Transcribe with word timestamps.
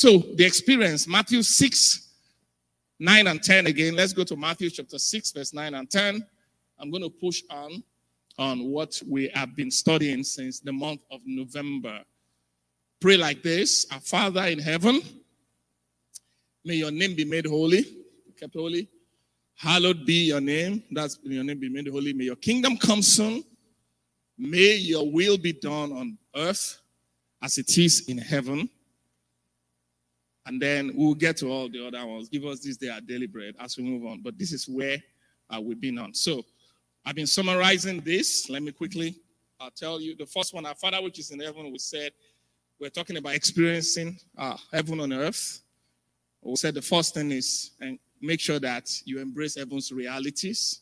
So 0.00 0.16
the 0.34 0.46
experience, 0.46 1.06
Matthew 1.06 1.42
6, 1.42 2.08
9 3.00 3.26
and 3.26 3.42
10 3.42 3.66
again. 3.66 3.94
Let's 3.94 4.14
go 4.14 4.24
to 4.24 4.34
Matthew 4.34 4.70
chapter 4.70 4.98
6, 4.98 5.32
verse 5.32 5.52
9 5.52 5.74
and 5.74 5.90
10. 5.90 6.26
I'm 6.78 6.90
going 6.90 7.02
to 7.02 7.10
push 7.10 7.42
on 7.50 7.82
on 8.38 8.70
what 8.70 8.98
we 9.06 9.30
have 9.34 9.54
been 9.54 9.70
studying 9.70 10.24
since 10.24 10.58
the 10.58 10.72
month 10.72 11.02
of 11.10 11.20
November. 11.26 12.00
Pray 12.98 13.18
like 13.18 13.42
this 13.42 13.84
Our 13.92 14.00
Father 14.00 14.44
in 14.44 14.58
heaven, 14.58 15.02
may 16.64 16.76
your 16.76 16.90
name 16.90 17.14
be 17.14 17.26
made 17.26 17.44
holy, 17.44 17.84
kept 18.38 18.54
holy. 18.54 18.88
Hallowed 19.54 20.06
be 20.06 20.28
your 20.28 20.40
name. 20.40 20.82
That's 20.92 21.18
your 21.24 21.44
name 21.44 21.60
be 21.60 21.68
made 21.68 21.88
holy. 21.88 22.14
May 22.14 22.24
your 22.24 22.36
kingdom 22.36 22.78
come 22.78 23.02
soon. 23.02 23.44
May 24.38 24.76
your 24.76 25.12
will 25.12 25.36
be 25.36 25.52
done 25.52 25.92
on 25.92 26.16
earth 26.34 26.80
as 27.42 27.58
it 27.58 27.76
is 27.76 28.08
in 28.08 28.16
heaven. 28.16 28.70
And 30.46 30.60
then 30.60 30.92
we'll 30.94 31.14
get 31.14 31.36
to 31.38 31.48
all 31.48 31.68
the 31.68 31.86
other 31.86 32.04
ones. 32.06 32.28
Give 32.28 32.44
us 32.46 32.60
this 32.60 32.76
day 32.76 32.88
our 32.88 33.00
daily 33.00 33.26
bread 33.26 33.54
as 33.60 33.76
we 33.76 33.84
move 33.84 34.06
on. 34.06 34.22
But 34.22 34.38
this 34.38 34.52
is 34.52 34.68
where 34.68 34.96
uh, 35.50 35.60
we've 35.60 35.80
been 35.80 35.98
on. 35.98 36.14
So 36.14 36.44
I've 37.04 37.14
been 37.14 37.26
summarizing 37.26 38.00
this. 38.00 38.48
Let 38.48 38.62
me 38.62 38.72
quickly 38.72 39.16
I'll 39.60 39.66
uh, 39.66 39.70
tell 39.76 40.00
you. 40.00 40.16
The 40.16 40.26
first 40.26 40.54
one, 40.54 40.64
our 40.64 40.74
Father 40.74 41.02
which 41.02 41.18
is 41.18 41.30
in 41.30 41.40
heaven, 41.40 41.70
we 41.70 41.78
said 41.78 42.12
we're 42.80 42.88
talking 42.88 43.18
about 43.18 43.34
experiencing 43.34 44.18
uh, 44.38 44.56
heaven 44.72 45.00
on 45.00 45.12
earth. 45.12 45.60
We 46.42 46.56
said 46.56 46.74
the 46.74 46.82
first 46.82 47.12
thing 47.12 47.30
is 47.30 47.72
and 47.80 47.98
make 48.22 48.40
sure 48.40 48.58
that 48.58 48.90
you 49.04 49.20
embrace 49.20 49.56
heaven's 49.56 49.92
realities. 49.92 50.80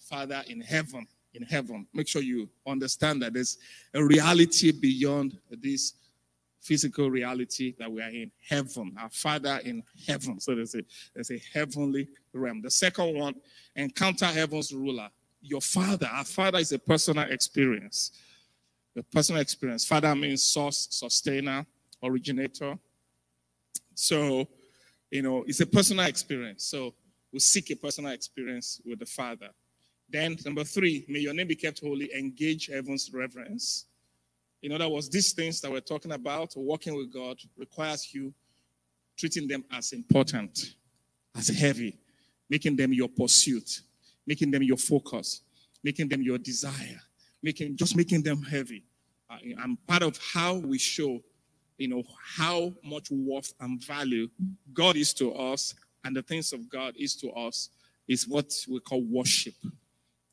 Father 0.00 0.42
in 0.48 0.60
heaven, 0.60 1.06
in 1.34 1.42
heaven. 1.42 1.86
Make 1.92 2.08
sure 2.08 2.22
you 2.22 2.48
understand 2.66 3.22
that 3.22 3.34
there's 3.34 3.58
a 3.94 4.02
reality 4.02 4.72
beyond 4.72 5.38
this 5.50 5.94
physical 6.62 7.10
reality 7.10 7.74
that 7.78 7.90
we 7.90 8.00
are 8.00 8.08
in 8.08 8.30
heaven, 8.48 8.94
our 8.98 9.10
Father 9.10 9.60
in 9.64 9.82
heaven. 10.06 10.40
So 10.40 10.54
there's 10.54 10.74
a, 10.74 10.82
there's 11.12 11.30
a 11.32 11.42
heavenly 11.52 12.08
realm. 12.32 12.62
The 12.62 12.70
second 12.70 13.18
one, 13.18 13.34
encounter 13.76 14.26
heaven's 14.26 14.72
ruler. 14.72 15.08
Your 15.42 15.60
Father, 15.60 16.08
our 16.10 16.24
Father 16.24 16.58
is 16.58 16.70
a 16.72 16.78
personal 16.78 17.24
experience. 17.24 18.12
A 18.96 19.02
personal 19.02 19.40
experience. 19.40 19.84
Father 19.84 20.14
means 20.14 20.44
source, 20.44 20.86
sustainer, 20.90 21.66
originator. 22.02 22.78
So, 23.94 24.46
you 25.10 25.22
know, 25.22 25.44
it's 25.46 25.60
a 25.60 25.66
personal 25.66 26.06
experience. 26.06 26.64
So 26.64 26.94
we 27.32 27.40
seek 27.40 27.70
a 27.70 27.76
personal 27.76 28.12
experience 28.12 28.80
with 28.84 29.00
the 29.00 29.06
Father. 29.06 29.48
Then, 30.08 30.36
number 30.44 30.62
three, 30.62 31.04
may 31.08 31.20
your 31.20 31.34
name 31.34 31.48
be 31.48 31.56
kept 31.56 31.80
holy. 31.80 32.14
Engage 32.14 32.68
heaven's 32.68 33.10
reverence. 33.12 33.86
In 34.62 34.72
other 34.72 34.88
words, 34.88 35.08
these 35.08 35.32
things 35.32 35.60
that 35.60 35.70
we're 35.70 35.80
talking 35.80 36.12
about, 36.12 36.54
working 36.56 36.94
with 36.94 37.12
God, 37.12 37.36
requires 37.56 38.14
you 38.14 38.32
treating 39.16 39.48
them 39.48 39.64
as 39.72 39.92
important, 39.92 40.74
as 41.36 41.48
heavy, 41.48 41.98
making 42.48 42.76
them 42.76 42.92
your 42.92 43.08
pursuit, 43.08 43.80
making 44.26 44.50
them 44.50 44.62
your 44.62 44.76
focus, 44.76 45.42
making 45.82 46.08
them 46.08 46.22
your 46.22 46.38
desire, 46.38 47.00
making 47.42 47.76
just 47.76 47.96
making 47.96 48.22
them 48.22 48.42
heavy. 48.42 48.84
Uh, 49.28 49.38
and 49.62 49.86
part 49.86 50.02
of 50.02 50.18
how 50.32 50.54
we 50.54 50.78
show, 50.78 51.20
you 51.78 51.88
know, 51.88 52.02
how 52.36 52.72
much 52.84 53.10
worth 53.10 53.52
and 53.60 53.82
value 53.82 54.28
God 54.72 54.96
is 54.96 55.12
to 55.14 55.32
us 55.34 55.74
and 56.04 56.14
the 56.16 56.22
things 56.22 56.52
of 56.52 56.68
God 56.68 56.94
is 56.96 57.16
to 57.16 57.30
us 57.30 57.70
is 58.08 58.28
what 58.28 58.52
we 58.68 58.80
call 58.80 59.02
worship. 59.02 59.54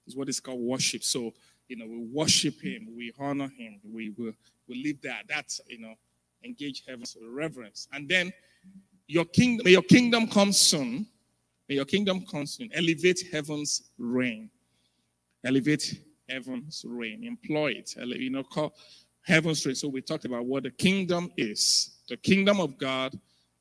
Is 0.08 0.16
what 0.16 0.30
is 0.30 0.40
called 0.40 0.60
worship. 0.60 1.04
So 1.04 1.34
you 1.70 1.78
know, 1.78 1.86
we 1.86 2.00
worship 2.12 2.60
him, 2.60 2.90
we 2.98 3.14
honor 3.18 3.50
him, 3.58 3.80
we 3.84 4.10
will 4.18 4.34
we 4.68 4.84
live 4.84 5.02
that. 5.04 5.24
That's 5.30 5.62
you 5.68 5.80
know, 5.80 5.94
engage 6.44 6.84
heaven's 6.88 7.16
reverence. 7.22 7.88
And 7.94 8.10
then 8.10 8.34
your 9.08 9.26
kingdom, 9.26 9.66
may 9.66 9.72
your 9.72 9.84
kingdom 9.84 10.28
come 10.28 10.52
soon. 10.52 11.08
May 11.70 11.76
your 11.76 11.86
kingdom 11.86 12.26
come 12.26 12.48
soon. 12.48 12.70
Elevate 12.74 13.24
heaven's 13.32 13.92
reign. 14.00 14.50
Elevate 15.46 16.02
heaven's 16.28 16.84
reign. 16.88 17.24
Employ 17.24 17.74
it. 17.74 17.96
You 17.96 18.32
know, 18.32 18.44
call 18.44 18.74
heaven's 19.22 19.66
reign. 19.66 19.76
So 19.76 19.88
we 19.88 20.02
talked 20.02 20.26
about 20.26 20.46
what 20.46 20.64
the 20.64 20.72
kingdom 20.72 21.32
is. 21.38 21.98
The 22.10 22.18
kingdom 22.18 22.60
of 22.60 22.78
God 22.80 23.18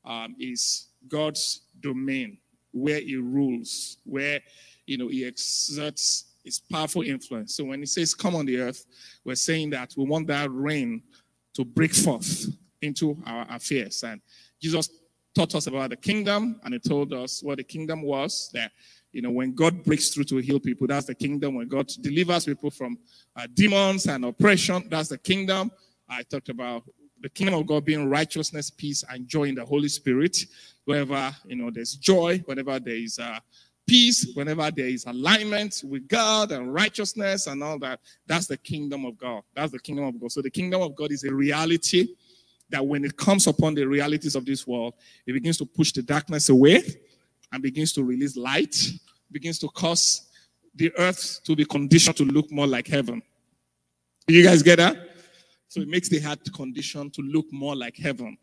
um, 0.07 0.35
is 0.39 0.89
God's 1.09 1.63
domain, 1.81 2.39
where 2.73 3.01
He 3.01 3.17
rules, 3.17 3.99
where 4.05 4.41
you 4.87 4.97
know 4.97 5.09
He 5.09 5.27
exerts 5.27 6.28
is 6.49 6.59
powerful 6.59 7.03
influence. 7.03 7.55
So 7.55 7.65
when 7.65 7.81
he 7.81 7.87
says 7.87 8.15
come 8.15 8.35
on 8.35 8.47
the 8.47 8.59
earth, 8.59 8.85
we're 9.25 9.37
saying 9.37 9.71
that 9.71 9.95
we 9.97 10.05
want 10.05 10.27
that 10.29 10.51
reign 10.51 11.03
to 11.55 11.65
break 11.65 11.95
forth 11.95 12.47
into 12.83 13.17
our 13.27 13.47
affairs. 13.51 14.03
And 14.03 14.21
Jesus 14.61 14.91
taught 15.35 15.55
us 15.55 15.67
about 15.67 15.91
the 15.91 15.97
kingdom, 15.97 16.61
and 16.65 16.75
he 16.75 16.81
told 16.81 17.13
us 17.13 17.43
what 17.43 17.59
the 17.59 17.65
kingdom 17.65 18.03
was 18.03 18.51
that 18.53 18.73
you 19.13 19.23
know, 19.23 19.31
when 19.31 19.55
God 19.55 19.83
breaks 19.85 20.11
through 20.11 20.25
to 20.25 20.37
heal 20.37 20.61
people, 20.61 20.87
that's 20.87 21.07
the 21.07 21.15
kingdom. 21.15 21.55
When 21.55 21.69
God 21.69 21.89
delivers 22.01 22.45
people 22.45 22.71
from 22.71 22.99
uh, 23.35 23.47
demons 23.55 24.07
and 24.07 24.25
oppression, 24.25 24.87
that's 24.91 25.09
the 25.09 25.19
kingdom. 25.19 25.71
I 26.09 26.23
talked 26.23 26.51
about 26.51 26.85
the 27.21 27.29
kingdom 27.29 27.55
of 27.55 27.67
God 27.67 27.85
being 27.85 28.09
righteousness, 28.09 28.71
peace, 28.71 29.05
and 29.11 29.27
joy 29.27 29.45
in 29.45 29.55
the 29.55 29.65
Holy 29.65 29.89
Spirit. 29.89 30.37
Wherever, 30.85 31.35
you 31.47 31.57
know, 31.57 31.71
there's 31.71 31.95
joy, 31.95 32.43
whenever 32.45 32.79
there 32.79 32.95
is 32.95 33.19
uh, 33.19 33.39
peace, 33.89 34.31
whenever 34.35 34.71
there 34.71 34.87
is 34.87 35.07
alignment 35.07 35.83
with 35.85 36.07
God 36.07 36.53
and 36.53 36.73
righteousness 36.73 37.47
and 37.47 37.65
all 37.65 37.79
that, 37.81 37.99
that's 38.27 38.47
the 38.47 38.57
kingdom 38.57 39.05
of 39.05 39.19
God. 39.19 39.43
That's 39.55 39.73
the 39.73 39.81
kingdom 39.81 40.05
of 40.05 40.21
God. 40.21 40.31
So 40.31 40.43
the 40.43 40.51
kingdom 40.51 40.83
of 40.83 40.95
God 40.95 41.11
is 41.11 41.25
a 41.25 41.35
reality 41.35 42.09
that 42.71 42.87
when 42.87 43.05
it 43.05 43.17
comes 43.17 43.47
upon 43.47 43.75
the 43.75 43.87
realities 43.87 44.37
of 44.37 44.45
this 44.45 44.67
world, 44.67 44.95
it 45.27 45.33
begins 45.33 45.57
to 45.57 45.67
push 45.67 45.93
the 45.93 46.03
darkness 46.03 46.51
away 46.51 46.83
and 47.51 47.63
begins 47.63 47.93
to 47.95 48.05
release 48.05 48.37
light, 48.37 48.77
begins 49.33 49.59
to 49.61 49.69
cause 49.69 50.29
the 50.75 50.93
earth 50.99 51.41
to 51.45 51.57
be 51.57 51.65
conditioned 51.65 52.17
to 52.17 52.25
look 52.25 52.53
more 52.53 52.67
like 52.67 52.87
heaven. 52.87 53.23
You 54.27 54.45
guys 54.45 54.63
get 54.63 54.77
that? 54.77 54.97
So 55.69 55.81
it 55.81 55.89
makes 55.89 56.09
the 56.09 56.21
heart 56.21 56.41
condition 56.55 57.11
to 57.11 57.23
look 57.23 57.47
more 57.51 57.75
like 57.75 57.97
heaven. 57.97 58.37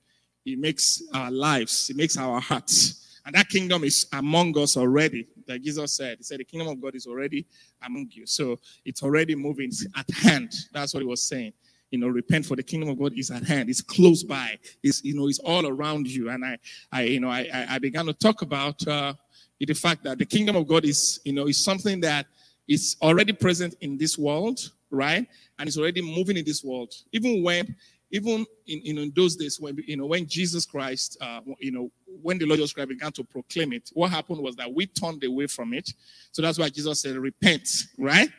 It 0.45 0.59
makes 0.59 1.03
our 1.13 1.31
lives, 1.31 1.89
it 1.89 1.95
makes 1.95 2.17
our 2.17 2.39
hearts 2.39 3.04
and 3.25 3.33
that 3.33 3.49
kingdom 3.49 3.83
is 3.83 4.05
among 4.13 4.57
us 4.57 4.77
already. 4.77 5.27
Like 5.47 5.61
Jesus 5.61 5.93
said, 5.93 6.17
He 6.17 6.23
said, 6.23 6.39
the 6.39 6.43
kingdom 6.43 6.67
of 6.67 6.79
God 6.81 6.95
is 6.95 7.07
already 7.07 7.45
among 7.83 8.09
you. 8.11 8.25
So 8.25 8.59
it's 8.85 9.01
already 9.01 9.35
moving 9.35 9.71
at 9.95 10.09
hand. 10.11 10.53
That's 10.71 10.93
what 10.93 11.01
He 11.01 11.07
was 11.07 11.23
saying. 11.23 11.53
You 11.91 11.99
know, 11.99 12.07
repent 12.07 12.45
for 12.45 12.55
the 12.55 12.63
kingdom 12.63 12.89
of 12.89 12.99
God 12.99 13.13
is 13.17 13.31
at 13.31 13.43
hand. 13.43 13.69
It's 13.69 13.81
close 13.81 14.23
by. 14.23 14.57
It's 14.83 15.03
you 15.03 15.15
know, 15.15 15.27
it's 15.27 15.39
all 15.39 15.65
around 15.67 16.07
you. 16.07 16.29
And 16.29 16.43
I, 16.43 16.57
I, 16.91 17.03
you 17.03 17.19
know, 17.19 17.29
I, 17.29 17.65
I 17.69 17.79
began 17.79 18.05
to 18.07 18.13
talk 18.13 18.41
about 18.41 18.85
uh, 18.87 19.13
the 19.59 19.73
fact 19.73 20.03
that 20.03 20.17
the 20.17 20.25
kingdom 20.25 20.55
of 20.55 20.67
God 20.67 20.85
is, 20.85 21.19
you 21.23 21.33
know, 21.33 21.47
is 21.47 21.63
something 21.63 22.01
that 22.01 22.27
is 22.67 22.97
already 23.01 23.33
present 23.33 23.75
in 23.81 23.97
this 23.97 24.17
world, 24.17 24.59
right? 24.89 25.27
And 25.57 25.67
it's 25.67 25.77
already 25.77 26.01
moving 26.01 26.37
in 26.37 26.45
this 26.45 26.63
world. 26.63 26.93
Even 27.11 27.43
when 27.43 27.75
even 28.15 28.45
in, 28.65 28.97
in 28.97 29.13
those 29.13 29.35
days 29.35 29.59
when 29.59 29.77
you 29.85 29.97
know 29.97 30.05
when 30.05 30.25
Jesus 30.25 30.65
Christ, 30.65 31.17
uh, 31.19 31.41
you 31.59 31.71
know, 31.71 31.91
when 32.21 32.37
the 32.37 32.45
Lord 32.45 32.59
Jesus 32.59 32.71
Christ 32.71 32.89
began 32.89 33.11
to 33.11 33.23
proclaim 33.25 33.73
it, 33.73 33.89
what 33.93 34.09
happened 34.09 34.39
was 34.39 34.55
that 34.55 34.73
we 34.73 34.87
turned 34.87 35.23
away 35.25 35.47
from 35.47 35.73
it. 35.73 35.89
So 36.31 36.41
that's 36.41 36.57
why 36.57 36.69
Jesus 36.69 37.01
said, 37.01 37.17
"Repent," 37.17 37.67
right? 37.97 38.29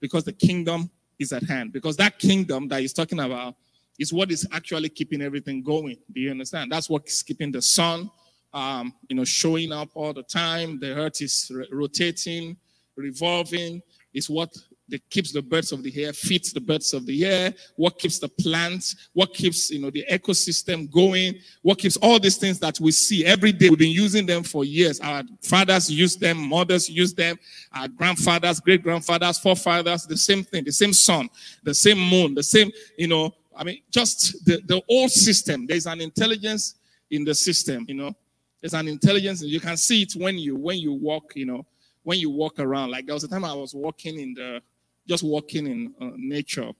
Because 0.00 0.24
the 0.24 0.32
kingdom 0.32 0.90
is 1.20 1.32
at 1.32 1.44
hand. 1.44 1.72
Because 1.72 1.96
that 1.98 2.18
kingdom 2.18 2.66
that 2.68 2.80
he's 2.80 2.92
talking 2.92 3.20
about 3.20 3.54
is 4.00 4.12
what 4.12 4.32
is 4.32 4.48
actually 4.50 4.88
keeping 4.88 5.22
everything 5.22 5.62
going. 5.62 5.96
Do 6.12 6.20
you 6.20 6.32
understand? 6.32 6.72
That's 6.72 6.90
what's 6.90 7.22
keeping 7.22 7.52
the 7.52 7.62
sun, 7.62 8.10
um, 8.52 8.92
you 9.08 9.14
know, 9.14 9.24
showing 9.24 9.70
up 9.70 9.90
all 9.94 10.12
the 10.12 10.24
time. 10.24 10.80
The 10.80 10.96
earth 10.96 11.22
is 11.22 11.52
rotating, 11.70 12.56
revolving. 12.96 13.80
Is 14.12 14.28
what 14.28 14.52
that 14.90 15.08
keeps 15.10 15.32
the 15.32 15.42
birds 15.42 15.72
of 15.72 15.82
the 15.82 16.04
air, 16.04 16.12
feeds 16.12 16.52
the 16.52 16.60
birds 16.60 16.92
of 16.92 17.06
the 17.06 17.24
air, 17.24 17.54
what 17.76 17.98
keeps 17.98 18.18
the 18.18 18.28
plants, 18.28 19.08
what 19.12 19.32
keeps 19.32 19.70
you 19.70 19.80
know 19.80 19.90
the 19.90 20.04
ecosystem 20.10 20.90
going, 20.90 21.34
what 21.62 21.78
keeps 21.78 21.96
all 21.96 22.18
these 22.18 22.36
things 22.36 22.58
that 22.58 22.78
we 22.80 22.92
see 22.92 23.24
every 23.24 23.52
day. 23.52 23.70
We've 23.70 23.78
been 23.78 23.90
using 23.90 24.26
them 24.26 24.42
for 24.42 24.64
years. 24.64 25.00
Our 25.00 25.22
fathers 25.42 25.90
used 25.90 26.20
them, 26.20 26.36
mothers 26.38 26.88
used 26.88 27.16
them, 27.16 27.38
our 27.72 27.88
grandfathers, 27.88 28.60
great 28.60 28.82
grandfathers, 28.82 29.38
forefathers, 29.38 30.06
the 30.06 30.16
same 30.16 30.44
thing, 30.44 30.64
the 30.64 30.72
same 30.72 30.92
sun, 30.92 31.28
the 31.62 31.74
same 31.74 31.98
moon, 31.98 32.34
the 32.34 32.42
same, 32.42 32.70
you 32.98 33.08
know, 33.08 33.34
I 33.56 33.64
mean, 33.64 33.82
just 33.90 34.44
the, 34.44 34.60
the 34.66 34.82
old 34.88 35.10
system. 35.10 35.66
There's 35.66 35.86
an 35.86 36.00
intelligence 36.00 36.76
in 37.10 37.24
the 37.24 37.34
system, 37.34 37.84
you 37.88 37.94
know. 37.94 38.14
There's 38.60 38.74
an 38.74 38.88
intelligence, 38.88 39.42
and 39.42 39.50
you 39.50 39.60
can 39.60 39.76
see 39.76 40.02
it 40.02 40.12
when 40.16 40.38
you 40.38 40.54
when 40.56 40.78
you 40.78 40.92
walk, 40.92 41.32
you 41.34 41.46
know, 41.46 41.66
when 42.02 42.18
you 42.18 42.30
walk 42.30 42.58
around. 42.58 42.90
Like 42.90 43.06
there 43.06 43.14
was 43.14 43.24
a 43.24 43.28
time 43.28 43.44
I 43.44 43.54
was 43.54 43.74
walking 43.74 44.20
in 44.20 44.34
the 44.34 44.62
just 45.10 45.24
walking 45.24 45.66
in 45.66 45.92
uh, 46.00 46.12
nature, 46.16 46.70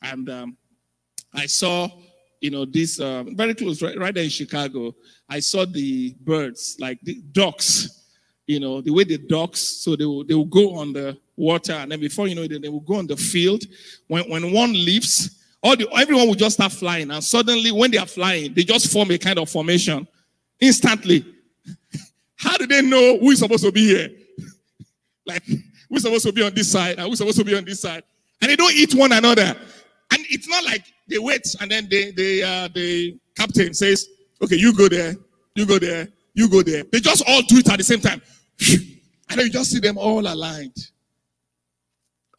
and 0.00 0.30
um, 0.30 0.56
I 1.34 1.44
saw, 1.44 1.90
you 2.40 2.50
know, 2.50 2.64
this 2.64 2.98
uh, 2.98 3.24
very 3.34 3.54
close, 3.54 3.82
right, 3.82 3.98
right 3.98 4.14
there 4.14 4.24
in 4.24 4.30
Chicago. 4.30 4.94
I 5.28 5.40
saw 5.40 5.66
the 5.66 6.16
birds, 6.20 6.78
like 6.80 6.98
the 7.02 7.20
ducks, 7.32 8.06
you 8.46 8.58
know, 8.58 8.80
the 8.80 8.90
way 8.90 9.04
the 9.04 9.18
ducks. 9.18 9.60
So 9.60 9.96
they 9.96 10.06
will 10.06 10.24
they 10.24 10.34
will 10.34 10.46
go 10.46 10.76
on 10.76 10.94
the 10.94 11.18
water, 11.36 11.74
and 11.74 11.92
then 11.92 12.00
before 12.00 12.26
you 12.26 12.34
know 12.34 12.42
it, 12.42 12.62
they 12.62 12.70
will 12.70 12.80
go 12.80 12.94
on 12.94 13.06
the 13.06 13.18
field. 13.18 13.64
When 14.06 14.24
when 14.30 14.50
one 14.50 14.72
leaves, 14.72 15.44
all 15.62 15.76
the 15.76 15.86
everyone 15.94 16.26
will 16.26 16.34
just 16.34 16.54
start 16.54 16.72
flying, 16.72 17.10
and 17.10 17.22
suddenly 17.22 17.70
when 17.70 17.90
they 17.90 17.98
are 17.98 18.06
flying, 18.06 18.54
they 18.54 18.64
just 18.64 18.90
form 18.90 19.10
a 19.10 19.18
kind 19.18 19.38
of 19.38 19.50
formation 19.50 20.08
instantly. 20.58 21.22
How 22.36 22.56
do 22.56 22.66
they 22.66 22.80
know 22.80 23.18
who 23.18 23.30
is 23.30 23.40
supposed 23.40 23.64
to 23.64 23.72
be 23.72 23.86
here? 23.88 24.08
like 25.26 25.42
we're 25.90 26.00
supposed 26.00 26.26
to 26.26 26.32
be 26.32 26.42
on 26.42 26.54
this 26.54 26.70
side, 26.70 26.98
and 26.98 27.08
we're 27.08 27.16
supposed 27.16 27.38
to 27.38 27.44
be 27.44 27.56
on 27.56 27.64
this 27.64 27.80
side. 27.80 28.02
And 28.40 28.50
they 28.50 28.56
don't 28.56 28.74
eat 28.74 28.94
one 28.94 29.12
another. 29.12 29.56
And 30.10 30.24
it's 30.30 30.48
not 30.48 30.64
like 30.64 30.84
they 31.08 31.18
wait 31.18 31.54
and 31.60 31.70
then 31.70 31.88
they, 31.90 32.10
they, 32.12 32.42
uh, 32.42 32.68
the 32.74 33.18
captain 33.36 33.74
says, 33.74 34.08
okay, 34.42 34.56
you 34.56 34.74
go 34.74 34.88
there, 34.88 35.14
you 35.54 35.66
go 35.66 35.78
there, 35.78 36.08
you 36.34 36.48
go 36.48 36.62
there. 36.62 36.84
They 36.84 37.00
just 37.00 37.22
all 37.28 37.42
do 37.42 37.58
it 37.58 37.68
at 37.68 37.78
the 37.78 37.84
same 37.84 38.00
time. 38.00 38.22
And 39.30 39.38
then 39.38 39.44
you 39.48 39.52
just 39.52 39.70
see 39.70 39.78
them 39.78 39.98
all 39.98 40.20
aligned. 40.20 40.74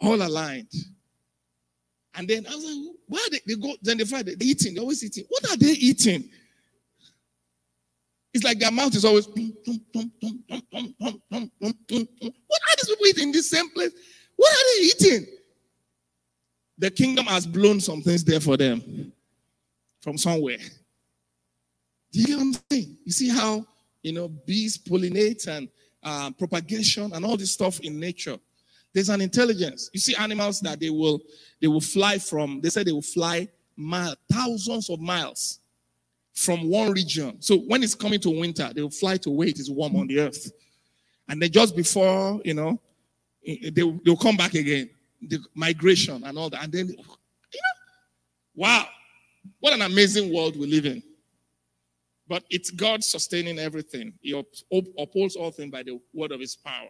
All 0.01 0.15
aligned. 0.15 0.73
And 2.15 2.27
then 2.27 2.47
I 2.47 2.55
was 2.55 2.65
like, 2.65 2.95
why 3.07 3.27
they, 3.31 3.39
they 3.45 3.61
go, 3.61 3.75
then 3.83 3.97
they 3.99 4.05
find 4.05 4.25
they're 4.25 4.33
eating, 4.41 4.73
they're 4.73 4.81
always 4.81 5.03
eating. 5.03 5.25
What 5.29 5.51
are 5.51 5.55
they 5.55 5.73
eating? 5.73 6.27
It's 8.39 8.45
like 8.45 8.57
their 8.59 8.71
mouth 8.71 8.95
is 8.95 9.03
always. 9.03 9.27
What 9.27 9.35
are 9.35 9.43
these 9.43 10.07
people 12.87 13.07
eating 13.07 13.23
in 13.23 13.31
the 13.33 13.43
same 13.43 13.69
place? 13.71 13.91
What 14.37 14.49
are 14.49 14.63
they 14.63 14.85
eating? 14.85 15.25
The 16.77 16.89
kingdom 16.89 17.25
has 17.25 17.45
blown 17.45 17.81
some 17.81 18.01
things 18.01 18.23
there 18.23 18.39
for 18.39 18.55
them 18.55 19.11
from 19.99 20.17
somewhere. 20.17 20.59
Do 22.13 22.21
you 22.21 22.27
get 22.27 22.37
what 22.37 22.43
I'm 22.43 22.53
saying? 22.71 22.97
You 23.03 23.11
see 23.11 23.27
how 23.27 23.65
you 24.03 24.13
know 24.13 24.29
bees 24.29 24.77
pollinate 24.77 25.45
and 25.49 25.67
uh, 26.01 26.31
propagation 26.31 27.11
and 27.11 27.25
all 27.25 27.35
this 27.35 27.51
stuff 27.51 27.81
in 27.81 27.99
nature. 27.99 28.37
There's 28.93 29.09
an 29.09 29.19
intelligence. 29.19 29.89
You 29.93 29.99
see 29.99 30.15
animals 30.15 30.61
that 30.61 30.79
they 30.79 30.91
will 30.91 31.19
they 31.59 31.67
will 31.67 31.81
fly 31.81 32.17
from. 32.17 32.61
They 32.61 32.69
say 32.69 32.83
they 32.83 32.93
will 32.93 33.01
fly 33.01 33.49
miles, 33.75 34.15
thousands 34.31 34.89
of 34.89 35.01
miles 35.01 35.58
from 36.39 36.69
one 36.69 36.93
region. 36.93 37.35
So 37.41 37.57
when 37.57 37.83
it's 37.83 37.93
coming 37.93 38.19
to 38.21 38.29
winter, 38.29 38.71
they'll 38.73 38.89
fly 38.89 39.17
to 39.17 39.29
where 39.29 39.49
it 39.49 39.59
is 39.59 39.69
warm 39.69 39.97
on 39.97 40.07
the 40.07 40.21
earth. 40.21 40.51
And 41.27 41.41
then 41.41 41.51
just 41.51 41.75
before, 41.75 42.39
you 42.45 42.53
know, 42.53 42.79
eh, 43.45 43.57
eh, 43.65 43.69
they'll, 43.73 43.99
they'll 44.05 44.15
come 44.15 44.37
back 44.37 44.53
again. 44.53 44.89
The 45.21 45.39
migration 45.53 46.23
and 46.23 46.37
all 46.37 46.49
that. 46.49 46.63
And 46.63 46.71
then, 46.71 46.87
you 46.87 46.95
know, 46.95 47.03
wow, 48.55 48.87
what 49.59 49.73
an 49.73 49.81
amazing 49.81 50.33
world 50.33 50.57
we 50.57 50.65
live 50.65 50.85
in. 50.85 51.03
But 52.29 52.45
it's 52.49 52.69
God 52.69 53.03
sustaining 53.03 53.59
everything. 53.59 54.13
He 54.21 54.31
upholds 54.97 55.35
all 55.35 55.51
things 55.51 55.71
by 55.71 55.83
the 55.83 55.99
word 56.13 56.31
of 56.31 56.39
his 56.39 56.55
power. 56.55 56.89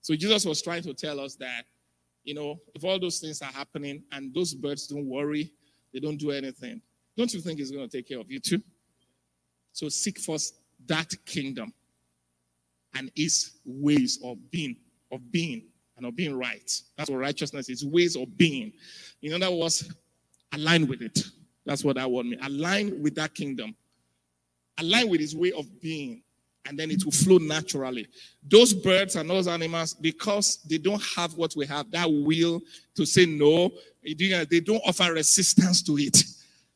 So 0.00 0.16
Jesus 0.16 0.44
was 0.44 0.60
trying 0.62 0.82
to 0.82 0.94
tell 0.94 1.20
us 1.20 1.36
that, 1.36 1.62
you 2.24 2.34
know, 2.34 2.58
if 2.74 2.82
all 2.82 2.98
those 2.98 3.20
things 3.20 3.40
are 3.40 3.52
happening 3.52 4.02
and 4.10 4.34
those 4.34 4.52
birds 4.52 4.88
don't 4.88 5.06
worry, 5.06 5.52
they 5.92 6.00
don't 6.00 6.16
do 6.16 6.32
anything, 6.32 6.82
don't 7.16 7.32
you 7.32 7.40
think 7.40 7.58
He's 7.58 7.70
going 7.70 7.88
to 7.88 7.96
take 7.96 8.08
care 8.08 8.18
of 8.18 8.30
you 8.30 8.40
too? 8.40 8.62
So 9.72 9.88
seek 9.88 10.18
first 10.18 10.54
that 10.86 11.12
kingdom 11.26 11.72
and 12.94 13.10
its 13.16 13.58
ways 13.64 14.18
of 14.24 14.38
being, 14.50 14.76
of 15.10 15.32
being, 15.32 15.64
and 15.96 16.06
of 16.06 16.16
being 16.16 16.36
right. 16.36 16.70
That's 16.96 17.10
what 17.10 17.18
righteousness 17.18 17.68
is 17.68 17.84
ways 17.84 18.16
of 18.16 18.36
being. 18.36 18.72
In 19.22 19.32
other 19.42 19.54
words, 19.54 19.92
align 20.52 20.86
with 20.86 21.02
it. 21.02 21.20
That's 21.66 21.84
what 21.84 21.98
I 21.98 22.06
want 22.06 22.28
me. 22.28 22.38
Align 22.42 23.02
with 23.02 23.14
that 23.16 23.34
kingdom. 23.34 23.74
Align 24.78 25.08
with 25.08 25.20
His 25.20 25.34
way 25.34 25.52
of 25.52 25.80
being 25.80 26.22
and 26.66 26.78
then 26.78 26.90
it 26.90 27.04
will 27.04 27.12
flow 27.12 27.38
naturally. 27.38 28.06
Those 28.48 28.72
birds 28.72 29.16
and 29.16 29.28
those 29.28 29.46
animals, 29.48 29.94
because 29.94 30.58
they 30.68 30.78
don't 30.78 31.02
have 31.16 31.34
what 31.34 31.54
we 31.56 31.66
have, 31.66 31.90
that 31.90 32.10
will 32.10 32.62
to 32.94 33.04
say 33.04 33.26
no, 33.26 33.70
they 34.02 34.60
don't 34.60 34.82
offer 34.86 35.12
resistance 35.12 35.82
to 35.82 35.98
it 35.98 36.16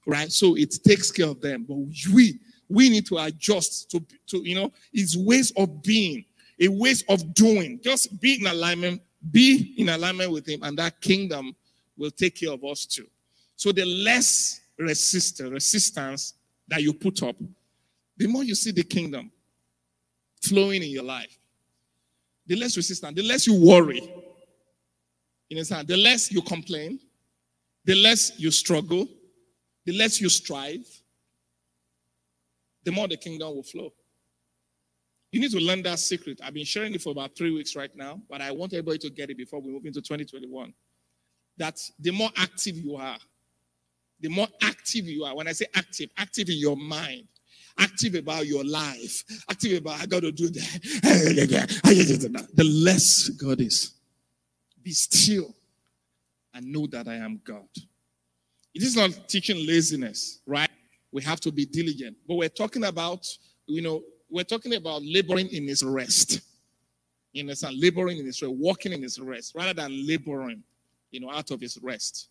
right? 0.08 0.32
So 0.32 0.56
it 0.56 0.74
takes 0.82 1.12
care 1.12 1.28
of 1.28 1.40
them. 1.40 1.64
But 1.68 1.76
we 2.12 2.40
we 2.68 2.90
need 2.90 3.06
to 3.06 3.18
adjust 3.18 3.90
to, 3.90 4.04
to 4.26 4.38
you 4.38 4.54
know, 4.54 4.72
his 4.92 5.16
ways 5.16 5.52
of 5.56 5.82
being, 5.82 6.24
a 6.60 6.68
ways 6.68 7.04
of 7.08 7.32
doing. 7.34 7.80
Just 7.82 8.20
be 8.20 8.40
in 8.40 8.46
alignment, 8.46 9.00
be 9.30 9.74
in 9.78 9.88
alignment 9.90 10.32
with 10.32 10.46
him, 10.46 10.62
and 10.62 10.76
that 10.78 11.00
kingdom 11.00 11.54
will 11.96 12.10
take 12.10 12.36
care 12.36 12.52
of 12.52 12.64
us 12.64 12.84
too. 12.84 13.06
So 13.56 13.72
the 13.72 13.84
less 13.84 14.60
resistance, 14.78 15.50
resistance 15.50 16.34
that 16.68 16.82
you 16.82 16.92
put 16.92 17.22
up, 17.22 17.36
the 18.16 18.26
more 18.26 18.44
you 18.44 18.54
see 18.54 18.70
the 18.70 18.82
kingdom 18.82 19.30
flowing 20.42 20.82
in 20.82 20.90
your 20.90 21.04
life. 21.04 21.38
The 22.46 22.56
less 22.56 22.76
resistance, 22.76 23.14
the 23.14 23.22
less 23.22 23.46
you 23.46 23.54
worry. 23.54 24.00
You 25.48 25.56
understand? 25.56 25.88
The 25.88 25.96
less 25.96 26.30
you 26.30 26.42
complain, 26.42 26.98
the 27.84 27.94
less 27.94 28.38
you 28.38 28.50
struggle, 28.50 29.08
the 29.88 29.96
less 29.96 30.20
you 30.20 30.28
strive, 30.28 30.86
the 32.84 32.92
more 32.92 33.08
the 33.08 33.16
kingdom 33.16 33.54
will 33.54 33.62
flow. 33.62 33.90
You 35.32 35.40
need 35.40 35.50
to 35.52 35.60
learn 35.60 35.82
that 35.84 35.98
secret. 35.98 36.42
I've 36.44 36.52
been 36.52 36.66
sharing 36.66 36.92
it 36.92 37.00
for 37.00 37.08
about 37.08 37.34
three 37.34 37.50
weeks 37.50 37.74
right 37.74 37.90
now, 37.96 38.20
but 38.28 38.42
I 38.42 38.50
want 38.50 38.74
everybody 38.74 38.98
to 38.98 39.08
get 39.08 39.30
it 39.30 39.38
before 39.38 39.62
we 39.62 39.72
move 39.72 39.86
into 39.86 40.02
2021. 40.02 40.74
That 41.56 41.80
the 41.98 42.10
more 42.10 42.28
active 42.36 42.76
you 42.76 42.96
are, 42.96 43.16
the 44.20 44.28
more 44.28 44.46
active 44.60 45.06
you 45.06 45.24
are. 45.24 45.34
When 45.34 45.48
I 45.48 45.52
say 45.52 45.64
active, 45.74 46.10
active 46.18 46.50
in 46.50 46.58
your 46.58 46.76
mind, 46.76 47.26
active 47.78 48.14
about 48.14 48.46
your 48.46 48.64
life, 48.66 49.24
active 49.50 49.78
about 49.78 50.02
I 50.02 50.04
got 50.04 50.20
to 50.20 50.32
do 50.32 50.50
that. 50.50 50.80
The 52.54 52.64
less 52.64 53.30
God 53.30 53.62
is. 53.62 53.94
Be 54.82 54.90
still 54.90 55.54
and 56.52 56.66
know 56.66 56.86
that 56.88 57.08
I 57.08 57.14
am 57.14 57.40
God. 57.42 57.68
It 58.78 58.84
is 58.84 58.94
not 58.94 59.28
teaching 59.28 59.66
laziness, 59.66 60.38
right? 60.46 60.70
We 61.10 61.20
have 61.24 61.40
to 61.40 61.50
be 61.50 61.66
diligent. 61.66 62.16
But 62.28 62.36
we're 62.36 62.48
talking 62.48 62.84
about, 62.84 63.26
you 63.66 63.82
know, 63.82 64.04
we're 64.30 64.44
talking 64.44 64.72
about 64.76 65.02
laboring 65.04 65.48
in 65.48 65.66
his 65.66 65.82
rest. 65.82 66.42
You 67.32 67.42
understand? 67.42 67.74
Laboring 67.76 68.18
in 68.18 68.26
his 68.26 68.40
rest, 68.40 68.54
walking 68.54 68.92
in 68.92 69.02
his 69.02 69.18
rest, 69.18 69.52
rather 69.56 69.74
than 69.74 70.06
laboring, 70.06 70.62
you 71.10 71.18
know, 71.18 71.28
out 71.28 71.50
of 71.50 71.60
his 71.60 71.76
rest. 71.82 72.28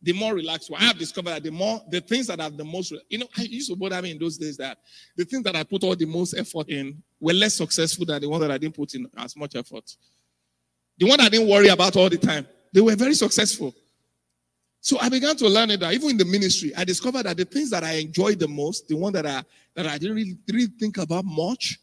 The 0.00 0.14
more 0.14 0.32
relaxed, 0.32 0.70
I 0.74 0.84
have 0.84 0.98
discovered 0.98 1.32
that 1.32 1.42
the 1.42 1.50
more 1.50 1.82
the 1.90 2.00
things 2.00 2.28
that 2.28 2.40
have 2.40 2.56
the 2.56 2.64
most, 2.64 2.94
you 3.10 3.18
know, 3.18 3.28
I 3.36 3.42
used 3.42 3.68
to 3.68 3.76
bother 3.76 4.00
me 4.00 4.12
in 4.12 4.18
those 4.18 4.38
days 4.38 4.56
that 4.56 4.78
the 5.18 5.26
things 5.26 5.42
that 5.42 5.54
I 5.54 5.64
put 5.64 5.84
all 5.84 5.94
the 5.94 6.06
most 6.06 6.32
effort 6.32 6.70
in 6.70 7.02
were 7.20 7.34
less 7.34 7.56
successful 7.56 8.06
than 8.06 8.22
the 8.22 8.28
ones 8.30 8.40
that 8.40 8.50
I 8.50 8.56
didn't 8.56 8.74
put 8.74 8.94
in 8.94 9.06
as 9.18 9.36
much 9.36 9.54
effort. 9.54 9.94
The 10.96 11.06
one 11.06 11.20
I 11.20 11.28
didn't 11.28 11.46
worry 11.46 11.68
about 11.68 11.94
all 11.94 12.08
the 12.08 12.16
time, 12.16 12.48
they 12.72 12.80
were 12.80 12.96
very 12.96 13.12
successful. 13.12 13.74
So 14.80 14.98
I 15.00 15.08
began 15.08 15.36
to 15.36 15.48
learn 15.48 15.70
it 15.70 15.80
that 15.80 15.92
even 15.92 16.10
in 16.10 16.16
the 16.16 16.24
ministry, 16.24 16.72
I 16.74 16.84
discovered 16.84 17.24
that 17.24 17.36
the 17.36 17.44
things 17.44 17.70
that 17.70 17.84
I 17.84 17.94
enjoyed 17.94 18.38
the 18.38 18.48
most, 18.48 18.88
the 18.88 18.96
one 18.96 19.12
that 19.12 19.26
I 19.26 19.42
that 19.74 19.86
I 19.86 19.98
didn't 19.98 20.16
really, 20.16 20.38
really 20.50 20.66
think 20.66 20.96
about 20.98 21.24
much, 21.24 21.78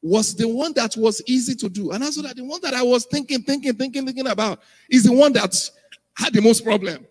was 0.00 0.34
the 0.34 0.46
one 0.46 0.72
that 0.74 0.96
was 0.96 1.20
easy 1.26 1.54
to 1.56 1.68
do. 1.68 1.90
And 1.90 2.02
also 2.02 2.22
that 2.22 2.36
the 2.36 2.44
one 2.44 2.60
that 2.62 2.74
I 2.74 2.82
was 2.82 3.06
thinking, 3.06 3.42
thinking, 3.42 3.74
thinking, 3.74 4.06
thinking 4.06 4.28
about 4.28 4.60
is 4.88 5.04
the 5.04 5.12
one 5.12 5.32
that 5.32 5.54
had 6.16 6.32
the 6.32 6.40
most 6.40 6.64
problem. 6.64 7.06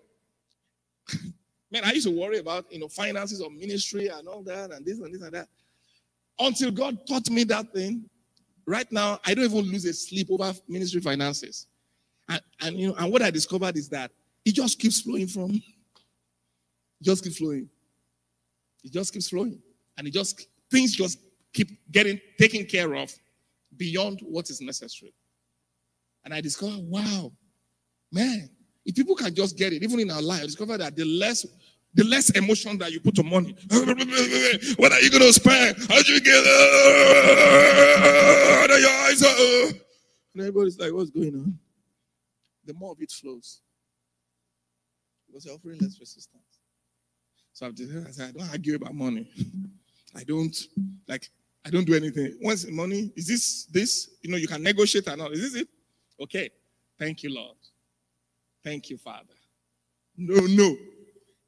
Man, 1.72 1.84
I 1.84 1.91
used 1.91 2.07
to 2.07 2.17
worry 2.17 2.38
about 2.39 2.72
you 2.72 2.79
know 2.79 2.88
finances 2.88 3.41
of 3.41 3.51
ministry 3.51 4.07
and 4.07 4.27
all 4.29 4.41
that 4.43 4.72
and 4.72 4.86
this 4.86 5.00
and 5.00 5.13
this 5.13 5.22
and 5.22 5.34
that. 5.34 5.50
Until 6.39 6.72
God 6.72 7.05
taught 7.05 7.29
me 7.29 7.43
that 7.46 7.74
thing. 7.74 8.10
Right 8.65 8.89
now, 8.91 9.19
I 9.25 9.34
don't 9.34 9.46
even 9.46 9.72
lose 9.72 9.86
a 9.86 9.93
sleep 9.93 10.27
over 10.29 10.53
ministry 10.67 11.00
finances. 11.00 11.67
And, 12.27 12.41
and 12.62 12.77
you 12.77 12.88
know, 12.89 12.96
and 12.96 13.12
what 13.12 13.22
I 13.22 13.31
discovered 13.31 13.77
is 13.77 13.88
that 13.89 14.12
it 14.48 14.56
just 14.56 14.80
keeps 14.80 15.01
flowing 15.01 15.27
from. 15.27 15.51
It 15.51 17.04
just 17.04 17.24
keeps 17.24 17.38
flowing. 17.38 17.70
It 18.84 18.92
just 18.92 19.13
keeps 19.13 19.30
flowing. 19.30 19.60
And 19.98 20.08
it 20.08 20.12
just 20.12 20.48
things 20.72 20.96
just 20.96 21.20
keep 21.54 21.70
getting 21.92 22.20
taken 22.39 22.66
care 22.66 22.96
of 22.96 23.13
beyond 23.75 24.22
what 24.22 24.50
is 24.50 24.62
necessary. 24.62 25.13
And 26.24 26.34
I 26.34 26.42
discovered, 26.42 26.84
wow, 26.84 27.32
Man, 28.12 28.50
if 28.86 28.96
people 28.96 29.16
can 29.16 29.34
just 29.36 29.58
get 29.58 29.74
it, 29.74 29.84
even 29.84 30.00
in 30.00 30.10
our 30.12 30.22
lives, 30.22 30.46
discover 30.46 30.77
that 30.77 30.96
the 30.96 31.04
less 31.04 31.46
the 31.94 32.04
less 32.04 32.30
emotion 32.32 32.77
that 32.77 32.92
you 32.92 33.00
put 33.00 33.18
on 33.20 33.30
money. 33.30 33.56
what 34.77 34.92
are 34.92 35.00
you 35.01 35.10
to 35.10 35.34
spend? 35.34 35.77
How 35.89 36.01
do 36.04 36.13
you 36.13 36.22
get 36.22 36.44
uh, 36.46 36.88
your 38.80 38.89
eyes? 38.89 39.24
Uh, 39.24 39.72
and 40.34 40.42
everybody's 40.42 40.77
like, 40.77 40.94
what's 40.94 41.10
going 41.10 41.34
on? 41.36 41.58
The 42.66 42.74
more 42.75 42.92
of 42.92 43.01
it 43.01 43.10
flows. 43.10 43.62
You're 45.46 45.56
offering 45.56 45.79
less 45.79 46.00
resistance. 46.00 46.44
So 47.53 47.65
I've 47.65 47.75
decided, 47.75 48.08
I 48.08 48.12
said, 48.12 48.29
I 48.29 48.39
don't 48.39 48.50
argue 48.50 48.75
about 48.75 48.94
money. 48.94 49.29
I 50.15 50.24
don't, 50.24 50.56
like, 51.08 51.29
I 51.65 51.70
don't 51.70 51.86
do 51.86 51.96
anything. 51.96 52.38
Once 52.41 52.67
money, 52.67 53.12
is 53.15 53.27
this, 53.27 53.65
this? 53.65 54.10
You 54.22 54.32
know, 54.32 54.38
you 54.38 54.48
can 54.48 54.62
negotiate 54.63 55.08
or 55.08 55.17
not. 55.17 55.32
Is 55.34 55.41
this 55.41 55.62
it? 55.62 55.67
Okay. 56.22 56.50
Thank 57.00 57.24
you, 57.24 57.34
Lord. 57.34 57.58
Thank 58.63 58.89
you, 58.89 58.98
Father. 58.98 59.34
No, 60.15 60.46
no. 60.46 60.75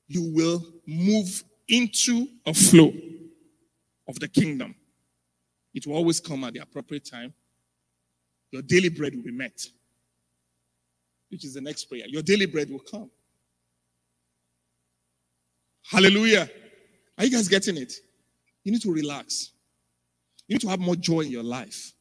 You 0.07 0.31
will 0.33 0.63
move 0.85 1.43
into 1.67 2.27
a 2.45 2.53
flow 2.53 2.91
of 4.07 4.19
the 4.19 4.27
kingdom. 4.27 4.75
It 5.73 5.85
will 5.85 5.95
always 5.95 6.19
come 6.19 6.43
at 6.43 6.53
the 6.53 6.59
appropriate 6.59 7.05
time. 7.05 7.33
Your 8.51 8.63
daily 8.63 8.89
bread 8.89 9.15
will 9.15 9.23
be 9.23 9.31
met, 9.31 9.63
which 11.29 11.45
is 11.45 11.53
the 11.53 11.61
next 11.61 11.85
prayer. 11.85 12.05
Your 12.07 12.23
daily 12.23 12.47
bread 12.47 12.69
will 12.71 12.79
come. 12.79 13.11
Hallelujah. 15.89 16.47
Are 17.17 17.25
you 17.25 17.31
guys 17.31 17.47
getting 17.47 17.75
it? 17.75 17.93
You 18.63 18.71
need 18.71 18.81
to 18.83 18.93
relax. 18.93 19.53
You 20.47 20.55
need 20.55 20.61
to 20.61 20.67
have 20.67 20.79
more 20.79 20.95
joy 20.95 21.21
in 21.21 21.31
your 21.31 21.43
life. 21.43 21.93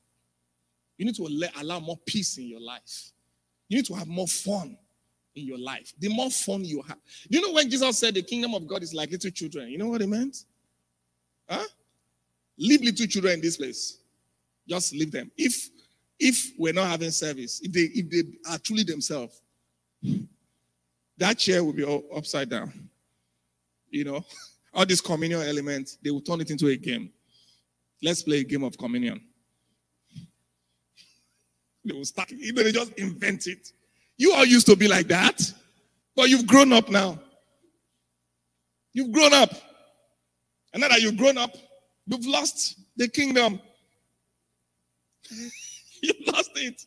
You 0.98 1.06
need 1.06 1.14
to 1.14 1.50
allow 1.58 1.80
more 1.80 1.96
peace 2.04 2.36
in 2.36 2.44
your 2.44 2.60
life. 2.60 3.12
You 3.68 3.78
need 3.78 3.86
to 3.86 3.94
have 3.94 4.06
more 4.06 4.26
fun 4.26 4.76
in 5.34 5.46
your 5.46 5.58
life. 5.58 5.94
The 5.98 6.08
more 6.08 6.30
fun 6.30 6.66
you 6.66 6.82
have. 6.82 6.98
You 7.30 7.40
know 7.40 7.54
when 7.54 7.70
Jesus 7.70 7.98
said 7.98 8.14
the 8.14 8.22
kingdom 8.22 8.52
of 8.54 8.66
God 8.66 8.82
is 8.82 8.92
like 8.92 9.10
little 9.10 9.30
children, 9.30 9.70
you 9.70 9.78
know 9.78 9.88
what 9.88 10.02
he 10.02 10.06
meant? 10.06 10.36
Huh? 11.48 11.64
Leave 12.58 12.82
little 12.82 13.06
children 13.06 13.34
in 13.34 13.40
this 13.40 13.56
place. 13.56 14.00
Just 14.68 14.92
leave 14.92 15.12
them. 15.12 15.30
If 15.38 15.70
if 16.18 16.52
we're 16.58 16.74
not 16.74 16.88
having 16.88 17.10
service, 17.10 17.60
if 17.62 17.72
they 17.72 17.84
if 17.94 18.10
they 18.10 18.50
are 18.50 18.58
truly 18.58 18.82
themselves, 18.82 19.40
that 21.16 21.38
chair 21.38 21.64
will 21.64 21.72
be 21.72 22.04
upside 22.14 22.50
down. 22.50 22.87
You 23.90 24.04
know, 24.04 24.24
all 24.74 24.86
these 24.86 25.00
communion 25.00 25.42
elements, 25.42 25.98
they 26.02 26.10
will 26.10 26.20
turn 26.20 26.40
it 26.40 26.50
into 26.50 26.68
a 26.68 26.76
game. 26.76 27.10
Let's 28.02 28.22
play 28.22 28.40
a 28.40 28.44
game 28.44 28.64
of 28.64 28.76
communion. 28.76 29.20
They 31.84 31.94
will 31.94 32.04
start, 32.04 32.30
know, 32.32 32.62
they 32.62 32.72
just 32.72 32.92
invent 32.94 33.46
it. 33.46 33.72
You 34.18 34.34
all 34.34 34.44
used 34.44 34.66
to 34.66 34.76
be 34.76 34.88
like 34.88 35.08
that, 35.08 35.40
but 36.14 36.28
you've 36.28 36.46
grown 36.46 36.72
up 36.72 36.90
now. 36.90 37.18
You've 38.92 39.12
grown 39.12 39.32
up. 39.32 39.54
And 40.72 40.82
now 40.82 40.88
that 40.88 41.00
you've 41.00 41.16
grown 41.16 41.38
up, 41.38 41.56
you've 42.06 42.26
lost 42.26 42.78
the 42.96 43.08
kingdom. 43.08 43.60
you 46.02 46.12
lost 46.26 46.50
it. 46.56 46.84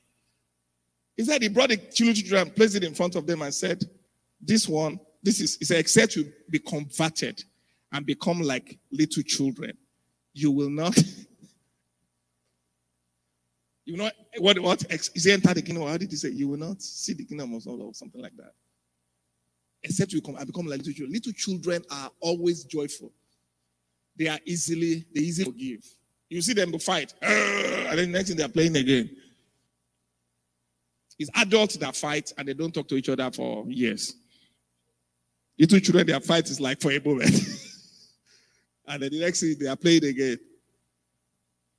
He 1.16 1.24
said 1.24 1.42
he 1.42 1.50
brought 1.50 1.70
the 1.70 1.78
children 1.78 2.42
and 2.42 2.56
placed 2.56 2.76
it 2.76 2.84
in 2.84 2.94
front 2.94 3.16
of 3.16 3.26
them 3.26 3.42
and 3.42 3.54
said, 3.54 3.84
This 4.42 4.68
one, 4.68 5.00
this 5.24 5.40
is, 5.40 5.58
said, 5.62 5.80
except 5.80 6.16
you 6.16 6.32
be 6.50 6.60
converted 6.60 7.44
and 7.92 8.06
become 8.06 8.42
like 8.42 8.80
little 8.92 9.24
children, 9.24 9.78
you 10.34 10.52
will 10.52 10.70
not 10.70 10.98
You 13.86 13.98
know 13.98 14.12
what? 14.38 14.60
What 14.60 14.86
is 14.90 15.24
he 15.24 15.32
enter 15.32 15.54
the 15.54 15.62
kingdom? 15.62 15.88
How 15.88 15.98
did 15.98 16.10
he 16.10 16.16
say? 16.16 16.30
You 16.30 16.48
will 16.48 16.58
not 16.58 16.82
see 16.82 17.14
the 17.14 17.26
kingdom 17.26 17.54
of 17.54 17.66
God 17.66 17.80
or 17.80 17.94
something 17.94 18.22
like 18.22 18.36
that. 18.38 18.54
Except 19.84 20.14
you 20.14 20.22
come, 20.22 20.38
I 20.40 20.44
become 20.44 20.68
like 20.68 20.78
little 20.80 20.94
children. 20.94 21.12
Little 21.12 21.34
children 21.34 21.84
are 21.90 22.12
always 22.20 22.64
joyful. 22.64 23.12
They 24.16 24.28
are 24.28 24.40
easily, 24.46 25.06
they 25.14 25.22
easily 25.22 25.52
forgive. 25.52 25.84
You 26.30 26.42
see 26.42 26.54
them 26.54 26.78
fight, 26.80 27.14
and 27.22 28.00
then 28.00 28.12
next 28.12 28.30
thing 28.30 28.38
they 28.38 28.44
are 28.44 28.50
playing 28.50 28.78
again. 28.78 29.10
It's 31.18 31.30
adults 31.36 31.76
that 31.78 31.96
fight 31.96 32.32
and 32.38 32.48
they 32.48 32.54
don't 32.54 32.74
talk 32.74 32.88
to 32.88 32.96
each 32.96 33.10
other 33.10 33.30
for 33.32 33.66
years. 33.68 34.16
Little 35.62 35.80
children, 35.80 36.08
their 36.08 36.20
fight 36.20 36.50
is 36.50 36.60
like 36.60 36.82
for 36.82 36.92
a 36.92 37.00
moment. 37.00 37.32
and 38.88 39.02
then 39.02 39.12
the 39.12 39.22
next 39.22 39.40
thing 39.40 39.56
they 39.58 39.68
are 39.68 39.78
playing 39.78 40.04
again. 40.04 40.38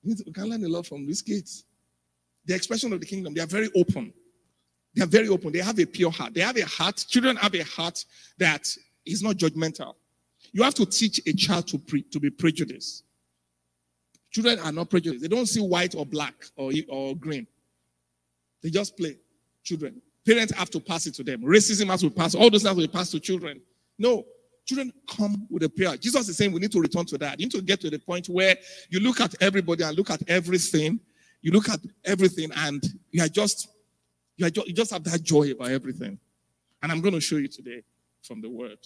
We 0.02 0.14
can 0.32 0.48
learn 0.48 0.64
a 0.64 0.68
lot 0.68 0.86
from 0.86 1.06
these 1.06 1.20
kids 1.20 1.64
the 2.44 2.54
expression 2.54 2.92
of 2.92 3.00
the 3.00 3.06
kingdom, 3.06 3.34
they 3.34 3.40
are 3.40 3.46
very 3.46 3.68
open. 3.76 4.12
They 4.94 5.02
are 5.02 5.06
very 5.06 5.28
open. 5.28 5.52
They 5.52 5.60
have 5.60 5.78
a 5.78 5.86
pure 5.86 6.10
heart. 6.10 6.34
They 6.34 6.40
have 6.40 6.56
a 6.56 6.66
heart. 6.66 7.04
Children 7.08 7.36
have 7.36 7.54
a 7.54 7.64
heart 7.64 8.04
that 8.38 8.68
is 9.06 9.22
not 9.22 9.36
judgmental. 9.36 9.94
You 10.52 10.62
have 10.62 10.74
to 10.74 10.86
teach 10.86 11.20
a 11.26 11.32
child 11.32 11.68
to, 11.68 11.78
pre, 11.78 12.02
to 12.02 12.20
be 12.20 12.30
prejudiced. 12.30 13.04
Children 14.30 14.58
are 14.58 14.72
not 14.72 14.90
prejudiced. 14.90 15.22
They 15.22 15.28
don't 15.28 15.46
see 15.46 15.60
white 15.60 15.94
or 15.94 16.04
black 16.04 16.34
or, 16.56 16.72
or 16.88 17.16
green. 17.16 17.46
They 18.62 18.70
just 18.70 18.96
play. 18.96 19.16
Children. 19.62 20.02
Parents 20.26 20.52
have 20.52 20.70
to 20.70 20.80
pass 20.80 21.06
it 21.06 21.14
to 21.14 21.22
them. 21.22 21.42
Racism 21.42 21.86
has 21.86 22.00
to 22.00 22.10
pass. 22.10 22.34
All 22.34 22.50
those 22.50 22.62
things 22.62 22.76
will 22.76 22.88
pass 22.88 23.10
to 23.10 23.20
children. 23.20 23.60
No. 24.02 24.26
Children 24.64 24.92
come 25.10 25.46
with 25.50 25.64
a 25.64 25.68
prayer. 25.68 25.96
Jesus 25.96 26.28
is 26.28 26.36
saying 26.36 26.52
we 26.52 26.60
need 26.60 26.70
to 26.72 26.80
return 26.80 27.04
to 27.06 27.18
that. 27.18 27.40
You 27.40 27.46
need 27.46 27.52
to 27.52 27.62
get 27.62 27.80
to 27.80 27.90
the 27.90 27.98
point 27.98 28.28
where 28.28 28.56
you 28.90 29.00
look 29.00 29.20
at 29.20 29.34
everybody 29.42 29.82
and 29.82 29.96
look 29.96 30.10
at 30.10 30.22
everything 30.28 31.00
you 31.42 31.50
look 31.50 31.68
at 31.68 31.80
everything 32.04 32.50
and 32.56 32.82
you 33.10 33.22
are 33.22 33.28
just 33.28 33.68
you, 34.36 34.46
are 34.46 34.50
you 34.64 34.72
just 34.72 34.92
have 34.92 35.04
that 35.04 35.22
joy 35.22 35.50
about 35.50 35.70
everything. 35.70 36.18
And 36.82 36.90
I'm 36.90 37.00
going 37.00 37.14
to 37.14 37.20
show 37.20 37.36
you 37.36 37.48
today 37.48 37.82
from 38.22 38.40
the 38.40 38.48
word 38.48 38.78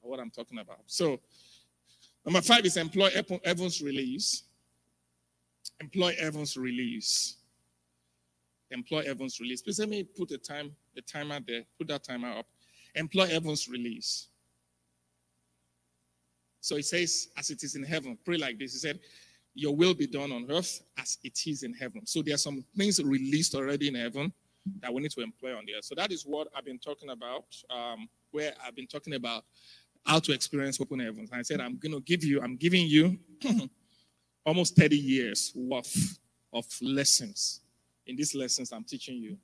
what 0.00 0.20
I'm 0.20 0.30
talking 0.30 0.58
about. 0.58 0.80
So, 0.86 1.18
number 2.24 2.40
five 2.40 2.64
is 2.64 2.76
employ 2.76 3.10
heaven's 3.44 3.82
release. 3.82 4.44
Employ 5.80 6.14
heaven's 6.18 6.56
release. 6.56 7.36
Employ 8.70 9.04
heaven's 9.04 9.40
release. 9.40 9.62
Please 9.62 9.80
let 9.80 9.88
me 9.88 10.04
put 10.04 10.30
a 10.30 10.38
time, 10.38 10.74
a 10.96 11.00
timer 11.02 11.40
there. 11.44 11.62
Put 11.76 11.88
that 11.88 12.04
timer 12.04 12.38
up. 12.38 12.46
Employ 12.94 13.26
heaven's 13.26 13.68
release. 13.68 14.28
So 16.66 16.74
he 16.74 16.82
says, 16.82 17.28
as 17.36 17.50
it 17.50 17.62
is 17.62 17.76
in 17.76 17.84
heaven, 17.84 18.18
pray 18.24 18.38
like 18.38 18.58
this. 18.58 18.72
He 18.72 18.80
said, 18.80 18.98
your 19.54 19.76
will 19.76 19.94
be 19.94 20.08
done 20.08 20.32
on 20.32 20.50
earth 20.50 20.82
as 20.98 21.16
it 21.22 21.38
is 21.46 21.62
in 21.62 21.72
heaven. 21.72 22.04
So 22.04 22.22
there 22.22 22.34
are 22.34 22.38
some 22.38 22.64
things 22.76 23.00
released 23.00 23.54
already 23.54 23.86
in 23.86 23.94
heaven 23.94 24.32
that 24.80 24.92
we 24.92 25.00
need 25.00 25.12
to 25.12 25.20
employ 25.20 25.56
on 25.56 25.64
the 25.64 25.76
earth. 25.76 25.84
So 25.84 25.94
that 25.94 26.10
is 26.10 26.24
what 26.24 26.48
I've 26.56 26.64
been 26.64 26.80
talking 26.80 27.10
about, 27.10 27.44
um, 27.70 28.08
where 28.32 28.52
I've 28.66 28.74
been 28.74 28.88
talking 28.88 29.14
about 29.14 29.44
how 30.04 30.18
to 30.18 30.32
experience 30.32 30.80
open 30.80 30.98
heavens. 30.98 31.30
And 31.30 31.38
I 31.38 31.42
said, 31.42 31.60
I'm 31.60 31.78
going 31.78 31.92
to 31.92 32.00
give 32.00 32.24
you, 32.24 32.42
I'm 32.42 32.56
giving 32.56 32.88
you 32.88 33.16
almost 34.44 34.74
30 34.74 34.96
years 34.96 35.52
worth 35.54 36.18
of 36.52 36.66
lessons. 36.82 37.60
In 38.08 38.16
these 38.16 38.34
lessons, 38.34 38.72
I'm 38.72 38.82
teaching 38.82 39.18
you. 39.18 39.38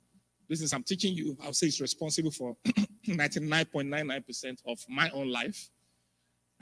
Lessons 0.49 0.73
I'm 0.73 0.83
teaching 0.83 1.13
you, 1.13 1.37
I'll 1.41 1.53
say 1.53 1.67
it's 1.67 1.79
responsible 1.79 2.31
for 2.31 2.57
99.99% 3.07 4.57
of 4.67 4.79
my 4.89 5.09
own 5.11 5.31
life 5.31 5.69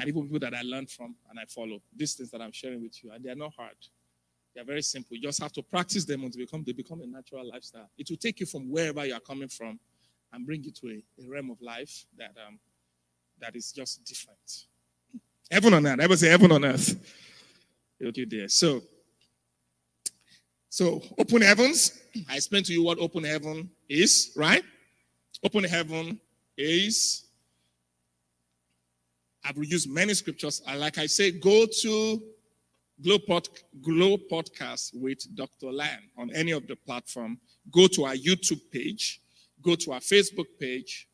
and 0.01 0.09
even 0.09 0.23
people 0.23 0.39
that 0.39 0.55
I 0.55 0.63
learned 0.63 0.89
from 0.89 1.15
and 1.29 1.39
I 1.39 1.45
follow. 1.45 1.79
These 1.95 2.15
things 2.15 2.31
that 2.31 2.41
I'm 2.41 2.51
sharing 2.51 2.81
with 2.81 3.03
you, 3.03 3.11
and 3.11 3.23
they 3.23 3.29
are 3.29 3.35
not 3.35 3.53
hard. 3.55 3.75
They 4.55 4.61
are 4.61 4.65
very 4.65 4.81
simple. 4.81 5.15
You 5.15 5.21
just 5.21 5.39
have 5.39 5.53
to 5.53 5.61
practice 5.61 6.05
them 6.05 6.23
until 6.23 6.39
become 6.39 6.63
they 6.65 6.73
become 6.73 7.01
a 7.01 7.05
natural 7.05 7.47
lifestyle. 7.47 7.87
It 7.99 8.09
will 8.09 8.17
take 8.17 8.39
you 8.39 8.47
from 8.47 8.69
wherever 8.71 9.05
you 9.05 9.13
are 9.13 9.19
coming 9.19 9.47
from 9.47 9.79
and 10.33 10.45
bring 10.45 10.63
you 10.63 10.71
to 10.71 10.87
a, 10.87 11.23
a 11.23 11.29
realm 11.29 11.51
of 11.51 11.61
life 11.61 12.05
that 12.17 12.31
um 12.47 12.59
that 13.39 13.55
is 13.55 13.71
just 13.71 14.03
different. 14.03 14.65
Heaven 15.51 15.73
on 15.75 15.85
earth. 15.85 15.99
Ever 15.99 16.17
say 16.17 16.29
heaven 16.29 16.51
on 16.51 16.65
earth. 16.65 16.95
You'll 17.99 18.11
do 18.11 18.25
there. 18.25 18.47
So 18.47 18.81
so 20.69 21.03
open 21.19 21.43
heavens. 21.43 22.01
I 22.27 22.37
explained 22.37 22.65
to 22.65 22.73
you 22.73 22.83
what 22.83 22.97
open 22.97 23.23
heaven 23.23 23.69
is, 23.87 24.31
right? 24.35 24.63
Open 25.43 25.63
heaven 25.63 26.19
is 26.57 27.25
I've 29.43 29.57
used 29.57 29.89
many 29.89 30.13
scriptures. 30.13 30.61
And 30.67 30.79
like 30.79 30.97
I 30.97 31.05
say, 31.05 31.31
go 31.31 31.65
to 31.81 32.21
Glow, 33.01 33.19
Pod, 33.19 33.47
Glow 33.81 34.17
Podcast 34.31 34.91
with 34.93 35.35
Dr. 35.35 35.71
Land 35.71 36.01
on 36.17 36.29
any 36.35 36.51
of 36.51 36.67
the 36.67 36.75
platform. 36.75 37.39
Go 37.71 37.87
to 37.87 38.05
our 38.05 38.15
YouTube 38.15 38.61
page, 38.71 39.21
go 39.61 39.75
to 39.75 39.93
our 39.93 39.99
Facebook 39.99 40.45
page, 40.59 41.07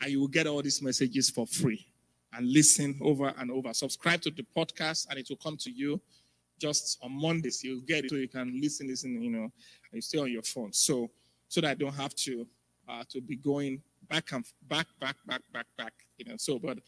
and 0.00 0.10
you 0.10 0.20
will 0.20 0.28
get 0.28 0.46
all 0.46 0.62
these 0.62 0.82
messages 0.82 1.30
for 1.30 1.46
free 1.46 1.86
and 2.32 2.50
listen 2.50 2.98
over 3.02 3.32
and 3.38 3.50
over. 3.50 3.72
Subscribe 3.74 4.20
to 4.22 4.30
the 4.30 4.44
podcast, 4.56 5.06
and 5.10 5.18
it 5.18 5.26
will 5.28 5.36
come 5.36 5.56
to 5.58 5.70
you 5.70 6.00
just 6.58 6.98
on 7.02 7.12
Mondays. 7.12 7.62
You'll 7.62 7.80
get 7.80 8.04
it 8.04 8.10
so 8.10 8.16
you 8.16 8.28
can 8.28 8.58
listen, 8.60 8.88
listen, 8.88 9.20
you 9.20 9.30
know, 9.30 9.42
and 9.44 9.52
you 9.92 10.00
stay 10.00 10.18
on 10.18 10.30
your 10.30 10.42
phone. 10.42 10.72
So 10.72 11.10
so 11.48 11.60
that 11.60 11.70
I 11.70 11.74
don't 11.74 11.94
have 11.94 12.14
to 12.16 12.46
uh, 12.88 13.04
to 13.10 13.20
be 13.20 13.36
going 13.36 13.82
back 14.08 14.32
and 14.32 14.44
back, 14.68 14.86
back, 15.00 15.16
back, 15.26 15.42
back, 15.52 15.66
back, 15.76 15.92
you 16.18 16.24
know. 16.24 16.34
So, 16.36 16.58
but 16.58 16.78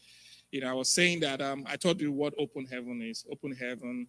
you 0.51 0.61
know, 0.61 0.69
I 0.69 0.73
was 0.73 0.89
saying 0.89 1.19
that 1.21 1.41
um, 1.41 1.65
I 1.67 1.75
told 1.75 1.99
you 1.99 2.11
what 2.11 2.33
open 2.37 2.65
heaven 2.65 3.01
is. 3.01 3.25
Open 3.31 3.53
heaven 3.53 4.07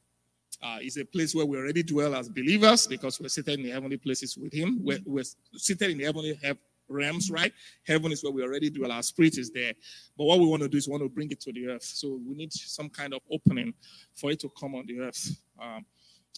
uh, 0.63 0.79
is 0.81 0.97
a 0.97 1.05
place 1.05 1.35
where 1.35 1.47
we 1.47 1.57
already 1.57 1.83
dwell 1.83 2.15
as 2.15 2.29
believers 2.29 2.87
because 2.87 3.21
we're 3.21 3.29
seated 3.29 3.59
in 3.59 3.65
the 3.65 3.71
heavenly 3.71 3.97
places 3.97 4.37
with 4.37 4.53
Him. 4.53 4.79
We're, 4.83 5.01
we're 5.05 5.25
seated 5.57 5.91
in 5.91 5.99
the 5.99 6.05
heavenly 6.05 6.39
realms, 6.89 7.31
right? 7.31 7.53
Heaven 7.87 8.13
is 8.13 8.23
where 8.23 8.33
we 8.33 8.43
already 8.43 8.71
dwell. 8.71 8.93
Our 8.93 9.03
spirit 9.03 9.37
is 9.39 9.51
there. 9.51 9.73
But 10.17 10.25
what 10.25 10.39
we 10.39 10.47
want 10.47 10.63
to 10.63 10.69
do 10.69 10.79
is 10.79 10.89
want 10.89 11.03
to 11.03 11.09
bring 11.09 11.31
it 11.31 11.41
to 11.43 11.53
the 11.53 11.69
earth. 11.69 11.85
So 11.85 12.21
we 12.27 12.35
need 12.35 12.53
some 12.53 12.89
kind 12.89 13.15
of 13.15 13.21
opening 13.31 13.75
for 14.15 14.31
it 14.31 14.41
to 14.41 14.51
come 14.59 14.75
on 14.75 14.87
the 14.87 15.01
earth. 15.01 15.37
Um, 15.61 15.85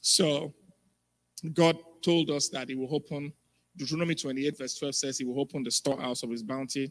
so 0.01 0.53
God 1.53 1.77
told 2.03 2.31
us 2.31 2.49
that 2.49 2.69
He 2.69 2.75
will 2.75 2.95
open. 2.95 3.33
Deuteronomy 3.77 4.15
28, 4.15 4.59
verse 4.59 4.75
12 4.77 4.95
says 4.95 5.19
He 5.19 5.25
will 5.25 5.41
open 5.41 5.63
the 5.63 5.71
storehouse 5.71 6.23
of 6.23 6.31
His 6.31 6.43
bounty 6.43 6.91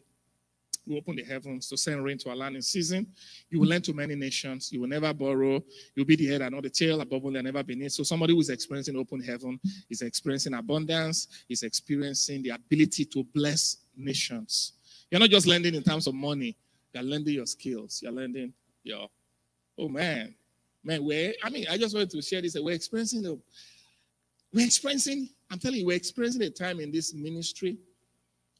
will 0.89 0.97
open 0.97 1.15
the 1.15 1.23
heavens 1.23 1.67
to 1.69 1.77
send 1.77 2.03
rain 2.03 2.17
to 2.17 2.29
our 2.29 2.35
land 2.35 2.55
in 2.55 2.61
season. 2.61 3.07
You 3.49 3.59
will 3.59 3.67
lend 3.67 3.83
to 3.85 3.93
many 3.93 4.15
nations. 4.15 4.71
You 4.71 4.81
will 4.81 4.87
never 4.87 5.13
borrow. 5.13 5.63
You'll 5.95 6.05
be 6.05 6.15
the 6.15 6.27
head 6.27 6.41
and 6.41 6.53
not 6.53 6.63
the 6.63 6.69
tail, 6.69 6.99
above 7.01 7.25
only 7.25 7.39
and 7.39 7.45
never 7.45 7.63
beneath. 7.63 7.93
So 7.93 8.03
somebody 8.03 8.33
who 8.33 8.39
is 8.39 8.49
experiencing 8.49 8.97
open 8.97 9.21
heaven 9.21 9.59
is 9.89 10.01
experiencing 10.01 10.53
abundance, 10.53 11.27
is 11.49 11.63
experiencing 11.63 12.43
the 12.43 12.49
ability 12.49 13.05
to 13.05 13.23
bless 13.33 13.77
nations. 13.95 14.73
You're 15.11 15.19
not 15.19 15.29
just 15.29 15.47
lending 15.47 15.75
in 15.75 15.83
terms 15.83 16.07
of 16.07 16.13
money, 16.13 16.57
you're 16.93 17.03
lending 17.03 17.35
your 17.35 17.45
skills. 17.45 18.01
You're 18.01 18.11
lending 18.11 18.53
your, 18.83 19.07
oh 19.77 19.89
man, 19.89 20.35
man, 20.83 21.03
we're, 21.03 21.33
I 21.43 21.49
mean, 21.49 21.65
I 21.69 21.77
just 21.77 21.93
wanted 21.93 22.09
to 22.11 22.21
share 22.21 22.41
this. 22.41 22.55
We're 22.59 22.75
experiencing 22.75 23.21
the, 23.21 23.39
we're 24.53 24.65
experiencing, 24.65 25.29
I'm 25.51 25.59
telling 25.59 25.79
you, 25.79 25.85
we're 25.85 25.97
experiencing 25.97 26.41
a 26.41 26.49
time 26.49 26.79
in 26.79 26.91
this 26.91 27.13
ministry 27.13 27.77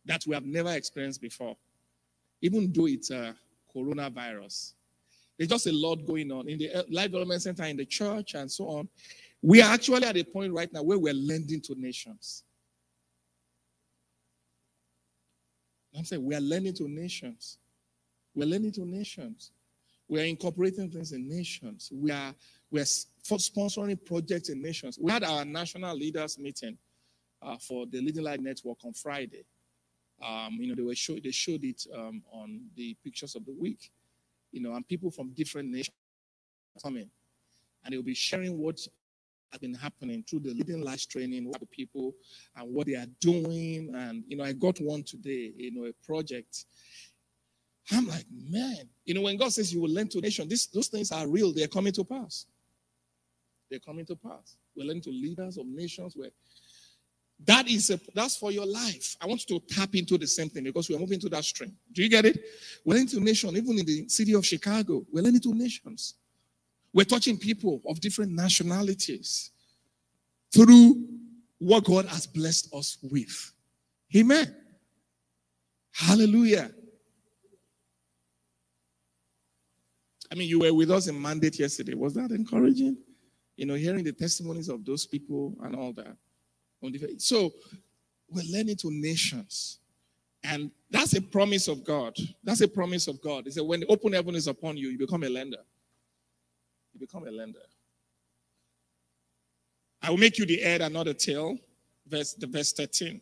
that 0.06 0.24
we 0.28 0.34
have 0.34 0.46
never 0.46 0.72
experienced 0.72 1.22
before 1.22 1.56
even 2.42 2.72
though 2.72 2.88
it's 2.88 3.12
a 3.12 3.36
coronavirus. 3.76 4.74
There's 5.38 5.50
just 5.50 5.68
a 5.68 5.72
lot 5.72 6.06
going 6.06 6.32
on 6.32 6.50
in 6.50 6.58
the 6.58 6.74
uh, 6.74 6.84
Life 6.90 7.08
Development 7.08 7.42
Center, 7.42 7.64
in 7.64 7.78
the 7.78 7.86
church, 7.86 8.34
and 8.34 8.52
so 8.52 8.66
on. 8.66 8.90
We 9.42 9.62
are 9.62 9.74
actually 9.74 10.04
at 10.04 10.18
a 10.18 10.24
point 10.24 10.54
right 10.54 10.72
now 10.72 10.84
where 10.84 11.00
we're 11.00 11.14
lending 11.14 11.62
to 11.62 11.76
nations. 11.76 12.44
I'm 15.98 16.04
saying 16.04 16.24
we 16.24 16.36
are 16.36 16.42
lending 16.42 16.74
to 16.76 16.88
nations. 16.90 17.58
We're 18.36 18.48
lending 18.48 18.72
to 18.74 18.86
nations. 18.86 19.52
We 20.08 20.20
are 20.20 20.26
incorporating 20.26 20.90
things 20.90 21.14
in 21.14 21.28
nations. 21.30 21.90
We 21.94 22.12
are 22.12 22.34
we 22.72 22.82
are 22.82 22.86
sponsoring 22.86 24.04
projects 24.06 24.50
in 24.50 24.62
nations. 24.62 25.00
We 25.02 25.12
had 25.12 25.24
our 25.24 25.46
national 25.46 25.96
leaders 25.96 26.38
meeting 26.38 26.78
uh, 27.42 27.58
for 27.58 27.86
the 27.86 28.02
Leading 28.02 28.24
Light 28.24 28.42
Network 28.42 28.78
on 28.84 28.94
Friday. 28.94 29.46
Um, 30.26 30.58
you 30.60 30.68
know, 30.68 30.76
they 30.76 30.82
were 30.82 30.96
show, 30.96 31.16
they 31.24 31.32
showed 31.32 31.64
it 31.64 31.86
um, 31.96 32.24
on 32.32 32.62
the 32.76 32.96
pictures 33.04 33.36
of 33.36 33.46
the 33.46 33.54
week. 33.54 33.92
You 34.52 34.62
know, 34.62 34.74
and 34.74 34.88
people 34.88 35.12
from 35.12 35.30
different 35.32 35.70
nations 35.70 35.96
coming, 36.82 37.10
and 37.84 37.94
they'll 37.94 38.02
be 38.02 38.16
sharing 38.16 38.58
what 38.58 38.80
has 39.52 39.60
been 39.60 39.74
happening 39.74 40.24
through 40.28 40.40
the 40.40 40.54
Leading 40.54 40.82
Light 40.82 41.06
training 41.10 41.48
with 41.48 41.60
the 41.60 41.66
people 41.68 42.14
and 42.56 42.74
what 42.74 42.88
they 42.88 42.96
are 42.96 43.08
doing. 43.20 43.94
And 43.96 44.24
you 44.28 44.38
know, 44.38 44.44
I 44.44 44.54
got 44.54 44.80
one 44.80 45.04
today. 45.04 45.54
You 45.56 45.72
know, 45.72 45.86
a 45.86 45.94
project. 46.06 46.66
I'm 47.92 48.08
like, 48.08 48.26
man, 48.32 48.88
you 49.06 49.16
know, 49.16 49.22
when 49.22 49.38
God 49.38 49.52
says 49.52 49.74
you 49.74 49.82
will 49.82 49.90
lend 49.90 50.12
to 50.12 50.22
nation, 50.22 50.48
this, 50.48 50.68
those 50.68 50.90
things 50.90 51.12
are 51.12 51.28
real. 51.28 51.52
They're 51.52 51.68
coming 51.68 51.94
to 51.94 52.04
pass. 52.04 52.46
They're 53.70 53.80
coming 53.80 54.06
to 54.06 54.16
pass. 54.16 54.58
We're 54.76 54.86
learning 54.86 55.04
to 55.04 55.10
leaders 55.10 55.58
of 55.58 55.66
nations. 55.66 56.16
We're 56.16 56.30
that 57.46 57.70
is 57.70 57.90
a, 57.90 58.00
that's 58.14 58.36
for 58.36 58.52
your 58.52 58.66
life. 58.66 59.16
I 59.22 59.26
want 59.26 59.50
you 59.50 59.60
to 59.60 59.66
tap 59.74 59.96
into 59.96 60.18
the 60.18 60.28
same 60.28 60.50
thing 60.50 60.64
because 60.64 60.90
we're 60.90 61.00
moving 61.00 61.20
to 61.22 61.30
that 61.30 61.46
stream. 61.46 61.74
Do 61.94 62.04
you 62.04 62.10
get 62.10 62.26
it? 62.26 62.40
We're 62.86 62.98
into 62.98 63.20
nation, 63.20 63.56
even 63.56 63.80
in 63.80 63.86
the 63.86 64.10
city 64.10 64.34
of 64.34 64.46
Chicago. 64.46 65.06
We're 65.12 65.26
into 65.26 65.54
nations. 65.54 66.16
We're 66.94 67.06
touching 67.06 67.38
people 67.38 67.82
of 67.88 68.02
different 68.02 68.32
nationalities 68.34 69.52
through 70.54 71.08
what 71.60 71.86
God 71.86 72.06
has 72.08 72.28
blessed 72.28 72.74
us 72.74 72.98
with. 73.04 73.54
Amen. 74.16 74.56
Hallelujah. 75.92 76.72
I 80.32 80.36
mean, 80.36 80.50
you 80.50 80.60
were 80.60 80.74
with 80.74 80.92
us 80.92 81.08
in 81.08 81.20
mandate 81.20 81.60
yesterday. 81.60 81.94
Was 81.94 82.14
that 82.16 82.32
encouraging? 82.32 82.98
You 83.56 83.66
know, 83.66 83.76
hearing 83.76 84.04
the 84.04 84.12
testimonies 84.12 84.70
of 84.70 84.86
those 84.86 85.06
people 85.06 85.56
and 85.64 85.76
all 85.76 85.94
that. 85.94 86.16
So 87.18 87.54
we're 88.30 88.44
learning 88.50 88.78
to 88.78 88.92
nations. 88.92 89.80
And 90.44 90.72
that's 90.90 91.14
a 91.14 91.22
promise 91.22 91.68
of 91.68 91.84
God. 91.84 92.16
That's 92.44 92.62
a 92.62 92.68
promise 92.68 93.08
of 93.08 93.22
God. 93.22 93.46
He 93.46 93.52
said, 93.52 93.64
when 93.64 93.82
the 93.82 93.88
open 93.88 94.14
heaven 94.14 94.36
is 94.36 94.48
upon 94.48 94.78
you, 94.78 94.90
you 94.90 94.98
become 94.98 95.24
a 95.24 95.30
lender. 95.30 95.58
You 96.94 97.00
become 97.00 97.28
a 97.28 97.32
lender. 97.32 97.60
I 100.02 100.10
will 100.10 100.18
make 100.18 100.38
you 100.38 100.46
the 100.46 100.58
head 100.58 100.82
and 100.82 100.94
not 100.94 101.08
the 101.08 101.14
tail. 101.14 101.58
Verse 102.08 102.34
the 102.34 102.48
verse 102.48 102.72
13. 102.72 103.20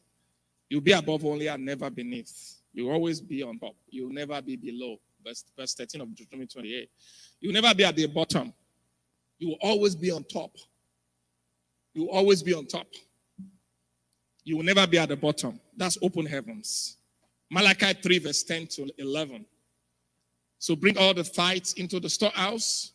You'll 0.69 0.81
be 0.81 0.91
above 0.91 1.25
only 1.25 1.47
and 1.47 1.65
never 1.65 1.89
beneath. 1.89 2.57
You'll 2.73 2.91
always 2.91 3.19
be 3.19 3.41
on 3.41 3.57
top. 3.57 3.75
You'll 3.89 4.13
never 4.13 4.41
be 4.41 4.55
below. 4.55 4.97
Verse, 5.25 5.43
verse 5.57 5.73
13 5.73 6.01
of 6.01 6.15
Deuteronomy 6.15 6.47
28. 6.47 6.89
You'll 7.39 7.53
never 7.53 7.73
be 7.73 7.83
at 7.83 7.95
the 7.95 8.07
bottom. 8.07 8.53
You 9.39 9.49
will 9.49 9.57
always 9.61 9.95
be 9.95 10.11
on 10.11 10.23
top. 10.25 10.51
You 11.93 12.03
will 12.03 12.11
always 12.11 12.43
be 12.43 12.53
on 12.53 12.67
top. 12.67 12.87
You 14.47 14.55
will 14.55 14.63
never 14.63 14.87
be 14.87 14.97
at 14.97 15.09
the 15.09 15.17
bottom. 15.17 15.59
That's 15.75 15.97
open 16.01 16.25
heavens. 16.25 16.95
Malachi 17.51 17.91
3, 18.01 18.19
verse 18.19 18.43
10 18.43 18.67
to 18.67 18.89
11. 18.97 19.45
So 20.57 20.73
bring 20.73 20.97
all 20.97 21.13
the 21.13 21.25
tithes 21.25 21.73
into 21.73 21.99
the 21.99 22.07
storehouse 22.07 22.93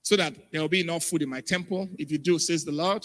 so 0.00 0.16
that 0.16 0.34
there 0.50 0.62
will 0.62 0.70
be 0.70 0.80
enough 0.80 1.04
food 1.04 1.20
in 1.20 1.28
my 1.28 1.42
temple. 1.42 1.90
If 1.98 2.10
you 2.10 2.16
do, 2.16 2.38
says 2.38 2.64
the 2.64 2.72
Lord, 2.72 3.04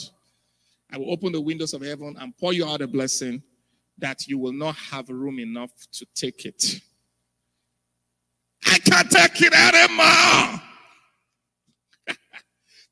I 0.93 0.97
will 0.97 1.11
open 1.11 1.33
the 1.33 1.41
windows 1.41 1.73
of 1.73 1.81
heaven 1.81 2.15
and 2.17 2.37
pour 2.37 2.53
you 2.53 2.65
out 2.65 2.81
a 2.81 2.87
blessing 2.87 3.43
that 3.97 4.25
you 4.25 4.37
will 4.37 4.53
not 4.53 4.77
have 4.77 5.09
room 5.09 5.39
enough 5.39 5.71
to 5.91 6.05
take 6.15 6.45
it. 6.45 6.79
I 8.65 8.79
can't 8.79 9.11
take 9.11 9.41
it 9.41 9.53
anymore. 9.53 10.61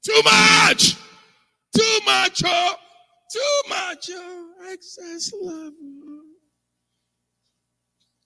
Too 0.03 0.21
much. 0.21 0.97
Too 1.73 1.99
much. 2.05 2.43
Oh. 2.45 2.75
Too 3.31 3.69
much 3.69 4.09
of 4.09 4.71
excess 4.71 5.33
love. 5.41 5.73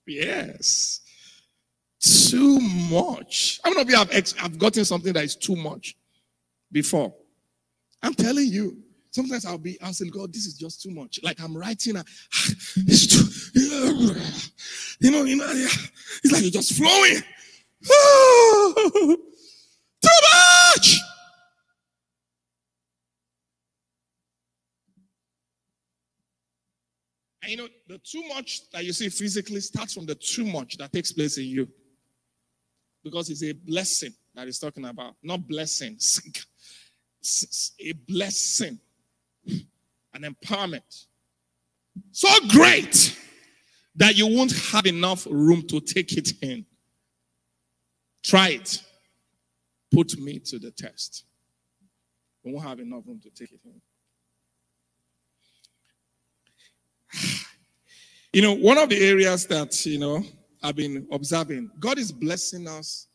Yes. 0.06 1.02
Too 2.00 2.60
much. 2.60 3.60
Many 3.64 3.82
of 3.82 3.90
you 3.90 3.96
have, 3.96 4.10
ex- 4.12 4.34
have 4.34 4.58
gotten 4.58 4.86
something 4.86 5.14
that 5.14 5.24
is 5.24 5.36
too 5.36 5.56
much 5.56 5.96
before? 6.72 7.14
I'm 8.04 8.14
telling 8.14 8.48
you. 8.48 8.78
Sometimes 9.12 9.46
I'll 9.46 9.58
be 9.58 9.78
asking 9.82 10.10
God, 10.10 10.34
this 10.34 10.46
is 10.46 10.54
just 10.54 10.82
too 10.82 10.90
much. 10.90 11.20
Like 11.22 11.42
I'm 11.42 11.56
writing, 11.56 11.98
ah, 11.98 12.00
a, 12.04 12.04
it's 12.88 13.08
too, 13.08 13.26
you 15.02 15.12
know, 15.12 15.24
you 15.24 15.36
know, 15.36 15.48
it's 15.50 16.32
like 16.32 16.42
you're 16.44 16.52
just 16.52 16.74
flowing. 16.74 17.22
too 20.02 20.10
much. 20.78 20.98
And 27.42 27.52
you 27.52 27.58
know, 27.58 27.68
the 27.88 27.98
too 28.00 28.24
much 28.28 28.70
that 28.72 28.86
you 28.86 28.94
see 28.94 29.10
physically 29.10 29.62
starts 29.62 29.94
from 29.94 30.06
the 30.06 30.16
too 30.16 30.46
much 30.46 30.78
that 30.78 30.94
takes 30.94 31.12
place 31.12 31.38
in 31.38 31.46
you. 31.46 31.68
Because 33.04 33.30
it's 33.30 33.44
a 33.44 33.54
blessing 33.54 34.14
that 34.36 34.46
he's 34.46 34.60
talking 34.60 34.86
about, 34.86 35.16
not 35.24 35.48
blessings. 35.48 36.22
a 37.80 37.94
blessing, 38.08 38.80
an 39.48 40.24
empowerment. 40.24 41.06
So 42.12 42.30
great 42.50 43.18
that 43.96 44.18
you 44.18 44.28
won't 44.28 44.54
have 44.72 44.86
enough 44.86 45.28
room 45.30 45.64
to 45.68 45.80
take 45.80 46.14
it 46.14 46.32
in. 46.42 46.66
Try 48.24 48.50
it. 48.50 48.84
Put 49.92 50.18
me 50.18 50.40
to 50.40 50.60
the 50.60 50.72
test. 50.72 51.26
We 52.44 52.54
won't 52.54 52.66
have 52.66 52.80
enough 52.80 53.04
room 53.06 53.20
to 53.22 53.30
take 53.30 53.52
it 53.52 53.60
in. 53.66 53.82
You 58.34 58.42
know, 58.42 58.54
one 58.54 58.78
of 58.78 58.90
the 58.90 58.98
areas 58.98 59.46
that, 59.48 59.86
you 59.86 60.00
know, 60.00 60.24
I've 60.64 60.76
been 60.76 61.06
observing, 61.12 61.70
God 61.80 61.98
is 61.98 62.12
blessing 62.12 62.68
us. 62.68 63.08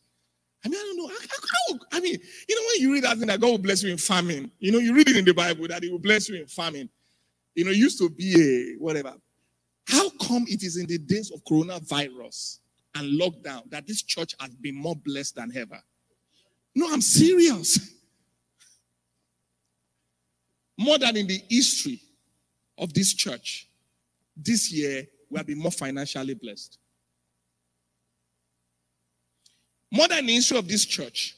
I 0.63 0.69
mean, 0.69 0.79
I 0.79 0.83
don't 0.83 0.97
know. 0.97 1.09
I, 1.09 1.97
I, 1.97 1.99
mean, 1.99 2.19
you 2.47 2.55
know, 2.55 2.61
when 2.67 2.81
you 2.81 2.93
read 2.93 3.03
that 3.03 3.17
thing 3.17 3.27
that 3.27 3.39
God 3.39 3.51
will 3.51 3.57
bless 3.57 3.81
you 3.81 3.91
in 3.91 3.97
famine, 3.97 4.51
you 4.59 4.71
know, 4.71 4.79
you 4.79 4.93
read 4.93 5.09
it 5.09 5.15
in 5.15 5.25
the 5.25 5.33
Bible 5.33 5.67
that 5.69 5.81
He 5.81 5.89
will 5.89 5.99
bless 5.99 6.29
you 6.29 6.35
in 6.35 6.45
famine. 6.45 6.89
You 7.55 7.65
know, 7.65 7.71
used 7.71 7.97
to 7.99 8.09
be 8.09 8.75
a 8.75 8.83
whatever. 8.83 9.15
How 9.87 10.09
come 10.21 10.45
it 10.47 10.61
is 10.63 10.77
in 10.77 10.85
the 10.85 10.97
days 10.97 11.31
of 11.31 11.43
coronavirus 11.45 12.59
and 12.95 13.19
lockdown 13.19 13.69
that 13.71 13.87
this 13.87 14.03
church 14.03 14.35
has 14.39 14.53
been 14.55 14.75
more 14.75 14.95
blessed 14.95 15.35
than 15.35 15.51
ever? 15.55 15.79
No, 16.75 16.91
I'm 16.91 17.01
serious. 17.01 17.93
More 20.77 20.99
than 20.99 21.17
in 21.17 21.25
the 21.25 21.41
history 21.49 22.01
of 22.77 22.93
this 22.93 23.13
church 23.13 23.66
this 24.41 24.71
year 24.71 25.05
we 25.29 25.37
have 25.37 25.47
been 25.47 25.59
more 25.59 25.71
financially 25.71 26.33
blessed. 26.33 26.77
More 29.91 30.07
than 30.07 30.25
the 30.25 30.33
history 30.33 30.57
of 30.57 30.67
this 30.67 30.85
church, 30.85 31.35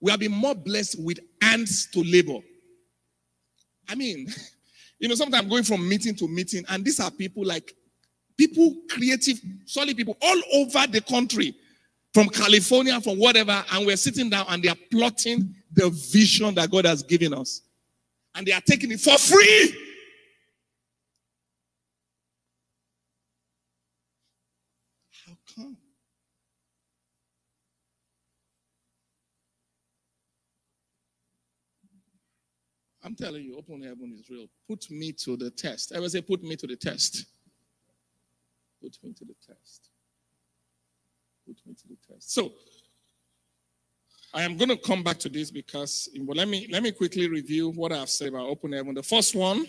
we 0.00 0.10
have 0.10 0.20
been 0.20 0.32
more 0.32 0.54
blessed 0.54 1.02
with 1.02 1.18
hands 1.40 1.86
to 1.92 2.02
labor. 2.02 2.38
I 3.88 3.94
mean, 3.94 4.26
you 4.98 5.08
know, 5.08 5.14
sometimes 5.14 5.48
going 5.48 5.64
from 5.64 5.88
meeting 5.88 6.14
to 6.16 6.28
meeting, 6.28 6.64
and 6.68 6.84
these 6.84 7.00
are 7.00 7.10
people 7.10 7.44
like 7.44 7.74
People, 8.36 8.74
creative, 8.88 9.40
solid 9.66 9.96
people 9.96 10.16
all 10.20 10.40
over 10.54 10.86
the 10.86 11.00
country, 11.00 11.54
from 12.14 12.28
California, 12.28 13.00
from 13.00 13.18
whatever, 13.18 13.64
and 13.72 13.86
we're 13.86 13.96
sitting 13.96 14.28
down 14.28 14.44
and 14.48 14.62
they 14.62 14.68
are 14.68 14.76
plotting 14.90 15.54
the 15.72 15.88
vision 16.12 16.54
that 16.54 16.70
God 16.70 16.84
has 16.84 17.02
given 17.02 17.32
us. 17.32 17.62
And 18.34 18.46
they 18.46 18.52
are 18.52 18.60
taking 18.60 18.90
it 18.92 19.00
for 19.00 19.16
free. 19.16 19.74
I'm 33.04 33.14
telling 33.14 33.42
you, 33.42 33.56
open 33.56 33.82
heaven 33.82 34.16
is 34.18 34.30
real. 34.30 34.46
Put 34.68 34.90
me 34.90 35.12
to 35.12 35.36
the 35.36 35.50
test. 35.50 35.92
Will 35.94 36.08
say, 36.08 36.20
put 36.20 36.42
me 36.42 36.56
to 36.56 36.66
the 36.66 36.76
test. 36.76 37.26
Put 38.80 38.98
me 39.02 39.12
to 39.12 39.24
the 39.24 39.34
test. 39.46 39.90
Put 41.46 41.56
me 41.66 41.74
to 41.74 41.88
the 41.88 41.96
test. 42.08 42.32
So, 42.32 42.52
I 44.34 44.42
am 44.42 44.56
going 44.56 44.70
to 44.70 44.76
come 44.76 45.02
back 45.02 45.18
to 45.18 45.28
this 45.28 45.50
because 45.50 46.08
well, 46.20 46.36
let 46.36 46.48
me 46.48 46.66
let 46.70 46.82
me 46.82 46.90
quickly 46.90 47.28
review 47.28 47.70
what 47.70 47.92
I've 47.92 48.08
said 48.08 48.28
about 48.28 48.48
open 48.48 48.72
heaven. 48.72 48.94
The 48.94 49.02
first 49.02 49.34
one, 49.34 49.66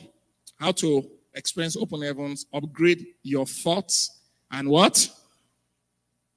how 0.58 0.72
to 0.74 1.06
experience 1.34 1.76
open 1.76 2.02
heavens, 2.02 2.46
upgrade 2.54 3.06
your 3.24 3.46
thoughts 3.46 4.22
and 4.52 4.70
what? 4.70 5.10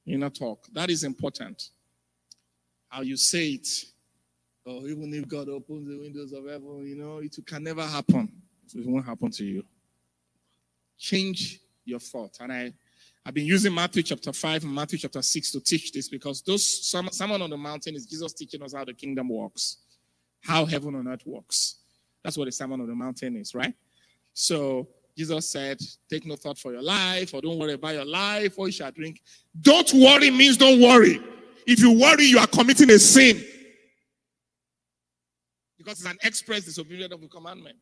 Inner 0.07 0.31
talk. 0.31 0.67
That 0.73 0.91
is 0.91 1.05
important. 1.05 1.71
How 2.89 3.03
you 3.03 3.17
say 3.17 3.51
it. 3.51 3.69
Or 4.67 4.87
even 4.89 5.15
if 5.15 5.29
God 5.29 5.49
opens 5.49 5.89
the 5.89 5.99
windows 5.99 6.33
of 6.33 6.45
heaven, 6.45 6.85
you 6.87 6.97
know, 6.97 7.19
it 7.19 7.37
can 7.47 7.63
never 7.63 7.83
happen. 7.83 8.31
It 8.75 8.85
won't 8.85 9.07
happen 9.07 9.31
to 9.31 9.45
you. 9.45 9.65
Change 10.99 11.61
your 11.85 12.01
thought. 12.01 12.37
And 12.41 12.53
I 12.53 12.73
I've 13.25 13.35
been 13.35 13.47
using 13.47 13.75
Matthew 13.75 14.05
chapter 14.05 14.33
5 14.33 14.63
and 14.63 14.73
Matthew 14.73 14.99
chapter 14.99 15.21
6 15.21 15.51
to 15.51 15.61
teach 15.61 15.91
this 15.91 16.09
because 16.09 16.43
those 16.43 16.65
Sermon 16.65 17.43
on 17.43 17.51
the 17.51 17.57
mountain 17.57 17.97
is 17.97 18.07
Jesus 18.07 18.33
teaching 18.33 18.63
us 18.63 18.73
how 18.73 18.85
the 18.85 18.95
kingdom 18.95 19.29
works, 19.29 19.79
how 20.43 20.65
heaven 20.65 20.95
on 20.95 21.09
earth 21.09 21.27
works. 21.27 21.77
That's 22.23 22.37
what 22.39 22.45
the 22.45 22.53
Sermon 22.53 22.81
on 22.81 22.87
the 22.87 22.95
Mountain 22.95 23.37
is, 23.37 23.53
right? 23.53 23.75
So 24.33 24.87
Jesus 25.17 25.51
said, 25.51 25.81
Take 26.09 26.25
no 26.25 26.37
thought 26.37 26.57
for 26.57 26.73
your 26.73 26.83
life, 26.83 27.35
or 27.35 27.41
don't 27.41 27.59
worry 27.59 27.73
about 27.73 27.95
your 27.95 28.05
life, 28.05 28.57
or 28.59 28.67
you 28.67 28.73
shall 28.73 28.93
drink. 28.93 29.21
Don't 29.61 29.93
worry 29.93 30.31
means 30.31 30.57
don't 30.57 30.81
worry. 30.81 31.21
If 31.67 31.81
you 31.81 31.99
worry, 31.99 32.27
you 32.27 32.39
are 32.39 32.47
committing 32.47 32.91
a 32.91 32.99
sin. 32.99 33.45
Because 35.87 36.01
it's 36.01 36.11
an 36.11 36.19
express 36.25 36.65
disobedience 36.65 37.15
of 37.15 37.21
the 37.21 37.29
commandment. 37.29 37.79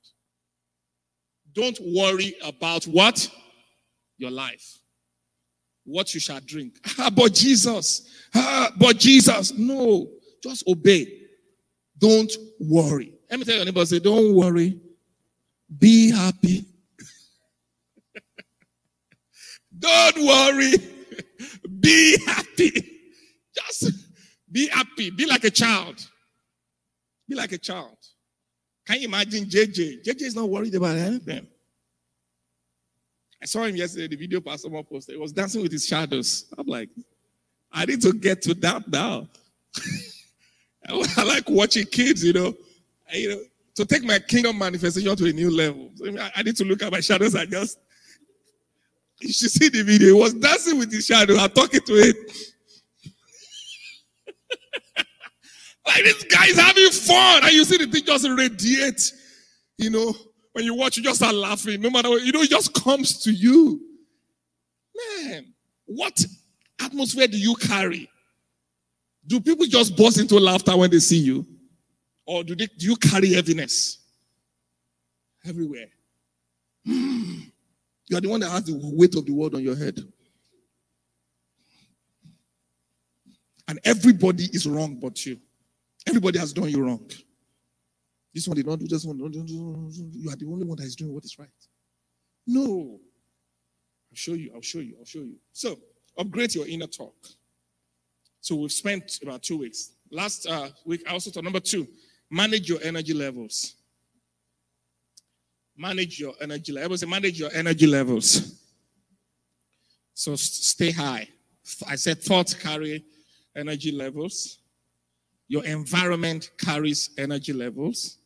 Don't 1.54 1.78
worry 1.80 2.34
about 2.44 2.84
what? 2.84 3.30
Your 4.18 4.30
life 4.30 4.78
what 5.84 6.14
you 6.14 6.20
shall 6.20 6.40
drink. 6.40 6.74
Ah, 6.98 7.10
but 7.10 7.34
Jesus, 7.34 8.08
ah, 8.34 8.70
but 8.76 8.98
Jesus. 8.98 9.52
No, 9.52 10.08
just 10.42 10.66
obey. 10.68 11.06
Don't 11.98 12.32
worry. 12.60 13.12
Let 13.30 13.40
me 13.40 13.44
tell 13.44 13.56
your 13.56 13.64
neighbor, 13.64 13.84
say, 13.84 13.98
don't 13.98 14.34
worry. 14.34 14.80
Be 15.78 16.10
happy. 16.10 16.64
don't 19.78 20.16
worry. 20.24 20.72
Be 21.80 22.16
happy. 22.24 22.90
Just 23.54 23.92
be 24.50 24.68
happy. 24.68 25.10
Be 25.10 25.26
like 25.26 25.44
a 25.44 25.50
child. 25.50 26.08
Be 27.28 27.34
like 27.34 27.52
a 27.52 27.58
child. 27.58 27.96
Can 28.86 29.00
you 29.00 29.08
imagine 29.08 29.44
JJ? 29.44 30.04
JJ 30.04 30.22
is 30.22 30.36
not 30.36 30.48
worried 30.48 30.74
about 30.74 30.96
anything. 30.96 31.46
I 33.42 33.46
saw 33.46 33.62
him 33.64 33.76
yesterday, 33.76 34.08
the 34.08 34.16
video 34.16 34.40
Pastor 34.40 34.70
posted. 34.70 35.16
He 35.16 35.20
was 35.20 35.32
dancing 35.32 35.62
with 35.62 35.72
his 35.72 35.86
shadows. 35.86 36.46
I'm 36.56 36.66
like, 36.66 36.88
I 37.72 37.84
need 37.84 38.00
to 38.02 38.12
get 38.12 38.40
to 38.42 38.54
that 38.54 38.88
now. 38.88 39.28
I 40.88 41.24
like 41.24 41.48
watching 41.48 41.86
kids, 41.86 42.24
you 42.24 42.32
know. 42.32 42.54
I, 43.12 43.16
you 43.16 43.28
know, 43.30 43.40
to 43.76 43.84
take 43.84 44.04
my 44.04 44.18
kingdom 44.18 44.58
manifestation 44.58 45.14
to 45.16 45.26
a 45.26 45.32
new 45.32 45.50
level. 45.50 45.90
So 45.96 46.06
I 46.34 46.42
need 46.42 46.56
to 46.56 46.64
look 46.64 46.82
at 46.82 46.92
my 46.92 47.00
shadows 47.00 47.34
and 47.34 47.50
just. 47.50 47.78
You 49.20 49.32
should 49.32 49.50
see 49.50 49.68
the 49.68 49.82
video. 49.82 50.08
He 50.08 50.20
was 50.20 50.34
dancing 50.34 50.76
with 50.76 50.92
his 50.92 51.06
shadow. 51.06 51.36
I'm 51.36 51.48
talking 51.50 51.80
to 51.80 51.92
it. 51.94 52.16
Like 55.86 56.04
this 56.04 56.24
guy 56.24 56.46
is 56.46 56.58
having 56.58 56.90
fun, 56.90 57.44
and 57.44 57.52
you 57.52 57.64
see 57.64 57.76
the 57.76 57.86
thing 57.86 58.04
just 58.04 58.28
radiate, 58.28 59.12
you 59.78 59.90
know. 59.90 60.14
When 60.52 60.64
you 60.64 60.74
watch, 60.74 60.96
you 60.96 61.02
just 61.02 61.16
start 61.16 61.34
laughing. 61.34 61.80
No 61.80 61.90
matter 61.90 62.08
what, 62.08 62.22
you 62.22 62.30
know, 62.30 62.42
it 62.42 62.50
just 62.50 62.72
comes 62.74 63.20
to 63.24 63.32
you. 63.32 63.80
Man, 64.96 65.52
what 65.84 66.24
atmosphere 66.80 67.26
do 67.26 67.36
you 67.36 67.56
carry? 67.56 68.08
Do 69.26 69.40
people 69.40 69.66
just 69.66 69.96
burst 69.96 70.20
into 70.20 70.38
laughter 70.38 70.76
when 70.76 70.90
they 70.90 71.00
see 71.00 71.18
you? 71.18 71.44
Or 72.24 72.44
do, 72.44 72.54
they, 72.54 72.66
do 72.66 72.86
you 72.86 72.96
carry 72.96 73.32
heaviness? 73.32 73.98
Everywhere. 75.44 75.88
Hmm. 76.86 77.40
You 78.06 78.18
are 78.18 78.20
the 78.20 78.28
one 78.28 78.40
that 78.40 78.50
has 78.50 78.64
the 78.64 78.78
weight 78.80 79.14
of 79.16 79.26
the 79.26 79.32
world 79.32 79.54
on 79.54 79.62
your 79.62 79.76
head. 79.76 79.98
And 83.66 83.80
everybody 83.84 84.44
is 84.52 84.66
wrong 84.66 85.00
but 85.00 85.24
you. 85.24 85.38
Everybody 86.06 86.38
has 86.38 86.52
done 86.52 86.68
you 86.68 86.84
wrong. 86.84 87.10
This 88.34 88.48
one 88.48 88.56
did 88.56 88.66
not 88.66 88.78
do 88.78 88.86
this 88.88 89.04
one. 89.04 89.18
You 89.18 90.30
are 90.30 90.36
the 90.36 90.46
only 90.46 90.64
one 90.64 90.76
that 90.78 90.84
is 90.84 90.96
doing 90.96 91.14
what 91.14 91.24
is 91.24 91.38
right. 91.38 91.48
No. 92.46 92.98
I'll 94.10 94.16
show 94.16 94.32
you. 94.32 94.50
I'll 94.54 94.60
show 94.60 94.80
you. 94.80 94.96
I'll 94.98 95.04
show 95.04 95.20
you. 95.20 95.36
So, 95.52 95.78
upgrade 96.18 96.54
your 96.54 96.66
inner 96.66 96.88
talk. 96.88 97.14
So, 98.40 98.56
we've 98.56 98.72
spent 98.72 99.20
about 99.22 99.42
two 99.42 99.58
weeks. 99.58 99.92
Last 100.10 100.46
uh, 100.46 100.68
week, 100.84 101.02
I 101.08 101.12
also 101.12 101.30
thought 101.30 101.44
number 101.44 101.60
two, 101.60 101.86
manage 102.30 102.68
your 102.68 102.80
energy 102.82 103.14
levels. 103.14 103.74
Manage 105.76 106.20
your 106.20 106.34
energy 106.40 106.72
levels. 106.72 107.06
Manage 107.06 107.38
your 107.38 107.50
energy 107.52 107.86
levels. 107.86 108.60
So, 110.12 110.36
stay 110.36 110.90
high. 110.90 111.28
I 111.88 111.96
said 111.96 112.20
thoughts 112.20 112.52
carry 112.52 113.04
energy 113.56 113.90
levels. 113.90 114.58
Your 115.48 115.64
environment 115.64 116.50
carries 116.58 117.10
energy 117.18 117.52
levels 117.52 118.18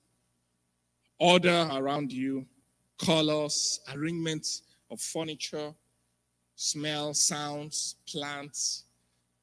order 1.18 1.68
around 1.72 2.12
you, 2.12 2.46
colors, 2.98 3.80
arrangements 3.92 4.62
of 4.90 5.00
furniture, 5.00 5.72
smell, 6.54 7.14
sounds, 7.14 7.96
plants. 8.08 8.84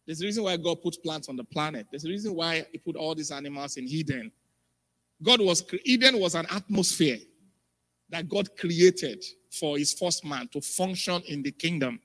There's 0.06 0.22
a 0.22 0.26
reason 0.26 0.44
why 0.44 0.58
God 0.58 0.82
put 0.82 1.02
plants 1.04 1.30
on 1.30 1.36
the 1.36 1.44
planet. 1.44 1.88
There's 1.90 2.06
a 2.06 2.10
reason 2.10 2.34
why 2.36 2.66
He 2.72 2.78
put 2.78 2.96
all 2.96 3.16
these 3.16 3.32
animals 3.32 3.78
in 3.78 3.86
Eden. 3.88 4.32
God 5.22 5.42
was 5.42 5.64
Eden 5.84 6.20
was 6.20 6.36
an 6.36 6.46
atmosphere 6.50 7.18
that 8.10 8.28
God 8.30 8.56
created 8.58 9.24
for 9.50 9.78
His 9.78 9.94
first 9.94 10.24
man 10.24 10.48
to 10.50 10.62
function 10.62 11.22
in 11.28 11.42
the 11.42 11.52
kingdom. 11.52 12.00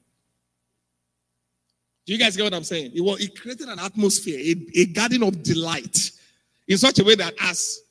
Do 2.11 2.15
you 2.15 2.21
guys 2.21 2.37
get 2.37 2.43
what 2.43 2.55
I'm 2.55 2.65
saying? 2.65 2.91
It, 2.93 3.03
was, 3.03 3.21
it 3.21 3.41
created 3.41 3.69
an 3.69 3.79
atmosphere, 3.79 4.37
a, 4.37 4.81
a 4.81 4.87
garden 4.87 5.23
of 5.23 5.45
delight, 5.45 6.11
in 6.67 6.77
such 6.77 6.99
a 6.99 7.05
way 7.05 7.15
that 7.15 7.35
as 7.41 7.83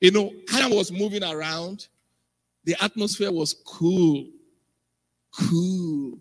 you 0.00 0.12
know, 0.12 0.32
Adam 0.50 0.70
was 0.70 0.90
moving 0.90 1.22
around. 1.22 1.88
The 2.64 2.74
atmosphere 2.82 3.30
was 3.30 3.54
cool. 3.66 4.28
Cool. 5.38 6.18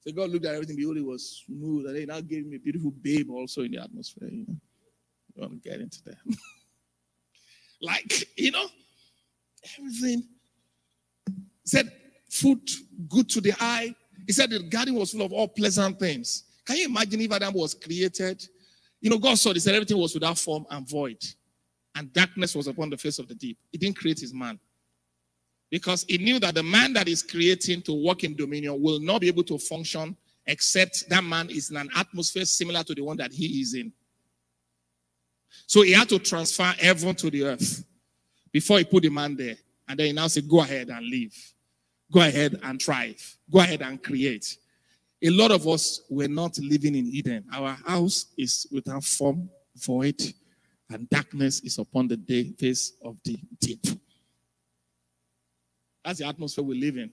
So 0.00 0.12
God 0.12 0.30
looked 0.30 0.46
at 0.46 0.54
everything, 0.54 0.76
behold, 0.76 0.96
it 0.96 1.04
was 1.04 1.44
smooth. 1.46 1.88
And 1.88 1.98
he 1.98 2.06
now 2.06 2.22
gave 2.22 2.46
me 2.46 2.56
a 2.56 2.58
beautiful 2.58 2.90
babe 2.90 3.30
also 3.30 3.60
in 3.64 3.72
the 3.72 3.82
atmosphere. 3.82 4.30
You 4.30 4.46
know, 4.48 4.56
you 5.34 5.42
want 5.42 5.62
to 5.62 5.68
get 5.68 5.80
into 5.82 6.02
that. 6.04 6.16
like, 7.82 8.38
you 8.38 8.50
know, 8.50 8.64
everything. 9.78 10.22
said 11.64 11.92
food 12.30 12.66
good 13.10 13.28
to 13.28 13.42
the 13.42 13.52
eye. 13.60 13.94
He 14.26 14.32
said 14.32 14.48
the 14.48 14.62
garden 14.62 14.94
was 14.94 15.12
full 15.12 15.20
of 15.20 15.34
all 15.34 15.48
pleasant 15.48 15.98
things. 15.98 16.44
Can 16.66 16.76
you 16.76 16.86
imagine 16.86 17.20
if 17.20 17.32
Adam 17.32 17.54
was 17.54 17.74
created? 17.74 18.46
You 19.00 19.10
know, 19.10 19.18
God 19.18 19.38
saw 19.38 19.52
this 19.52 19.64
said 19.64 19.74
everything 19.74 19.98
was 19.98 20.14
without 20.14 20.38
form 20.38 20.66
and 20.70 20.88
void 20.88 21.18
and 21.94 22.12
darkness 22.12 22.54
was 22.54 22.66
upon 22.66 22.90
the 22.90 22.96
face 22.96 23.18
of 23.18 23.28
the 23.28 23.34
deep. 23.34 23.58
He 23.70 23.78
didn't 23.78 23.96
create 23.96 24.20
his 24.20 24.34
man. 24.34 24.58
Because 25.70 26.04
he 26.08 26.18
knew 26.18 26.38
that 26.40 26.54
the 26.54 26.62
man 26.62 26.92
that 26.92 27.08
is 27.08 27.22
creating 27.22 27.82
to 27.82 27.92
walk 27.92 28.24
in 28.24 28.36
dominion 28.36 28.80
will 28.80 29.00
not 29.00 29.20
be 29.20 29.28
able 29.28 29.44
to 29.44 29.58
function 29.58 30.16
except 30.46 31.08
that 31.08 31.24
man 31.24 31.48
is 31.50 31.70
in 31.70 31.76
an 31.76 31.88
atmosphere 31.96 32.44
similar 32.44 32.82
to 32.84 32.94
the 32.94 33.02
one 33.02 33.16
that 33.16 33.32
he 33.32 33.60
is 33.60 33.74
in. 33.74 33.92
So 35.66 35.82
he 35.82 35.92
had 35.92 36.08
to 36.10 36.18
transfer 36.18 36.74
heaven 36.78 37.14
to 37.16 37.30
the 37.30 37.44
earth 37.44 37.84
before 38.52 38.78
he 38.78 38.84
put 38.84 39.02
the 39.02 39.08
man 39.08 39.36
there. 39.36 39.56
And 39.88 39.98
then 39.98 40.06
he 40.06 40.12
now 40.12 40.26
said, 40.26 40.48
Go 40.48 40.60
ahead 40.60 40.88
and 40.90 41.06
live. 41.06 41.34
Go 42.12 42.20
ahead 42.20 42.58
and 42.62 42.80
thrive. 42.80 43.36
Go 43.50 43.60
ahead 43.60 43.82
and 43.82 44.02
create. 44.02 44.56
A 45.24 45.30
lot 45.30 45.50
of 45.50 45.66
us 45.66 46.02
were 46.10 46.28
not 46.28 46.58
living 46.58 46.94
in 46.94 47.06
Eden. 47.06 47.44
Our 47.52 47.70
house 47.86 48.26
is 48.36 48.66
without 48.70 49.04
form, 49.04 49.48
void, 49.76 50.20
and 50.90 51.08
darkness 51.08 51.60
is 51.60 51.78
upon 51.78 52.08
the 52.08 52.16
day, 52.16 52.52
face 52.58 52.92
of 53.02 53.16
the 53.24 53.38
deep. 53.60 53.86
That's 56.04 56.18
the 56.18 56.26
atmosphere 56.26 56.62
we 56.64 56.78
live 56.78 56.98
in. 56.98 57.10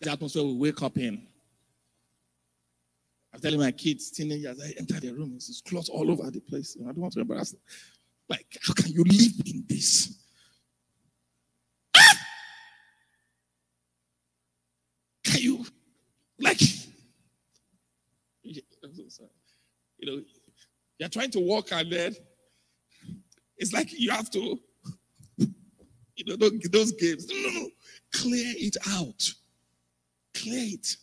the 0.00 0.10
atmosphere 0.10 0.42
we 0.42 0.54
wake 0.54 0.82
up 0.82 0.96
in. 0.96 1.26
I'm 3.32 3.40
telling 3.40 3.60
my 3.60 3.70
kids, 3.70 4.10
teenagers, 4.10 4.60
I 4.60 4.72
enter 4.78 4.98
the 4.98 5.12
room, 5.12 5.32
it's 5.36 5.60
clothes 5.60 5.88
all 5.88 6.10
over 6.10 6.30
the 6.30 6.40
place. 6.40 6.76
I 6.80 6.86
don't 6.86 6.96
want 6.98 7.12
to 7.14 7.20
embarrass 7.20 7.52
them. 7.52 7.60
Like, 8.28 8.46
how 8.66 8.74
can 8.74 8.90
you 8.90 9.04
live 9.04 9.32
in 9.46 9.64
this? 9.68 10.14
Ah! 11.96 12.18
Can 15.24 15.42
you, 15.42 15.66
like, 16.40 16.60
you 18.42 18.62
know, 20.02 20.22
you're 20.98 21.08
trying 21.08 21.30
to 21.30 21.40
walk 21.40 21.72
and 21.72 21.90
then 21.92 22.16
it's 23.56 23.72
like 23.72 23.98
you 23.98 24.10
have 24.10 24.30
to, 24.30 24.58
you 25.36 26.24
know, 26.26 26.36
those 26.36 26.92
games. 26.92 27.26
No, 27.28 27.36
no, 27.36 27.60
no. 27.60 27.68
Clear 28.12 28.54
it 28.56 28.76
out. 28.88 29.30
Clear 30.34 30.74
it. 30.74 30.96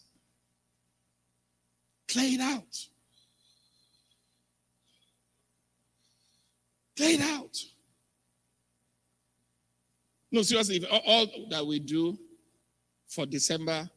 Clear 2.08 2.34
it 2.34 2.42
out. 2.42 2.88
Clear 6.96 7.20
it 7.20 7.22
out. 7.22 7.58
No, 10.32 10.42
seriously, 10.42 10.86
all 10.86 11.28
that 11.50 11.66
we 11.66 11.80
do 11.80 12.18
for 13.08 13.26
December, 13.26 13.90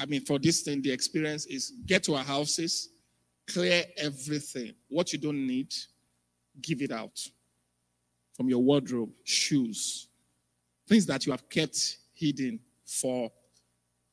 I 0.00 0.06
mean, 0.06 0.24
for 0.24 0.38
this 0.38 0.62
thing, 0.62 0.80
the 0.80 0.90
experience 0.90 1.44
is 1.44 1.74
get 1.84 2.02
to 2.04 2.14
our 2.14 2.24
houses, 2.24 2.88
clear 3.46 3.84
everything. 3.98 4.72
What 4.88 5.12
you 5.12 5.18
don't 5.18 5.46
need, 5.46 5.74
give 6.62 6.80
it 6.80 6.90
out 6.90 7.20
from 8.34 8.48
your 8.48 8.62
wardrobe, 8.62 9.10
shoes, 9.24 10.08
things 10.88 11.04
that 11.04 11.26
you 11.26 11.32
have 11.32 11.46
kept 11.50 11.98
hidden 12.14 12.58
for 12.86 13.30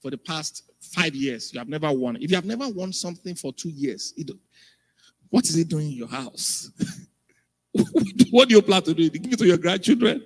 for 0.01 0.11
the 0.11 0.17
past 0.17 0.63
five 0.81 1.15
years. 1.15 1.53
You 1.53 1.59
have 1.59 1.69
never 1.69 1.89
worn. 1.91 2.17
If 2.17 2.31
you 2.31 2.35
have 2.35 2.45
never 2.45 2.67
worn 2.67 2.91
something 2.91 3.35
for 3.35 3.53
two 3.53 3.69
years, 3.69 4.13
it, 4.17 4.29
what 5.29 5.45
is 5.45 5.55
it 5.55 5.69
doing 5.69 5.87
in 5.87 5.97
your 5.97 6.09
house? 6.09 6.69
what 8.31 8.49
do 8.49 8.55
you 8.55 8.61
plan 8.61 8.81
to 8.83 8.93
do? 8.93 9.09
Give 9.09 9.33
it 9.33 9.39
to 9.39 9.47
your 9.47 9.57
grandchildren? 9.57 10.21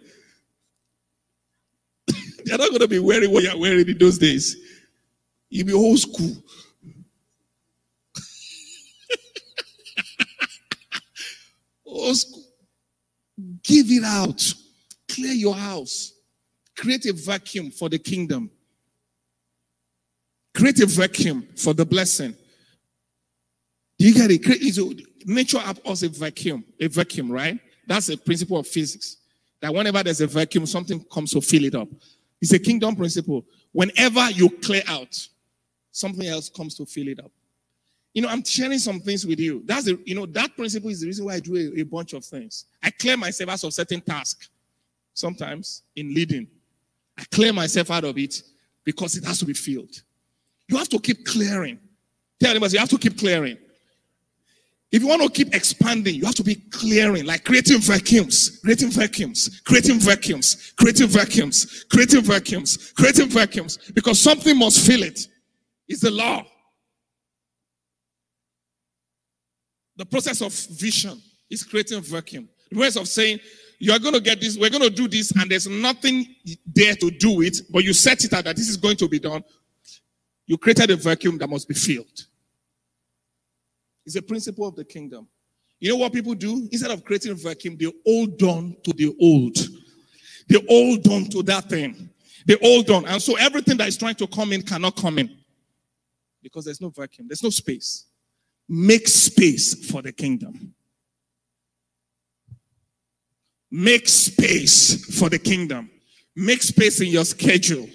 They're 2.45 2.57
not 2.57 2.69
going 2.69 2.81
to 2.81 2.87
be 2.87 2.99
wearing 2.99 3.31
what 3.31 3.43
you're 3.43 3.59
wearing 3.59 3.87
in 3.87 3.97
those 3.99 4.17
days. 4.17 4.57
You'll 5.51 5.67
be 5.67 5.73
old 5.73 5.99
school. 5.99 6.31
old 11.85 12.15
school. 12.15 12.45
Give 13.61 13.91
it 13.91 14.05
out. 14.05 14.41
Clear 15.09 15.33
your 15.33 15.55
house. 15.55 16.13
Create 16.77 17.05
a 17.05 17.13
vacuum 17.13 17.69
for 17.69 17.89
the 17.89 17.99
kingdom. 17.99 18.49
Create 20.55 20.79
a 20.79 20.85
vacuum 20.85 21.45
for 21.57 21.73
the 21.73 21.85
blessing. 21.85 22.33
Do 23.99 24.07
you 24.07 24.13
get 24.13 24.31
it? 24.31 24.45
Create, 24.45 24.79
nature 25.25 25.59
up 25.59 25.85
us 25.85 26.03
a 26.03 26.09
vacuum, 26.09 26.63
a 26.79 26.87
vacuum, 26.87 27.29
right? 27.29 27.59
That's 27.87 28.07
a 28.07 28.15
principle 28.17 28.57
of 28.57 28.67
physics. 28.67 29.17
That 29.61 29.73
whenever 29.73 30.01
there's 30.01 30.21
a 30.21 30.27
vacuum, 30.27 30.65
something 30.65 31.03
comes 31.11 31.33
to 31.33 31.41
fill 31.41 31.65
it 31.65 31.75
up. 31.75 31.89
It's 32.41 32.53
a 32.53 32.59
kingdom 32.59 32.95
principle. 32.95 33.45
Whenever 33.73 34.31
you 34.31 34.49
clear 34.49 34.83
out, 34.87 35.27
something 35.91 36.27
else 36.27 36.49
comes 36.49 36.75
to 36.75 36.85
fill 36.85 37.07
it 37.07 37.19
up. 37.19 37.31
You 38.13 38.21
know, 38.21 38.27
I'm 38.27 38.43
sharing 38.43 38.79
some 38.79 38.99
things 38.99 39.25
with 39.25 39.39
you. 39.39 39.63
That's 39.65 39.85
the, 39.85 39.99
you 40.05 40.15
know, 40.15 40.25
that 40.27 40.55
principle 40.57 40.89
is 40.89 41.01
the 41.01 41.07
reason 41.07 41.25
why 41.25 41.35
I 41.35 41.39
do 41.39 41.55
a, 41.55 41.81
a 41.81 41.83
bunch 41.83 42.13
of 42.13 42.25
things. 42.25 42.65
I 42.83 42.91
clear 42.91 43.15
myself 43.15 43.49
out 43.49 43.63
of 43.63 43.73
certain 43.73 44.01
tasks. 44.01 44.49
Sometimes 45.13 45.83
in 45.95 46.13
leading, 46.13 46.47
I 47.17 47.23
clear 47.31 47.53
myself 47.53 47.91
out 47.91 48.03
of 48.03 48.17
it 48.17 48.41
because 48.83 49.15
it 49.15 49.23
has 49.25 49.39
to 49.39 49.45
be 49.45 49.53
filled. 49.53 50.01
You 50.67 50.77
have 50.77 50.89
to 50.89 50.99
keep 50.99 51.25
clearing. 51.25 51.79
Tell 52.39 52.51
anybody, 52.51 52.73
you 52.73 52.79
have 52.79 52.89
to 52.89 52.97
keep 52.97 53.17
clearing. 53.17 53.57
If 54.91 55.01
you 55.01 55.07
want 55.07 55.21
to 55.21 55.29
keep 55.29 55.55
expanding, 55.55 56.15
you 56.15 56.25
have 56.25 56.35
to 56.35 56.43
be 56.43 56.55
clearing, 56.55 57.25
like 57.25 57.45
creating 57.45 57.79
vacuums, 57.79 58.59
creating 58.61 58.89
vacuums, 58.89 59.61
creating 59.61 59.99
vacuums, 59.99 60.73
creating 60.77 61.07
vacuums, 61.07 61.85
creating 61.89 62.21
vacuums, 62.21 62.93
creating 62.97 63.29
vacuums, 63.29 63.77
because 63.93 64.19
something 64.19 64.57
must 64.57 64.85
fill 64.85 65.03
it. 65.03 65.27
It's 65.91 65.99
the 65.99 66.09
law. 66.09 66.45
The 69.97 70.05
process 70.05 70.41
of 70.41 70.53
vision 70.53 71.21
is 71.49 71.63
creating 71.63 72.01
vacuum. 72.01 72.47
The 72.71 72.79
ways 72.79 72.95
of 72.95 73.09
saying, 73.09 73.41
you 73.77 73.91
are 73.91 73.99
going 73.99 74.13
to 74.13 74.21
get 74.21 74.39
this, 74.39 74.57
we're 74.57 74.69
going 74.69 74.83
to 74.83 74.89
do 74.89 75.09
this, 75.09 75.31
and 75.31 75.51
there's 75.51 75.67
nothing 75.67 76.33
there 76.65 76.95
to 76.95 77.11
do 77.11 77.41
it, 77.41 77.57
but 77.69 77.83
you 77.83 77.91
set 77.91 78.23
it 78.23 78.31
out 78.31 78.45
that 78.45 78.55
this 78.55 78.69
is 78.69 78.77
going 78.77 78.95
to 78.97 79.09
be 79.09 79.19
done. 79.19 79.43
You 80.47 80.57
created 80.57 80.91
a 80.91 80.95
vacuum 80.95 81.37
that 81.39 81.49
must 81.49 81.67
be 81.67 81.73
filled. 81.73 82.25
It's 84.05 84.15
a 84.15 84.21
principle 84.21 84.65
of 84.65 84.77
the 84.77 84.85
kingdom. 84.85 85.27
You 85.81 85.89
know 85.89 85.97
what 85.97 86.13
people 86.13 86.35
do? 86.35 86.69
Instead 86.71 86.91
of 86.91 87.03
creating 87.03 87.31
a 87.31 87.35
vacuum, 87.35 87.75
they 87.77 87.91
hold 88.05 88.41
on 88.43 88.77
to 88.85 88.93
the 88.93 89.13
old. 89.19 89.57
They 90.47 90.65
hold 90.69 91.05
on 91.09 91.25
to 91.31 91.43
that 91.43 91.67
thing. 91.67 92.09
They 92.45 92.55
hold 92.61 92.89
on. 92.91 93.05
And 93.05 93.21
so 93.21 93.35
everything 93.35 93.75
that 93.77 93.89
is 93.89 93.97
trying 93.97 94.15
to 94.15 94.27
come 94.27 94.53
in 94.53 94.61
cannot 94.61 94.95
come 94.95 95.19
in. 95.19 95.37
Because 96.41 96.65
there's 96.65 96.81
no 96.81 96.89
vacuum, 96.89 97.27
there's 97.27 97.43
no 97.43 97.49
space. 97.49 98.05
Make 98.67 99.07
space 99.07 99.89
for 99.89 100.01
the 100.01 100.11
kingdom. 100.11 100.73
Make 103.69 104.07
space 104.07 105.17
for 105.19 105.29
the 105.29 105.39
kingdom. 105.39 105.89
Make 106.35 106.61
space 106.61 107.01
in 107.01 107.07
your 107.07 107.25
schedule. 107.25 107.87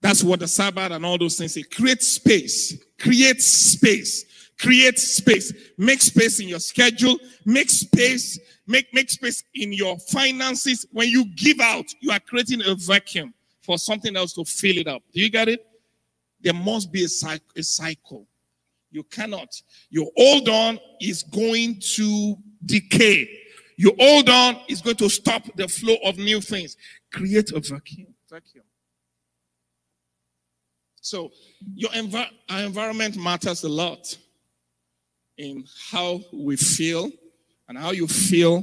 That's 0.00 0.24
what 0.24 0.40
the 0.40 0.48
Sabbath 0.48 0.92
and 0.92 1.04
all 1.04 1.18
those 1.18 1.36
things 1.36 1.54
say. 1.54 1.62
Create 1.62 2.02
space. 2.02 2.76
Create 2.98 3.42
space. 3.42 4.24
Create 4.58 4.98
space. 4.98 5.52
Make 5.76 6.00
space 6.00 6.40
in 6.40 6.48
your 6.48 6.60
schedule. 6.60 7.16
Make 7.44 7.70
space. 7.70 8.38
Make, 8.66 8.92
make 8.94 9.10
space 9.10 9.42
in 9.54 9.72
your 9.72 9.98
finances. 9.98 10.86
When 10.92 11.08
you 11.08 11.26
give 11.34 11.60
out, 11.60 11.86
you 12.00 12.10
are 12.12 12.20
creating 12.20 12.62
a 12.64 12.74
vacuum 12.74 13.34
for 13.62 13.78
something 13.78 14.16
else 14.16 14.32
to 14.34 14.44
fill 14.44 14.78
it 14.78 14.86
up. 14.86 15.02
Do 15.12 15.20
you 15.20 15.30
get 15.30 15.48
it? 15.48 15.66
There 16.42 16.54
must 16.54 16.92
be 16.92 17.04
a, 17.04 17.38
a 17.56 17.62
cycle. 17.62 18.26
You 18.90 19.04
cannot. 19.04 19.54
Your 19.90 20.10
old 20.16 20.48
on 20.48 20.78
is 21.00 21.22
going 21.22 21.80
to 21.94 22.36
decay. 22.64 23.28
Your 23.76 23.92
old 23.98 24.28
on 24.28 24.58
is 24.68 24.82
going 24.82 24.96
to 24.96 25.08
stop 25.08 25.44
the 25.56 25.68
flow 25.68 25.96
of 26.04 26.18
new 26.18 26.40
things. 26.40 26.76
Create 27.12 27.50
a 27.52 27.60
vacuum. 27.60 28.14
Vacuum. 28.28 28.64
So 31.00 31.30
your 31.74 31.90
env- 31.90 32.30
our 32.48 32.60
environment 32.60 33.16
matters 33.16 33.64
a 33.64 33.68
lot 33.68 34.16
in 35.38 35.64
how 35.90 36.20
we 36.32 36.56
feel 36.56 37.10
and 37.68 37.78
how 37.78 37.92
you 37.92 38.06
feel, 38.06 38.62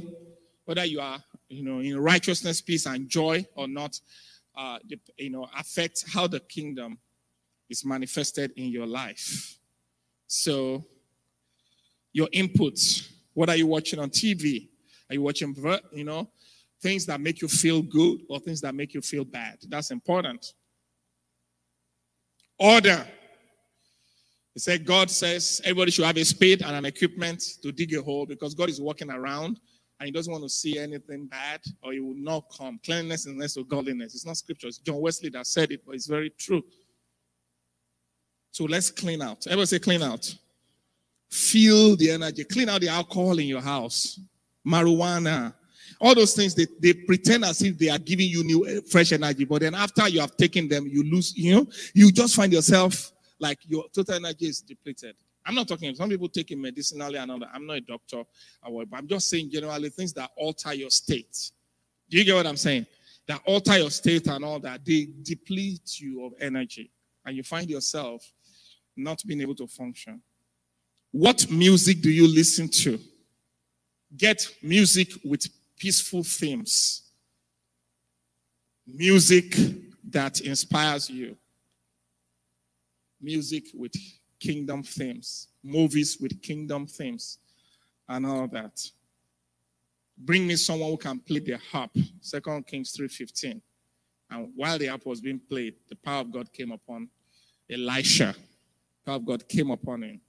whether 0.64 0.84
you 0.84 1.00
are, 1.00 1.18
you 1.48 1.64
know, 1.64 1.80
in 1.80 1.98
righteousness, 1.98 2.60
peace, 2.60 2.86
and 2.86 3.08
joy 3.08 3.44
or 3.56 3.66
not. 3.66 4.00
Uh, 4.56 4.78
you 5.16 5.30
know, 5.30 5.48
affect 5.56 6.04
how 6.12 6.26
the 6.26 6.40
kingdom 6.40 6.98
is 7.68 7.84
manifested 7.84 8.52
in 8.56 8.70
your 8.70 8.86
life. 8.86 9.58
So, 10.26 10.84
your 12.12 12.28
inputs. 12.28 13.08
What 13.34 13.48
are 13.48 13.56
you 13.56 13.66
watching 13.66 13.98
on 13.98 14.10
TV? 14.10 14.68
Are 15.08 15.14
you 15.14 15.22
watching, 15.22 15.54
you 15.92 16.04
know, 16.04 16.28
things 16.82 17.06
that 17.06 17.20
make 17.20 17.40
you 17.40 17.48
feel 17.48 17.82
good 17.82 18.20
or 18.28 18.38
things 18.40 18.60
that 18.62 18.74
make 18.74 18.94
you 18.94 19.00
feel 19.00 19.24
bad? 19.24 19.58
That's 19.68 19.90
important. 19.90 20.54
Order. 22.58 23.06
He 24.54 24.60
said, 24.60 24.84
God 24.84 25.08
says 25.08 25.60
everybody 25.64 25.92
should 25.92 26.04
have 26.04 26.16
a 26.16 26.24
spade 26.24 26.62
and 26.62 26.74
an 26.74 26.84
equipment 26.84 27.42
to 27.62 27.70
dig 27.70 27.94
a 27.94 28.02
hole 28.02 28.26
because 28.26 28.54
God 28.54 28.68
is 28.68 28.80
walking 28.80 29.10
around 29.10 29.60
and 30.00 30.06
he 30.06 30.10
doesn't 30.10 30.32
want 30.32 30.42
to 30.44 30.48
see 30.48 30.78
anything 30.78 31.26
bad 31.26 31.60
or 31.82 31.92
he 31.92 32.00
will 32.00 32.16
not 32.16 32.44
come. 32.56 32.80
Cleanliness 32.84 33.26
is 33.26 33.34
next 33.34 33.54
to 33.54 33.64
godliness. 33.64 34.14
It's 34.14 34.26
not 34.26 34.36
scripture. 34.36 34.66
It's 34.66 34.78
John 34.78 35.00
Wesley 35.00 35.28
that 35.30 35.46
said 35.46 35.70
it, 35.70 35.82
but 35.86 35.94
it's 35.94 36.06
very 36.06 36.30
true. 36.30 36.62
So 38.58 38.64
let's 38.64 38.90
clean 38.90 39.22
out. 39.22 39.46
Everybody 39.46 39.66
say 39.66 39.78
clean 39.78 40.02
out. 40.02 40.34
Feel 41.30 41.94
the 41.94 42.10
energy. 42.10 42.42
Clean 42.42 42.68
out 42.68 42.80
the 42.80 42.88
alcohol 42.88 43.38
in 43.38 43.46
your 43.46 43.60
house. 43.60 44.18
Marijuana. 44.66 45.54
All 46.00 46.12
those 46.12 46.34
things, 46.34 46.56
they, 46.56 46.66
they 46.80 46.92
pretend 46.92 47.44
as 47.44 47.62
if 47.62 47.78
they 47.78 47.88
are 47.88 48.00
giving 48.00 48.28
you 48.28 48.42
new 48.42 48.66
eh, 48.66 48.80
fresh 48.90 49.12
energy. 49.12 49.44
But 49.44 49.60
then 49.60 49.76
after 49.76 50.08
you 50.08 50.18
have 50.18 50.36
taken 50.36 50.66
them, 50.66 50.88
you 50.88 51.04
lose, 51.04 51.36
you 51.36 51.54
know, 51.54 51.68
you 51.94 52.10
just 52.10 52.34
find 52.34 52.52
yourself 52.52 53.12
like 53.38 53.60
your 53.62 53.84
total 53.94 54.16
energy 54.16 54.48
is 54.48 54.60
depleted. 54.60 55.14
I'm 55.46 55.54
not 55.54 55.68
talking, 55.68 55.94
some 55.94 56.08
people 56.08 56.28
take 56.28 56.50
it 56.50 56.58
medicinally 56.58 57.16
and 57.16 57.30
all 57.30 57.38
that. 57.38 57.50
I'm 57.54 57.64
not 57.64 57.76
a 57.76 57.80
doctor, 57.80 58.24
but 58.64 58.88
I'm 58.92 59.06
just 59.06 59.30
saying 59.30 59.52
generally 59.52 59.90
things 59.90 60.12
that 60.14 60.32
alter 60.36 60.74
your 60.74 60.90
state. 60.90 61.52
Do 62.10 62.18
you 62.18 62.24
get 62.24 62.34
what 62.34 62.46
I'm 62.48 62.56
saying? 62.56 62.86
That 63.28 63.40
alter 63.46 63.78
your 63.78 63.90
state 63.90 64.26
and 64.26 64.44
all 64.44 64.58
that, 64.58 64.84
they 64.84 65.10
deplete 65.22 66.00
you 66.00 66.24
of 66.24 66.32
energy. 66.40 66.90
And 67.24 67.36
you 67.36 67.44
find 67.44 67.70
yourself 67.70 68.28
not 68.98 69.22
being 69.26 69.40
able 69.40 69.54
to 69.56 69.66
function. 69.66 70.20
What 71.12 71.50
music 71.50 72.02
do 72.02 72.10
you 72.10 72.28
listen 72.28 72.68
to? 72.68 72.98
Get 74.16 74.46
music 74.62 75.12
with 75.24 75.46
peaceful 75.78 76.22
themes. 76.24 77.02
Music 78.86 79.54
that 80.10 80.40
inspires 80.40 81.10
you. 81.10 81.36
music 83.20 83.64
with 83.74 83.92
kingdom 84.38 84.82
themes, 84.82 85.48
movies 85.62 86.18
with 86.20 86.40
kingdom 86.42 86.86
themes, 86.86 87.38
and 88.08 88.26
all 88.26 88.46
that. 88.48 88.80
Bring 90.16 90.46
me 90.46 90.56
someone 90.56 90.90
who 90.90 90.96
can 90.96 91.18
play 91.20 91.40
the 91.40 91.58
harp. 91.58 91.96
Second 92.20 92.66
Kings 92.66 92.92
3:15. 92.92 93.60
And 94.30 94.52
while 94.54 94.78
the 94.78 94.86
harp 94.86 95.06
was 95.06 95.20
being 95.20 95.40
played, 95.40 95.76
the 95.88 95.96
power 95.96 96.20
of 96.20 96.30
God 96.30 96.52
came 96.52 96.72
upon 96.72 97.08
Elisha. 97.70 98.34
Of 99.12 99.24
God 99.24 99.48
came 99.48 99.70
upon 99.70 100.02
him. 100.02 100.20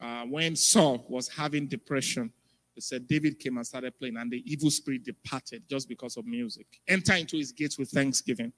Uh, 0.00 0.24
when 0.24 0.56
Saul 0.56 1.04
was 1.08 1.28
having 1.28 1.66
depression, 1.66 2.32
they 2.74 2.80
said 2.80 3.06
David 3.06 3.38
came 3.38 3.56
and 3.56 3.66
started 3.66 3.96
playing, 3.98 4.16
and 4.16 4.30
the 4.30 4.42
evil 4.50 4.70
spirit 4.70 5.04
departed 5.04 5.62
just 5.68 5.88
because 5.88 6.16
of 6.16 6.26
music. 6.26 6.66
Enter 6.88 7.14
into 7.14 7.36
his 7.36 7.52
gates 7.52 7.78
with 7.78 7.90
thanksgiving, 7.90 8.52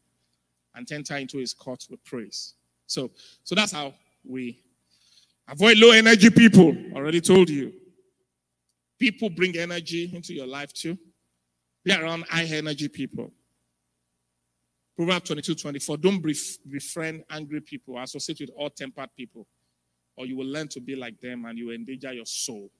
and 0.75 0.91
enter 0.91 1.17
into 1.17 1.39
his 1.39 1.53
courts 1.53 1.89
with 1.89 2.05
praise. 2.05 2.55
So, 2.87 3.11
so 3.43 3.55
that's 3.55 3.73
how 3.73 3.95
we 4.25 4.63
avoid 5.49 5.79
low 5.79 5.91
energy 5.91 6.31
people. 6.31 6.77
Already 6.95 7.21
told 7.21 7.51
you. 7.51 7.73
People 8.99 9.29
bring 9.29 9.57
energy 9.57 10.11
into 10.15 10.33
your 10.33 10.47
life 10.47 10.73
too. 10.73 10.97
Be 11.85 11.93
around 11.93 12.25
high 12.29 12.45
energy 12.45 12.89
people. 12.89 13.33
Proverbs 14.97 15.29
22 15.29 15.55
24. 15.57 15.97
Don't 15.97 16.23
befriend 16.71 17.25
angry 17.29 17.61
people, 17.61 17.99
associate 17.99 18.41
with 18.41 18.51
all 18.57 18.71
tempered 18.71 19.11
people, 19.17 19.47
or 20.17 20.27
you 20.27 20.37
will 20.37 20.47
learn 20.47 20.69
to 20.69 20.81
be 20.81 20.95
like 20.97 21.21
them 21.21 21.45
and 21.45 21.59
you 21.59 21.73
endanger 21.73 22.13
your 22.13 22.27
soul. 22.27 22.71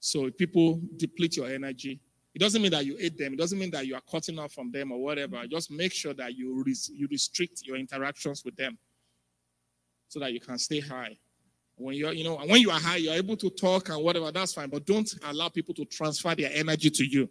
So 0.00 0.26
if 0.26 0.36
people 0.36 0.80
deplete 0.96 1.36
your 1.36 1.48
energy, 1.48 2.00
it 2.34 2.38
doesn't 2.38 2.60
mean 2.60 2.72
that 2.72 2.84
you 2.84 2.96
hate 2.96 3.16
them. 3.16 3.32
It 3.34 3.38
doesn't 3.38 3.58
mean 3.58 3.70
that 3.70 3.86
you 3.86 3.94
are 3.94 4.02
cutting 4.10 4.38
off 4.38 4.52
from 4.52 4.70
them 4.70 4.92
or 4.92 4.98
whatever. 4.98 5.46
Just 5.46 5.70
make 5.70 5.92
sure 5.92 6.12
that 6.14 6.36
you, 6.36 6.62
res- 6.66 6.90
you 6.92 7.06
restrict 7.10 7.62
your 7.64 7.76
interactions 7.76 8.44
with 8.44 8.56
them 8.56 8.76
so 10.08 10.20
that 10.20 10.32
you 10.32 10.40
can 10.40 10.58
stay 10.58 10.80
high. 10.80 11.16
When 11.76 11.96
you're, 11.96 12.12
you 12.12 12.24
know, 12.24 12.36
when 12.36 12.60
you 12.60 12.70
are 12.70 12.78
high, 12.78 12.96
you're 12.96 13.14
able 13.14 13.36
to 13.36 13.50
talk 13.50 13.88
and 13.88 14.02
whatever, 14.02 14.30
that's 14.30 14.52
fine. 14.52 14.68
But 14.68 14.84
don't 14.84 15.12
allow 15.24 15.48
people 15.48 15.74
to 15.74 15.84
transfer 15.84 16.34
their 16.34 16.50
energy 16.52 16.90
to 16.90 17.04
you. 17.04 17.28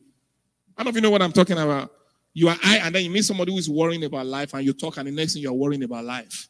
I 0.77 0.83
don't 0.83 0.85
know 0.85 0.89
if 0.89 0.95
you 0.95 1.01
know 1.01 1.11
what 1.11 1.21
I'm 1.21 1.31
talking 1.31 1.57
about. 1.57 1.91
You 2.33 2.49
are 2.49 2.57
high, 2.59 2.77
and 2.77 2.95
then 2.95 3.03
you 3.03 3.11
meet 3.11 3.25
somebody 3.25 3.51
who 3.51 3.59
is 3.59 3.69
worrying 3.69 4.03
about 4.05 4.25
life, 4.25 4.53
and 4.55 4.65
you 4.65 4.73
talk, 4.73 4.97
and 4.97 5.07
the 5.07 5.11
next 5.11 5.33
thing 5.33 5.43
you're 5.43 5.53
worrying 5.53 5.83
about 5.83 6.03
life. 6.03 6.49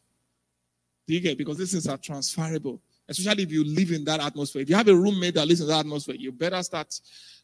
Do 1.07 1.13
you 1.13 1.19
get? 1.19 1.37
Because 1.37 1.57
these 1.57 1.71
things 1.71 1.87
are 1.87 1.97
transferable, 1.97 2.81
especially 3.07 3.43
if 3.43 3.51
you 3.51 3.63
live 3.63 3.91
in 3.91 4.03
that 4.05 4.21
atmosphere. 4.21 4.61
If 4.61 4.69
you 4.69 4.75
have 4.75 4.87
a 4.87 4.95
roommate 4.95 5.35
that 5.35 5.47
lives 5.47 5.61
in 5.61 5.67
that 5.67 5.79
atmosphere, 5.79 6.15
you 6.15 6.31
better 6.31 6.61
start 6.63 6.93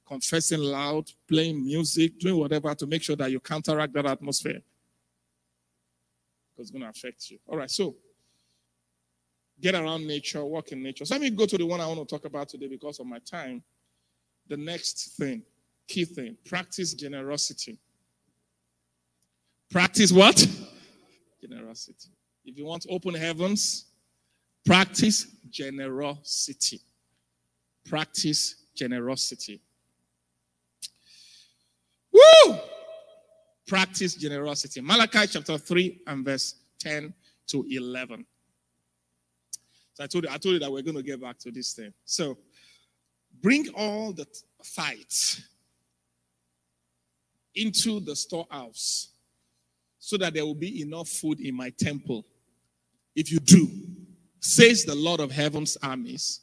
confessing 0.08 0.60
loud, 0.60 1.12
playing 1.28 1.64
music, 1.64 2.20
doing 2.20 2.38
whatever 2.38 2.74
to 2.74 2.88
make 2.88 3.04
sure 3.04 3.16
that 3.16 3.32
you 3.32 3.40
counteract 3.40 3.94
that 3.94 4.06
atmosphere. 4.06 4.62
Because 6.52 6.70
it's 6.70 6.72
going 6.72 6.84
to 6.84 6.90
affect 6.90 7.30
you. 7.30 7.38
All 7.48 7.58
right, 7.58 7.70
so 7.70 7.96
get 9.62 9.76
around 9.76 10.08
nature, 10.08 10.44
walk 10.44 10.72
in 10.72 10.82
nature. 10.82 11.06
So 11.06 11.16
let 11.16 11.22
me 11.22 11.30
go 11.30 11.46
to 11.46 11.58
the 11.58 11.66
one 11.66 11.82
I 11.82 11.88
want 11.88 12.00
to 12.00 12.06
talk 12.06 12.26
about 12.26 12.50
today 12.50 12.68
because 12.68 13.00
of 13.00 13.06
my 13.06 13.20
time. 13.20 13.62
The 14.48 14.58
next 14.58 15.16
thing, 15.18 15.44
key 15.88 16.06
thing, 16.06 16.38
practice 16.46 16.94
generosity. 16.94 17.78
Practice 19.70 20.12
what? 20.12 20.48
Generosity. 21.42 22.10
If 22.46 22.58
you 22.58 22.66
want 22.66 22.86
open 22.90 23.14
heavens, 23.14 23.86
practice 24.66 25.28
generosity. 25.50 26.82
Practice 27.86 28.66
generosity. 28.76 29.62
Woo! 32.12 32.58
Practice 33.68 34.16
generosity. 34.16 34.82
Malachi 34.82 35.28
chapter 35.28 35.58
3 35.58 36.02
and 36.08 36.26
verse 36.26 36.56
10 36.80 37.14
to 37.48 37.66
11. 37.70 38.26
So 39.94 40.04
I 40.04 40.08
told 40.08 40.24
you, 40.24 40.30
I 40.30 40.38
told 40.38 40.54
you 40.54 40.60
that 40.60 40.72
we're 40.72 40.82
going 40.82 40.98
to 40.98 41.04
get 41.04 41.22
back 41.22 41.38
to 41.40 41.52
this 41.52 41.74
thing. 41.74 41.94
So 42.06 42.38
bring 43.42 43.68
all 43.76 44.14
the 44.14 44.26
tithes 44.76 45.42
into 47.56 48.00
the 48.00 48.16
storehouse 48.16 49.10
so 50.00 50.18
that 50.18 50.34
there 50.34 50.46
will 50.46 50.56
be 50.56 50.82
enough 50.82 51.10
food 51.10 51.40
in 51.40 51.56
my 51.56 51.70
temple. 51.72 52.26
If 53.16 53.32
you 53.32 53.40
do, 53.40 53.70
says 54.40 54.86
the 54.86 54.96
Lord 54.96 55.20
of 55.20 55.32
heaven's 55.32 55.78
armies, 55.84 56.42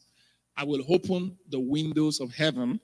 I 0.57 0.64
will 0.64 0.83
open 0.88 1.37
the 1.49 1.61
windows 1.61 2.21
of 2.21 2.35
heaven 2.35 2.81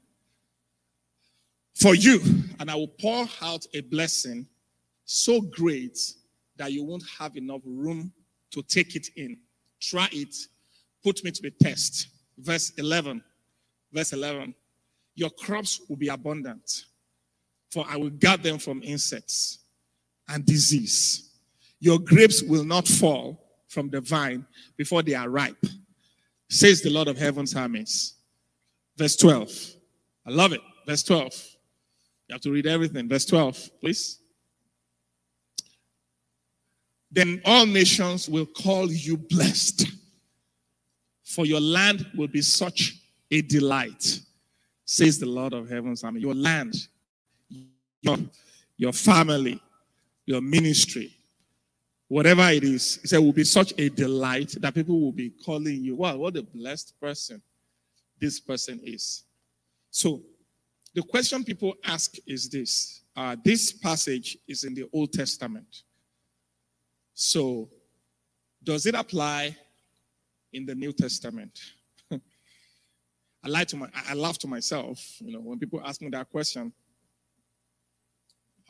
for 1.75 1.95
you, 1.95 2.21
and 2.59 2.71
I 2.71 2.75
will 2.75 2.89
pour 2.89 3.27
out 3.41 3.67
a 3.75 3.81
blessing 3.81 4.47
so 5.05 5.41
great 5.41 5.99
that 6.57 6.73
you 6.73 6.85
won't 6.85 7.05
have 7.19 7.37
enough 7.37 7.63
room 7.65 8.13
to 8.51 8.63
take 8.63 8.95
it 8.97 9.09
in. 9.17 9.39
Try 9.81 10.09
it 10.13 10.35
put 11.03 11.23
me 11.25 11.31
to 11.31 11.43
the 11.43 11.51
test. 11.51 12.09
Verse 12.39 12.71
11. 12.79 13.23
Verse 13.93 14.13
11. 14.13 14.55
Your 15.15 15.31
crops 15.31 15.81
will 15.89 15.97
be 15.97 16.09
abundant, 16.09 16.85
for 17.71 17.85
I 17.89 17.97
will 17.97 18.11
guard 18.11 18.43
them 18.43 18.59
from 18.59 18.83
insects 18.83 19.59
and 20.33 20.45
disease. 20.45 21.31
Your 21.81 21.99
grapes 21.99 22.43
will 22.43 22.65
not 22.65 22.89
fall 22.89 23.41
from 23.69 23.91
the 23.91 24.01
vine 24.01 24.47
before 24.77 25.03
they 25.03 25.15
are 25.15 25.29
ripe, 25.29 25.65
says 26.49 26.83
the 26.83 26.91
Lord 26.91 27.09
of 27.09 27.19
heaven's 27.19 27.55
armies. 27.55 28.15
Verse 28.97 29.17
12. 29.17 29.51
I 30.27 30.31
love 30.31 30.53
it. 30.53 30.61
Verse 30.87 31.03
12. 31.03 31.33
You 32.29 32.35
have 32.35 32.43
to 32.43 32.51
read 32.51 32.67
everything. 32.67 33.09
Verse 33.09 33.25
12, 33.25 33.71
please. 33.81 34.19
Then 37.11 37.43
all 37.45 37.67
nations 37.67 38.29
will 38.29 38.47
call 38.47 38.91
you 38.91 39.17
blessed 39.17 39.87
for 41.33 41.47
your 41.47 41.61
land 41.61 42.07
will 42.15 42.29
be 42.29 42.43
such 42.43 42.99
a 43.31 43.41
delight, 43.43 44.21
says 44.85 45.19
the 45.19 45.27
Lord 45.27 45.55
of 45.55 45.69
heavens. 45.69 46.05
Mean, 46.05 46.21
your 46.21 46.35
land, 46.35 46.75
your, 48.03 48.19
your 48.77 48.93
family, 48.93 49.61
your 50.27 50.41
ministry, 50.41 51.15
whatever 52.09 52.49
it 52.51 52.65
is, 52.65 52.99
he 53.03 53.09
said, 53.09 53.19
will 53.19 53.33
be 53.33 53.45
such 53.45 53.73
a 53.79 53.89
delight 53.89 54.55
that 54.61 54.75
people 54.75 55.01
will 55.01 55.13
be 55.13 55.31
calling 55.45 55.83
you, 55.83 55.97
wow, 55.97 56.17
what 56.17 56.37
a 56.37 56.43
blessed 56.43 56.95
person 57.01 57.43
this 58.21 58.39
person 58.39 58.81
is. 58.85 59.25
So, 59.91 60.23
the 60.95 61.03
question 61.03 61.43
people 61.43 61.75
ask 61.85 62.17
is 62.27 62.49
this 62.49 63.03
uh, 63.17 63.37
this 63.45 63.73
passage 63.73 64.39
is 64.49 64.65
in 64.65 64.75
the 64.75 64.89
Old 64.93 65.13
Testament. 65.13 65.83
So, 67.15 67.69
does 68.63 68.87
it 68.87 68.95
apply 68.95 69.57
in 70.53 70.65
the 70.65 70.75
New 70.75 70.93
Testament? 70.93 71.59
I 72.11 72.21
lie 73.49 73.65
to 73.65 73.77
my, 73.77 73.89
I 74.09 74.15
laugh 74.15 74.39
to 74.39 74.49
myself, 74.49 75.21
you 75.21 75.33
know, 75.33 75.41
when 75.41 75.59
people 75.59 75.83
ask 75.85 76.01
me 76.01 76.09
that 76.11 76.31
question, 76.31 76.73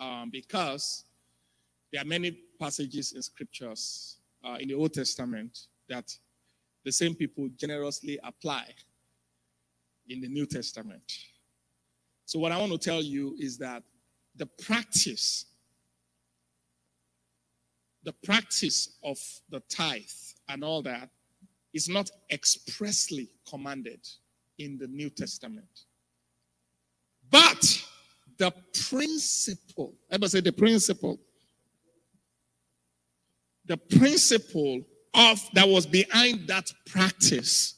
um, 0.00 0.30
because 0.30 1.04
there 1.92 2.00
are 2.00 2.06
many 2.06 2.38
passages 2.58 3.12
in 3.12 3.22
scriptures 3.22 4.16
uh, 4.44 4.56
in 4.58 4.68
the 4.68 4.74
Old 4.74 4.94
Testament 4.94 5.66
that 5.88 6.16
the 6.84 6.90
same 6.90 7.14
people 7.14 7.48
generously 7.56 8.18
apply 8.24 8.64
in 10.08 10.20
the 10.20 10.28
New 10.28 10.46
Testament. 10.46 11.02
So, 12.24 12.38
what 12.38 12.50
I 12.50 12.58
want 12.58 12.72
to 12.72 12.78
tell 12.78 13.02
you 13.02 13.36
is 13.38 13.58
that 13.58 13.82
the 14.36 14.46
practice, 14.46 15.44
the 18.02 18.12
practice 18.24 18.96
of 19.04 19.18
the 19.50 19.60
tithe 19.68 20.00
and 20.48 20.64
all 20.64 20.82
that 20.82 21.10
is 21.74 21.88
not 21.88 22.10
expressly 22.30 23.28
commanded 23.48 24.00
in 24.58 24.78
the 24.78 24.86
New 24.86 25.10
Testament. 25.10 25.84
But 27.30 27.82
the 28.38 28.52
principle, 28.88 29.94
ever 30.10 30.28
say 30.28 30.40
the 30.40 30.52
principle, 30.52 31.18
the 33.66 33.76
principle 33.76 34.82
of 35.14 35.40
that 35.54 35.68
was 35.68 35.86
behind 35.86 36.46
that 36.48 36.72
practice 36.86 37.74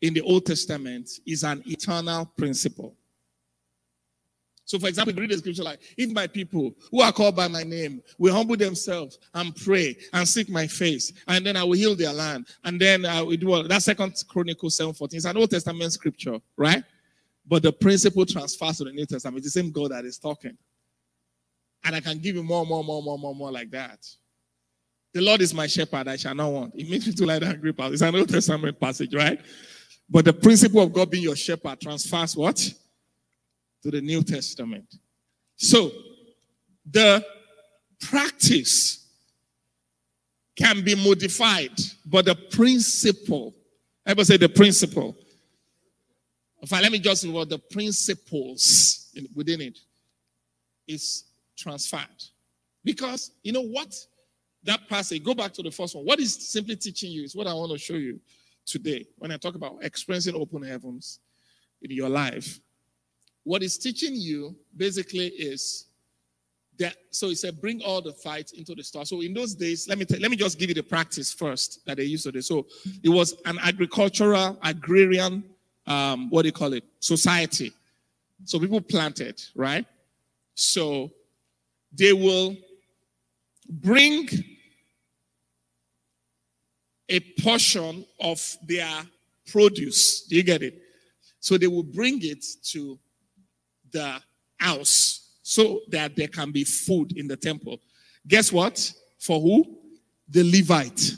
in 0.00 0.14
the 0.14 0.20
Old 0.22 0.46
Testament 0.46 1.10
is 1.26 1.42
an 1.44 1.62
eternal 1.66 2.26
principle. 2.36 2.94
So, 4.64 4.78
for 4.78 4.86
example, 4.86 5.12
read 5.14 5.30
the 5.30 5.38
scripture 5.38 5.64
like, 5.64 5.80
if 5.96 6.12
my 6.12 6.28
people 6.28 6.72
who 6.92 7.00
are 7.00 7.10
called 7.10 7.34
by 7.34 7.48
my 7.48 7.64
name 7.64 8.00
will 8.18 8.32
humble 8.32 8.56
themselves 8.56 9.18
and 9.34 9.54
pray 9.56 9.96
and 10.12 10.28
seek 10.28 10.48
my 10.48 10.68
face, 10.68 11.12
and 11.26 11.44
then 11.44 11.56
I 11.56 11.64
will 11.64 11.72
heal 11.72 11.96
their 11.96 12.12
land. 12.12 12.46
And 12.62 12.80
then 12.80 13.04
I 13.04 13.20
will 13.20 13.36
do 13.36 13.52
all 13.52 13.66
that 13.66 13.82
second 13.82 14.14
Chronicles 14.28 14.76
7:14. 14.78 15.16
It's 15.16 15.24
an 15.24 15.36
Old 15.36 15.50
Testament 15.50 15.92
scripture, 15.92 16.40
right? 16.56 16.84
But 17.48 17.64
the 17.64 17.72
principle 17.72 18.24
transfers 18.24 18.78
to 18.78 18.84
the 18.84 18.92
New 18.92 19.06
Testament. 19.06 19.38
It's 19.44 19.52
the 19.52 19.60
same 19.60 19.72
God 19.72 19.90
that 19.90 20.04
is 20.04 20.18
talking. 20.18 20.56
And 21.82 21.96
I 21.96 22.00
can 22.00 22.20
give 22.20 22.36
you 22.36 22.44
more, 22.44 22.64
more, 22.64 22.84
more, 22.84 23.02
more, 23.02 23.18
more, 23.18 23.34
more 23.34 23.50
like 23.50 23.72
that. 23.72 24.06
The 25.12 25.20
Lord 25.20 25.40
is 25.40 25.52
my 25.52 25.66
shepherd, 25.66 26.06
I 26.06 26.16
shall 26.16 26.34
not 26.34 26.52
want. 26.52 26.74
It 26.76 26.88
makes 26.88 27.06
me 27.06 27.12
to 27.12 27.26
like 27.26 27.40
that 27.40 27.60
grip 27.60 27.76
It's 27.78 28.02
an 28.02 28.14
Old 28.14 28.28
Testament 28.28 28.78
passage, 28.78 29.14
right? 29.14 29.40
But 30.08 30.24
the 30.24 30.32
principle 30.32 30.82
of 30.82 30.92
God 30.92 31.10
being 31.10 31.24
your 31.24 31.36
shepherd 31.36 31.80
transfers 31.80 32.36
what? 32.36 32.72
to 33.82 33.90
the 33.90 34.00
New 34.00 34.22
Testament. 34.22 34.94
So, 35.56 35.90
the 36.90 37.24
practice 38.00 39.06
can 40.56 40.82
be 40.82 40.94
modified, 40.94 41.78
but 42.04 42.26
the 42.26 42.34
principle, 42.34 43.54
everybody 44.06 44.24
say 44.24 44.36
the 44.36 44.48
principle. 44.48 45.16
In 46.60 46.68
fact, 46.68 46.82
let 46.82 46.92
me 46.92 46.98
just 46.98 47.26
what 47.28 47.48
the 47.48 47.58
principles 47.58 49.10
within 49.34 49.62
it 49.62 49.78
is 50.86 51.24
transferred. 51.56 52.24
Because 52.84 53.30
you 53.42 53.52
know 53.52 53.62
what? 53.62 53.94
That 54.64 54.88
passage, 54.88 55.24
go 55.24 55.34
back 55.34 55.52
to 55.54 55.62
the 55.62 55.70
first 55.70 55.94
one. 55.94 56.04
What 56.04 56.20
is 56.20 56.34
simply 56.34 56.76
teaching 56.76 57.10
you 57.10 57.22
is 57.22 57.34
what 57.34 57.46
I 57.46 57.54
want 57.54 57.72
to 57.72 57.78
show 57.78 57.94
you 57.94 58.20
today 58.66 59.06
when 59.18 59.32
I 59.32 59.36
talk 59.36 59.54
about 59.54 59.78
experiencing 59.82 60.34
open 60.34 60.62
heavens 60.62 61.20
in 61.82 61.90
your 61.90 62.08
life. 62.08 62.60
What 63.44 63.62
is 63.62 63.78
teaching 63.78 64.14
you 64.14 64.54
basically 64.76 65.28
is 65.28 65.86
that 66.78 66.96
so 67.10 67.28
he 67.28 67.34
said, 67.34 67.60
bring 67.60 67.82
all 67.82 68.00
the 68.02 68.12
tithes 68.12 68.52
into 68.52 68.74
the 68.74 68.82
store. 68.82 69.04
So 69.04 69.20
in 69.20 69.34
those 69.34 69.54
days, 69.54 69.88
let 69.88 69.98
me 69.98 70.04
t- 70.04 70.18
let 70.18 70.30
me 70.30 70.36
just 70.36 70.58
give 70.58 70.68
you 70.68 70.74
the 70.74 70.82
practice 70.82 71.32
first 71.32 71.84
that 71.86 71.98
they 71.98 72.04
used 72.04 72.24
to 72.24 72.32
do. 72.32 72.42
So 72.42 72.66
it 73.02 73.08
was 73.08 73.36
an 73.44 73.58
agricultural, 73.62 74.58
agrarian, 74.62 75.44
um, 75.86 76.30
what 76.30 76.42
do 76.42 76.48
you 76.48 76.52
call 76.52 76.72
it? 76.72 76.84
Society. 77.00 77.72
So 78.44 78.58
people 78.58 78.80
planted, 78.80 79.42
right? 79.54 79.84
So 80.54 81.10
they 81.92 82.12
will 82.12 82.56
bring 83.68 84.28
a 87.10 87.20
portion 87.42 88.06
of 88.20 88.40
their 88.66 89.02
produce. 89.50 90.22
Do 90.22 90.36
you 90.36 90.42
get 90.42 90.62
it? 90.62 90.80
So 91.40 91.58
they 91.58 91.66
will 91.66 91.82
bring 91.82 92.20
it 92.22 92.44
to 92.70 92.98
the 93.90 94.20
house 94.58 95.38
so 95.42 95.80
that 95.88 96.14
there 96.16 96.28
can 96.28 96.52
be 96.52 96.64
food 96.64 97.16
in 97.16 97.26
the 97.26 97.36
temple. 97.36 97.80
Guess 98.26 98.52
what? 98.52 98.92
For 99.18 99.40
who? 99.40 99.78
The 100.28 100.44
Levite. 100.44 101.16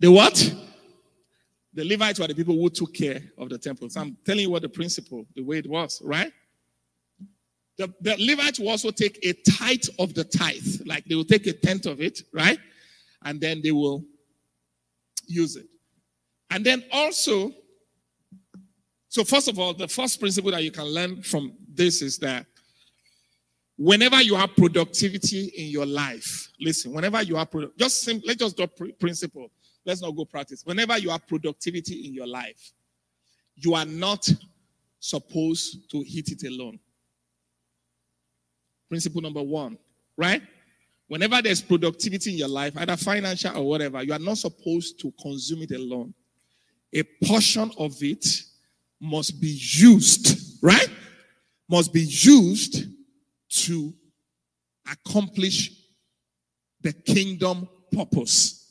The 0.00 0.10
what? 0.10 0.54
The 1.74 1.84
Levites 1.84 2.18
were 2.18 2.26
the 2.26 2.34
people 2.34 2.54
who 2.54 2.70
took 2.70 2.94
care 2.94 3.20
of 3.36 3.50
the 3.50 3.58
temple. 3.58 3.90
So 3.90 4.00
I'm 4.00 4.16
telling 4.24 4.44
you 4.44 4.50
what 4.50 4.62
the 4.62 4.68
principle, 4.68 5.26
the 5.36 5.42
way 5.42 5.58
it 5.58 5.68
was, 5.68 6.00
right? 6.02 6.32
The, 7.76 7.92
the 8.00 8.16
Levites 8.18 8.58
will 8.58 8.70
also 8.70 8.90
take 8.90 9.18
a 9.22 9.34
tithe 9.48 9.84
of 9.98 10.14
the 10.14 10.24
tithe, 10.24 10.86
like 10.86 11.04
they 11.04 11.14
will 11.14 11.24
take 11.24 11.46
a 11.46 11.52
tenth 11.52 11.86
of 11.86 12.00
it, 12.00 12.22
right? 12.32 12.58
And 13.24 13.40
then 13.40 13.60
they 13.62 13.72
will 13.72 14.04
use 15.26 15.56
it. 15.56 15.66
And 16.50 16.64
then 16.64 16.84
also, 16.92 17.52
so 19.08 19.24
first 19.24 19.48
of 19.48 19.58
all, 19.58 19.74
the 19.74 19.88
first 19.88 20.20
principle 20.20 20.50
that 20.52 20.62
you 20.62 20.70
can 20.70 20.84
learn 20.84 21.22
from 21.22 21.52
this 21.72 22.02
is 22.02 22.18
that 22.18 22.46
whenever 23.76 24.20
you 24.22 24.34
have 24.34 24.54
productivity 24.56 25.52
in 25.56 25.68
your 25.68 25.86
life, 25.86 26.50
listen, 26.60 26.92
whenever 26.92 27.22
you 27.22 27.36
have, 27.36 27.48
just 27.78 28.02
sim- 28.02 28.22
let's 28.26 28.38
just 28.38 28.56
do 28.56 28.66
principle. 28.98 29.50
Let's 29.84 30.02
not 30.02 30.10
go 30.10 30.24
practice. 30.24 30.62
Whenever 30.64 30.98
you 30.98 31.10
have 31.10 31.26
productivity 31.26 32.06
in 32.06 32.12
your 32.12 32.26
life, 32.26 32.72
you 33.54 33.74
are 33.74 33.86
not 33.86 34.28
supposed 35.00 35.90
to 35.90 36.02
hit 36.06 36.30
it 36.30 36.46
alone. 36.46 36.78
Principle 38.88 39.22
number 39.22 39.42
one, 39.42 39.78
right? 40.16 40.42
Whenever 41.08 41.40
there's 41.40 41.62
productivity 41.62 42.32
in 42.32 42.36
your 42.36 42.48
life, 42.48 42.74
either 42.76 42.96
financial 42.96 43.56
or 43.56 43.66
whatever, 43.66 44.02
you 44.02 44.12
are 44.12 44.18
not 44.18 44.38
supposed 44.38 45.00
to 45.00 45.12
consume 45.20 45.62
it 45.62 45.72
alone. 45.72 46.12
A 46.92 47.02
portion 47.24 47.70
of 47.78 47.94
it 48.02 48.26
must 49.00 49.40
be 49.40 49.58
used, 49.60 50.62
right? 50.62 50.88
Must 51.68 51.92
be 51.92 52.02
used 52.02 52.84
to 53.48 53.94
accomplish 54.90 55.72
the 56.82 56.92
kingdom 56.92 57.68
purpose. 57.90 58.66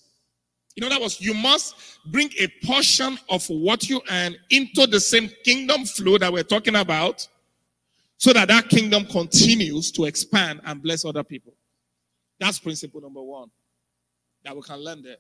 In 0.76 0.84
other 0.84 1.00
words, 1.00 1.20
you 1.20 1.34
must 1.34 1.76
bring 2.12 2.30
a 2.40 2.48
portion 2.66 3.18
of 3.30 3.46
what 3.48 3.90
you 3.90 4.00
earn 4.12 4.36
into 4.52 4.86
the 4.86 5.00
same 5.00 5.30
kingdom 5.44 5.86
flow 5.86 6.20
that 6.20 6.32
we're 6.32 6.44
talking 6.44 6.76
about 6.76 7.28
so 8.18 8.32
that 8.34 8.48
that 8.48 8.70
kingdom 8.70 9.06
continues 9.06 9.92
to 9.92 10.06
expand 10.06 10.62
and 10.66 10.84
bless 10.84 11.04
other 11.04 11.24
people. 11.24 11.57
That's 12.40 12.60
principle 12.60 13.02
number 13.02 13.22
one 13.22 13.50
that 14.44 14.56
we 14.56 14.62
can 14.62 14.80
learn 14.80 15.02
there. 15.02 15.18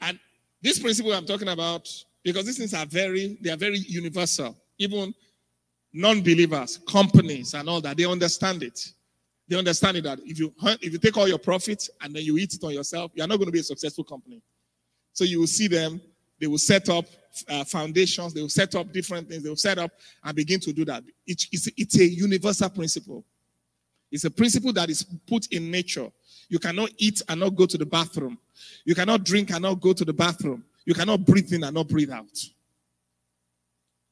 And 0.00 0.18
this 0.62 0.78
principle 0.78 1.12
I'm 1.12 1.26
talking 1.26 1.48
about, 1.48 1.88
because 2.22 2.46
these 2.46 2.58
things 2.58 2.74
are 2.74 2.86
very, 2.86 3.38
they 3.40 3.50
are 3.50 3.56
very 3.56 3.78
universal. 3.78 4.56
Even 4.78 5.14
non-believers, 5.92 6.80
companies, 6.88 7.54
and 7.54 7.68
all 7.68 7.80
that, 7.80 7.96
they 7.96 8.04
understand 8.04 8.62
it. 8.62 8.80
They 9.48 9.56
understand 9.56 9.96
it 9.96 10.04
that 10.04 10.18
if 10.24 10.38
you 10.38 10.52
if 10.82 10.92
you 10.92 10.98
take 10.98 11.16
all 11.16 11.26
your 11.26 11.38
profits 11.38 11.88
and 12.02 12.14
then 12.14 12.22
you 12.22 12.36
eat 12.36 12.52
it 12.54 12.62
on 12.62 12.72
yourself, 12.72 13.12
you 13.14 13.24
are 13.24 13.26
not 13.26 13.36
going 13.36 13.46
to 13.46 13.52
be 13.52 13.60
a 13.60 13.64
successful 13.64 14.04
company. 14.04 14.42
So 15.14 15.24
you 15.24 15.40
will 15.40 15.46
see 15.46 15.68
them 15.68 16.00
they 16.40 16.46
will 16.46 16.58
set 16.58 16.88
up 16.88 17.04
uh, 17.48 17.64
foundations, 17.64 18.32
they 18.32 18.40
will 18.40 18.48
set 18.48 18.74
up 18.74 18.92
different 18.92 19.28
things, 19.28 19.42
they 19.42 19.48
will 19.48 19.56
set 19.56 19.78
up 19.78 19.90
and 20.22 20.36
begin 20.36 20.60
to 20.60 20.72
do 20.72 20.84
that. 20.84 21.02
It, 21.26 21.46
it's, 21.52 21.68
it's 21.76 21.98
a 21.98 22.06
universal 22.06 22.70
principle. 22.70 23.24
It's 24.10 24.24
a 24.24 24.30
principle 24.30 24.72
that 24.72 24.90
is 24.90 25.02
put 25.02 25.46
in 25.52 25.70
nature. 25.70 26.10
You 26.48 26.58
cannot 26.58 26.90
eat 26.96 27.22
and 27.28 27.40
not 27.40 27.54
go 27.54 27.66
to 27.66 27.76
the 27.76 27.86
bathroom. 27.86 28.38
You 28.84 28.94
cannot 28.94 29.24
drink 29.24 29.50
and 29.50 29.62
not 29.62 29.80
go 29.80 29.92
to 29.92 30.04
the 30.04 30.12
bathroom. 30.12 30.64
You 30.84 30.94
cannot 30.94 31.26
breathe 31.26 31.52
in 31.52 31.64
and 31.64 31.74
not 31.74 31.88
breathe 31.88 32.10
out. 32.10 32.38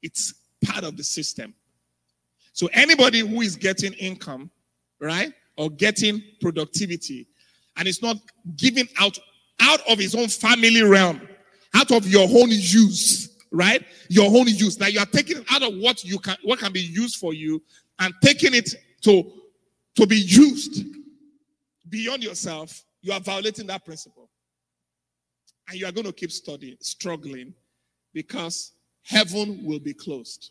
It's 0.03 0.35
part 0.63 0.85
of 0.85 0.97
the 0.97 1.05
system. 1.05 1.55
So 2.53 2.69
anybody 2.73 3.21
who 3.21 3.41
is 3.41 3.57
getting 3.57 3.93
income, 3.95 4.51
right, 5.01 5.33
or 5.57 5.71
getting 5.71 6.23
productivity, 6.41 7.27
and 7.77 7.89
it's 7.89 8.03
not 8.03 8.17
giving 8.57 8.89
out 9.01 9.19
out 9.61 9.81
of 9.89 9.99
his 9.99 10.15
own 10.15 10.29
family 10.29 10.83
realm, 10.83 11.21
out 11.75 11.91
of 11.91 12.07
your 12.07 12.25
own 12.25 12.49
use, 12.49 13.37
right? 13.51 13.83
Your 14.09 14.27
own 14.27 14.47
use. 14.47 14.77
That 14.77 14.93
you 14.93 15.01
are 15.01 15.07
taking 15.07 15.45
out 15.51 15.63
of 15.63 15.75
what 15.77 16.05
you 16.05 16.19
can, 16.19 16.37
what 16.45 16.59
can 16.59 16.73
be 16.73 16.81
used 16.81 17.17
for 17.17 17.33
you, 17.33 17.63
and 17.99 18.13
taking 18.23 18.55
it 18.55 18.75
to 19.03 19.33
to 19.97 20.07
be 20.07 20.17
used 20.17 20.85
beyond 21.89 22.23
yourself. 22.23 22.85
You 23.03 23.13
are 23.13 23.21
violating 23.21 23.67
that 23.69 23.85
principle, 23.85 24.29
and 25.69 25.79
you 25.79 25.87
are 25.87 25.93
going 25.93 26.07
to 26.07 26.13
keep 26.13 26.33
studying, 26.33 26.77
struggling, 26.81 27.55
because 28.13 28.73
heaven 29.03 29.61
will 29.65 29.79
be 29.79 29.95
closed. 29.95 30.51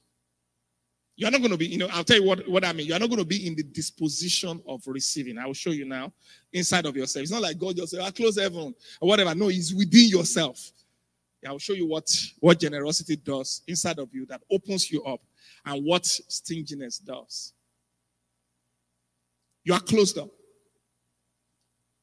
You're 1.18 1.32
not 1.32 1.40
going 1.40 1.52
to 1.52 1.58
be, 1.58 1.68
you 1.68 1.78
know, 1.78 1.88
I'll 1.92 2.04
tell 2.04 2.18
you 2.18 2.28
what, 2.28 2.48
what 2.48 2.66
I 2.66 2.74
mean. 2.74 2.88
You're 2.88 3.00
not 3.00 3.10
going 3.10 3.20
to 3.22 3.26
be 3.26 3.48
in 3.48 3.56
the 3.56 3.64
disposition 3.64 4.62
of 4.68 4.82
receiving. 4.86 5.38
I 5.38 5.46
will 5.46 5.54
show 5.54 5.70
you 5.70 5.86
now 5.86 6.12
inside 6.52 6.86
of 6.86 6.96
yourself. 6.96 7.24
It's 7.24 7.32
not 7.32 7.42
like 7.42 7.58
God 7.58 7.78
just 7.78 7.94
say, 7.94 8.00
I 8.00 8.08
ah, 8.08 8.12
close 8.12 8.38
heaven 8.38 8.76
or 9.00 9.08
whatever. 9.08 9.34
No, 9.34 9.48
it's 9.48 9.74
within 9.74 10.10
yourself. 10.10 10.72
I'll 11.48 11.60
show 11.60 11.74
you 11.74 11.88
what, 11.88 12.10
what 12.40 12.60
generosity 12.60 13.16
does 13.16 13.62
inside 13.68 14.00
of 14.00 14.10
you 14.14 14.26
that 14.26 14.42
opens 14.52 14.92
you 14.92 15.04
up 15.04 15.22
and 15.66 15.86
what 15.86 16.06
stinginess 16.06 16.98
does. 17.00 17.54
You 19.66 19.74
are 19.74 19.82
closed 19.82 20.18
up. 20.18 20.30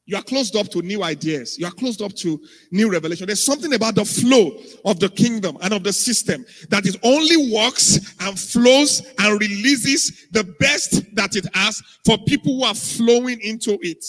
You 0.05 0.17
are 0.17 0.23
closed 0.23 0.55
up 0.57 0.67
to 0.71 0.81
new 0.81 1.01
ideas. 1.01 1.57
You 1.57 1.65
are 1.65 1.71
closed 1.71 2.01
up 2.01 2.13
to 2.15 2.39
new 2.71 2.91
revelation. 2.91 3.25
There's 3.25 3.45
something 3.45 3.73
about 3.73 3.95
the 3.95 4.03
flow 4.03 4.51
of 4.83 4.99
the 4.99 5.07
kingdom 5.07 5.57
and 5.61 5.73
of 5.73 5.83
the 5.83 5.93
system 5.93 6.45
that 6.69 6.85
it 6.85 6.97
only 7.03 7.51
works 7.53 8.13
and 8.19 8.37
flows 8.37 9.01
and 9.17 9.39
releases 9.39 10.27
the 10.31 10.43
best 10.59 11.15
that 11.15 11.37
it 11.37 11.47
has 11.55 11.81
for 12.05 12.17
people 12.27 12.57
who 12.57 12.63
are 12.65 12.75
flowing 12.75 13.39
into 13.39 13.79
it. 13.81 14.03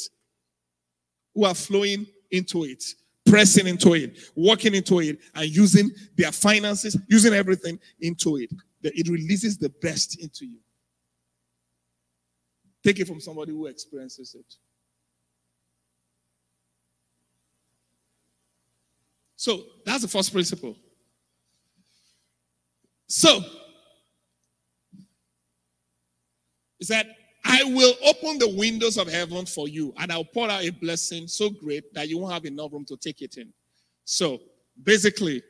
Who 1.37 1.45
are 1.45 1.55
flowing 1.55 2.07
into 2.31 2.65
it 2.65 2.83
pressing 3.27 3.67
into 3.67 3.95
it, 3.95 4.19
working 4.37 4.75
into 4.75 5.01
it, 5.01 5.19
and 5.35 5.49
using 5.49 5.91
their 6.17 6.33
finances, 6.33 6.97
using 7.09 7.33
everything 7.33 7.79
into 8.01 8.37
it. 8.37 8.51
It 8.83 9.09
releases 9.09 9.57
the 9.57 9.71
best 9.83 10.23
into 10.23 10.47
you. 10.47 10.59
Take 12.85 13.01
it 13.01 13.09
from 13.09 13.20
somebody 13.20 13.53
who 13.53 13.66
experiences 13.66 14.35
it. 14.35 14.45
So 19.37 19.64
that's 19.85 20.03
the 20.03 20.09
first 20.09 20.32
principle. 20.32 20.76
So, 23.07 23.41
is 26.80 26.89
that 26.89 27.07
I 27.45 27.62
will 27.64 27.95
open 28.07 28.39
the 28.39 28.55
windows 28.57 28.97
of 28.97 29.11
heaven 29.11 29.47
for 29.47 29.68
you, 29.68 29.93
and 29.99 30.11
I'll 30.11 30.24
pour 30.24 30.49
out 30.49 30.62
a 30.64 30.70
blessing 30.70 31.28
so 31.28 31.51
great 31.51 31.93
that 31.95 32.09
you 32.09 32.18
won't 32.18 32.32
have 32.32 32.47
enough 32.47 32.72
room 32.72 32.85
to 32.87 32.97
take 32.97 33.20
it 33.22 33.37
in. 33.37 33.53
So 34.05 34.41
basically, 34.82 35.43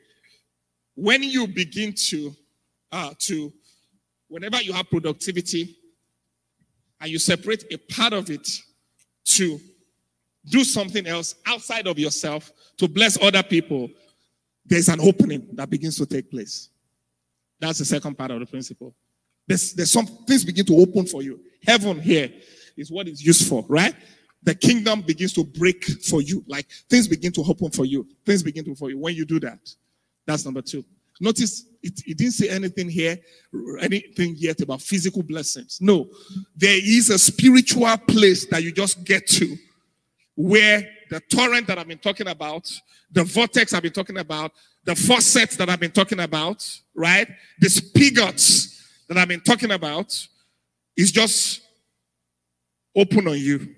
when 0.95 1.23
you 1.23 1.47
begin 1.47 1.93
to 2.09 2.35
uh, 2.91 3.13
to 3.19 3.51
whenever 4.27 4.61
you 4.61 4.73
have 4.73 4.89
productivity 4.89 5.77
and 7.01 7.09
you 7.09 7.19
separate 7.19 7.65
a 7.71 7.77
part 7.77 8.13
of 8.13 8.29
it 8.29 8.47
to 9.25 9.59
do 10.49 10.63
something 10.63 11.07
else 11.07 11.35
outside 11.45 11.87
of 11.87 11.97
yourself 11.97 12.51
to 12.77 12.87
bless 12.87 13.21
other 13.21 13.43
people, 13.43 13.89
there's 14.65 14.89
an 14.89 14.99
opening 14.99 15.47
that 15.53 15.69
begins 15.69 15.97
to 15.97 16.05
take 16.05 16.29
place. 16.29 16.69
That's 17.59 17.79
the 17.79 17.85
second 17.85 18.17
part 18.17 18.31
of 18.31 18.39
the 18.39 18.45
principle. 18.45 18.93
There's, 19.47 19.73
there's 19.73 19.91
some 19.91 20.05
things 20.05 20.43
begin 20.43 20.65
to 20.65 20.77
open 20.77 21.05
for 21.05 21.21
you. 21.21 21.39
Heaven 21.65 21.99
here 21.99 22.31
is 22.75 22.91
what 22.91 23.07
is 23.07 23.25
used 23.25 23.47
for, 23.47 23.65
right? 23.67 23.95
the 24.45 24.55
kingdom 24.55 25.01
begins 25.01 25.33
to 25.33 25.43
break 25.43 25.83
for 26.03 26.21
you. 26.21 26.43
Like 26.47 26.67
things 26.89 27.07
begin 27.07 27.31
to 27.33 27.41
open 27.41 27.71
for 27.71 27.83
you. 27.83 28.07
Things 28.25 28.43
begin 28.43 28.63
to 28.65 28.75
for 28.75 28.89
you 28.89 28.97
when 28.97 29.15
you 29.15 29.25
do 29.25 29.39
that. 29.41 29.59
That's 30.25 30.45
number 30.45 30.61
two. 30.61 30.85
Notice 31.19 31.65
it, 31.85 32.01
it 32.07 32.17
didn't 32.17 32.33
say 32.33 32.49
anything 32.49 32.89
here, 32.89 33.17
anything 33.79 34.33
yet 34.37 34.59
about 34.61 34.81
physical 34.81 35.21
blessings. 35.21 35.77
No, 35.79 36.09
there 36.55 36.79
is 36.81 37.11
a 37.11 37.19
spiritual 37.19 37.95
place 38.07 38.47
that 38.47 38.63
you 38.63 38.71
just 38.71 39.03
get 39.03 39.27
to 39.27 39.55
where 40.35 40.89
the 41.11 41.21
torrent 41.31 41.67
that 41.67 41.77
I've 41.77 41.87
been 41.87 41.99
talking 41.99 42.27
about, 42.27 42.69
the 43.11 43.23
vortex 43.23 43.73
I've 43.73 43.83
been 43.83 43.93
talking 43.93 44.17
about, 44.17 44.51
the 44.83 44.95
faucets 44.95 45.55
that 45.57 45.69
I've 45.69 45.79
been 45.79 45.91
talking 45.91 46.19
about, 46.19 46.67
right? 46.95 47.27
The 47.59 47.69
spigots 47.69 48.83
that 49.07 49.17
I've 49.17 49.27
been 49.27 49.41
talking 49.41 49.71
about 49.71 50.27
is 50.97 51.11
just 51.11 51.61
open 52.95 53.27
on 53.27 53.37
you 53.37 53.75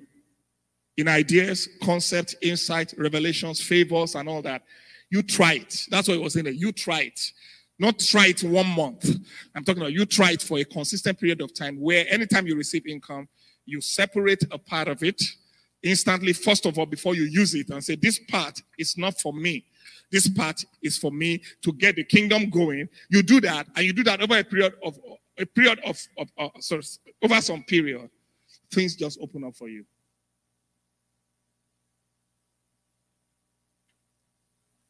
in 0.96 1.10
ideas, 1.10 1.68
concept, 1.84 2.36
insight, 2.42 2.94
revelations, 2.98 3.62
favors, 3.62 4.16
and 4.16 4.30
all 4.30 4.42
that. 4.44 4.64
You 5.10 5.24
try 5.24 5.54
it. 5.54 5.86
That's 5.90 6.08
what 6.08 6.16
it 6.16 6.24
was 6.24 6.38
in 6.38 6.46
there. 6.46 6.54
You 6.54 6.72
try 6.72 7.02
it. 7.02 7.32
Not 7.80 8.00
try 8.00 8.28
it 8.28 8.44
one 8.44 8.68
month. 8.68 9.08
I'm 9.56 9.64
talking 9.64 9.82
about 9.82 9.94
you 9.94 10.06
try 10.06 10.32
it 10.32 10.42
for 10.42 10.58
a 10.58 10.66
consistent 10.66 11.20
period 11.20 11.42
of 11.42 11.54
time 11.54 11.80
where 11.80 12.06
anytime 12.10 12.48
you 12.48 12.56
receive 12.56 12.88
income, 12.88 13.28
you 13.66 13.82
separate 13.82 14.44
a 14.52 14.58
part 14.58 14.88
of 14.88 15.04
it 15.04 15.22
instantly, 15.84 16.34
first 16.34 16.66
of 16.66 16.80
all, 16.80 16.86
before 16.86 17.16
you 17.16 17.24
use 17.24 17.54
it 17.54 17.70
and 17.70 17.84
say, 17.84 17.96
This 17.96 18.20
part 18.20 18.62
is 18.78 18.98
not 18.98 19.20
for 19.20 19.34
me. 19.34 19.66
This 20.12 20.28
part 20.28 20.64
is 20.82 20.98
for 20.98 21.12
me 21.12 21.42
to 21.62 21.74
get 21.74 21.98
the 21.98 22.04
kingdom 22.04 22.50
going. 22.50 22.88
You 23.10 23.22
do 23.22 23.42
that, 23.42 23.68
and 23.76 23.86
you 23.86 23.94
do 23.94 24.04
that 24.06 24.22
over 24.22 24.38
a 24.38 24.44
period 24.44 24.74
of 24.84 24.98
a 25.38 25.46
period 25.46 25.80
of, 25.86 26.00
of 26.18 26.30
uh, 26.38 26.50
sorry, 26.60 26.82
over 27.22 27.42
some 27.42 27.64
period. 27.64 28.10
Things 28.72 28.96
just 28.96 29.20
open 29.22 29.44
up 29.44 29.56
for 29.56 29.70
you. 29.70 29.86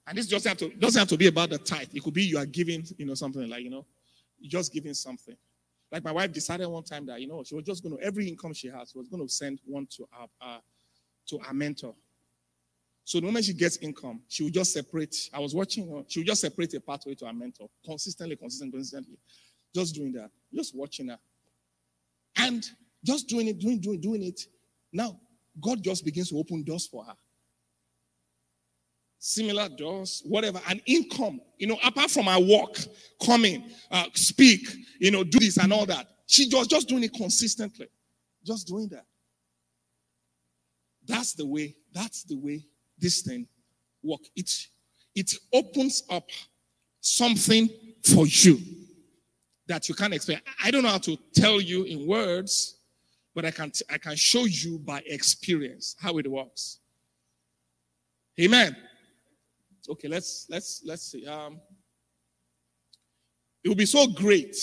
And 0.07 0.17
this 0.17 0.31
have 0.45 0.57
to 0.57 0.69
doesn't 0.69 0.99
have 0.99 1.09
to 1.09 1.17
be 1.17 1.27
about 1.27 1.49
the 1.49 1.57
tithe. 1.57 1.89
It 1.93 2.01
could 2.01 2.13
be 2.13 2.23
you 2.23 2.37
are 2.37 2.45
giving, 2.45 2.85
you 2.97 3.05
know, 3.05 3.13
something 3.13 3.47
like, 3.49 3.61
you 3.61 3.69
know, 3.69 3.85
just 4.41 4.71
giving 4.71 4.93
something. 4.93 5.35
Like 5.91 6.03
my 6.03 6.13
wife 6.13 6.31
decided 6.31 6.65
one 6.67 6.83
time 6.83 7.05
that, 7.07 7.19
you 7.19 7.27
know, 7.27 7.43
she 7.43 7.55
was 7.55 7.65
just 7.65 7.83
going 7.83 7.97
to, 7.97 8.03
every 8.03 8.27
income 8.27 8.53
she 8.53 8.69
has, 8.69 8.95
was 8.95 9.09
going 9.09 9.21
to 9.21 9.29
send 9.31 9.59
one 9.65 9.85
to 9.97 10.07
our, 10.17 10.27
uh, 10.41 10.59
to 11.27 11.39
our 11.45 11.53
mentor. 11.53 11.93
So 13.03 13.19
the 13.19 13.25
moment 13.25 13.45
she 13.45 13.53
gets 13.53 13.77
income, 13.77 14.21
she 14.29 14.43
will 14.43 14.49
just 14.49 14.73
separate. 14.73 15.15
I 15.33 15.39
was 15.39 15.53
watching 15.53 15.89
her, 15.89 16.03
she 16.07 16.21
will 16.21 16.25
just 16.25 16.41
separate 16.41 16.73
a 16.73 16.79
pathway 16.79 17.15
to 17.15 17.25
our 17.25 17.33
mentor 17.33 17.69
consistently, 17.85 18.37
consistently, 18.37 18.77
consistently. 18.77 19.17
Just 19.75 19.95
doing 19.95 20.13
that, 20.13 20.29
just 20.53 20.73
watching 20.75 21.09
her. 21.09 21.19
And 22.37 22.65
just 23.03 23.27
doing 23.27 23.47
it, 23.47 23.59
doing, 23.59 23.79
doing, 23.79 23.99
doing 23.99 24.23
it. 24.23 24.41
Now, 24.93 25.19
God 25.61 25.83
just 25.83 26.05
begins 26.05 26.29
to 26.29 26.37
open 26.37 26.63
doors 26.63 26.87
for 26.87 27.03
her 27.03 27.13
similar 29.27 29.67
doors, 29.67 30.23
whatever, 30.25 30.61
an 30.69 30.79
income, 30.85 31.41
you 31.57 31.67
know, 31.67 31.77
apart 31.83 32.09
from 32.09 32.27
her 32.27 32.39
work, 32.39 32.77
coming, 33.25 33.69
uh, 33.91 34.05
speak, 34.13 34.65
you 34.99 35.11
know, 35.11 35.21
do 35.21 35.37
this 35.37 35.57
and 35.57 35.73
all 35.73 35.85
that. 35.85 36.07
She 36.27 36.47
was 36.53 36.65
just 36.65 36.87
doing 36.87 37.03
it 37.03 37.13
consistently. 37.13 37.87
Just 38.45 38.67
doing 38.67 38.87
that. 38.89 39.05
That's 41.05 41.33
the 41.33 41.45
way, 41.45 41.75
that's 41.93 42.23
the 42.23 42.37
way 42.37 42.65
this 42.97 43.21
thing 43.21 43.45
work. 44.01 44.21
It, 44.33 44.49
it 45.13 45.33
opens 45.51 46.03
up 46.09 46.29
something 47.01 47.67
for 48.03 48.25
you 48.27 48.59
that 49.67 49.89
you 49.89 49.95
can't 49.95 50.13
explain. 50.13 50.39
I 50.63 50.71
don't 50.71 50.83
know 50.83 50.89
how 50.89 50.99
to 50.99 51.17
tell 51.35 51.59
you 51.59 51.83
in 51.83 52.07
words, 52.07 52.77
but 53.35 53.43
I 53.43 53.51
can, 53.51 53.73
I 53.89 53.97
can 53.97 54.15
show 54.15 54.45
you 54.45 54.79
by 54.79 55.03
experience 55.05 55.97
how 55.99 56.17
it 56.17 56.31
works. 56.31 56.79
Amen. 58.39 58.75
Okay, 59.89 60.07
let's 60.07 60.47
let's 60.49 60.81
let's 60.85 61.11
see. 61.11 61.25
Um, 61.25 61.59
it 63.63 63.69
will 63.69 63.75
be 63.75 63.85
so 63.85 64.07
great 64.07 64.55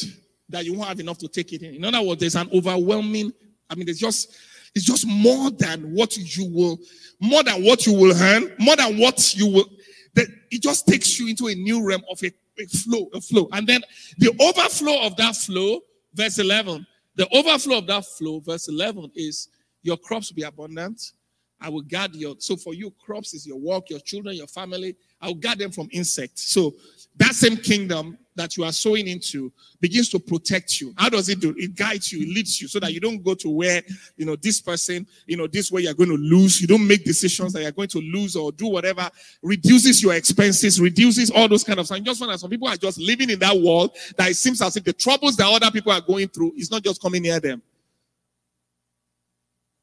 that 0.49 0.65
you 0.65 0.75
won't 0.75 0.89
have 0.89 1.01
enough 1.01 1.19
to 1.19 1.29
take 1.29 1.53
it 1.53 1.63
in. 1.63 1.75
In 1.75 1.85
other 1.85 2.03
words, 2.03 2.21
there's 2.21 2.37
an 2.37 2.49
overwhelming. 2.53 3.33
I 3.71 3.75
mean, 3.75 3.87
there's 3.87 3.99
just 3.99 4.37
it's 4.75 4.85
just 4.85 5.07
more 5.07 5.51
than 5.51 5.95
what 5.95 6.17
you 6.17 6.51
will, 6.53 6.79
more 7.21 7.43
than 7.43 7.65
what 7.65 7.87
you 7.87 7.95
will 7.95 8.15
earn, 8.15 8.53
more 8.59 8.77
than 8.77 8.99
what 8.99 9.35
you 9.35 9.47
will. 9.47 9.67
That 10.15 10.27
it 10.51 10.63
just 10.63 10.87
takes 10.87 11.19
you 11.19 11.29
into 11.29 11.47
a 11.49 11.55
new 11.55 11.87
realm 11.87 12.03
of 12.11 12.23
a, 12.23 12.31
a 12.59 12.67
flow, 12.67 13.09
a 13.15 13.21
flow, 13.21 13.49
and 13.53 13.67
then 13.67 13.81
the 14.19 14.31
overflow 14.41 15.07
of 15.07 15.17
that 15.17 15.37
flow, 15.37 15.81
verse 16.15 16.39
eleven. 16.39 16.87
The 17.17 17.29
overflow 17.35 17.79
of 17.79 17.87
that 17.87 18.05
flow, 18.05 18.41
verse 18.41 18.69
eleven, 18.69 19.11
is 19.15 19.49
your 19.83 19.97
crops 19.97 20.31
will 20.31 20.37
be 20.37 20.43
abundant. 20.43 21.13
I 21.61 21.69
will 21.69 21.83
guard 21.83 22.15
your. 22.15 22.35
So 22.41 22.57
for 22.57 22.75
you, 22.75 22.93
crops 23.05 23.33
is 23.33 23.47
your 23.47 23.59
work, 23.59 23.89
your 23.89 24.01
children, 24.01 24.37
your 24.37 24.49
family. 24.49 24.97
I'll 25.25 25.35
guard 25.35 25.59
them 25.59 25.73
from 25.73 25.89
insects. 25.91 26.53
So 26.53 26.75
that 27.17 27.35
same 27.35 27.57
kingdom 27.57 28.19
that 28.37 28.57
you 28.57 28.65
are 28.65 28.73
sowing 28.73 29.07
into 29.07 29.53
begins 29.81 30.09
to 30.11 30.19
protect 30.19 30.81
you. 30.81 30.93
How 30.97 31.09
does 31.09 31.29
it 31.29 31.41
do? 31.41 31.55
It 31.57 31.77
guides 31.77 32.13
you, 32.13 32.23
it 32.23 32.29
leads 32.29 32.61
you 32.61 32.69
so 32.69 32.81
that 32.81 32.93
you 32.93 33.01
don't 33.01 33.23
go 33.23 33.35
to 33.35 33.49
where, 33.49 33.81
you 34.17 34.27
know, 34.27 34.37
this 34.37 34.61
person, 34.61 35.07
you 35.27 35.37
know, 35.37 35.47
this 35.47 35.71
way 35.71 35.83
you're 35.83 35.95
going 35.95 36.11
to 36.11 36.17
lose. 36.17 36.61
You 36.61 36.67
don't 36.67 36.87
make 36.87 37.05
decisions 37.05 37.53
that 37.53 37.63
you're 37.63 37.71
going 37.71 37.89
to 37.89 38.01
lose 38.01 38.35
or 38.35 38.51
do 38.53 38.67
whatever. 38.67 39.09
Reduces 39.43 40.03
your 40.03 40.15
expenses, 40.15 40.81
reduces 40.81 41.31
all 41.31 41.49
those 41.49 41.65
kind 41.65 41.79
of 41.79 41.87
things. 41.87 42.05
Just 42.05 42.21
that 42.21 42.41
some 42.41 42.51
people 42.51 42.69
are 42.69 42.77
just 42.77 42.99
living 42.99 43.31
in 43.31 43.39
that 43.39 43.57
world 43.57 43.97
that 44.17 44.31
it 44.31 44.35
seems 44.35 44.61
as 44.61 44.77
if 44.77 44.85
the 44.85 44.93
troubles 44.93 45.37
that 45.37 45.47
other 45.47 45.71
people 45.71 45.93
are 45.93 46.01
going 46.01 46.29
through 46.29 46.53
is 46.57 46.71
not 46.71 46.83
just 46.83 47.01
coming 47.01 47.23
near 47.23 47.39
them. 47.41 47.63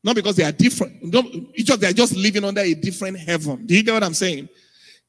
Not 0.03 0.15
because 0.15 0.35
they 0.35 0.43
are 0.43 0.51
different. 0.51 0.97
Each 1.55 1.69
of 1.69 1.79
them 1.79 1.91
are 1.91 1.93
just 1.93 2.15
living 2.15 2.43
under 2.43 2.61
a 2.61 2.73
different 2.73 3.17
heaven. 3.19 3.65
Do 3.65 3.75
you 3.75 3.83
get 3.83 3.93
what 3.93 4.03
I'm 4.03 4.13
saying? 4.13 4.49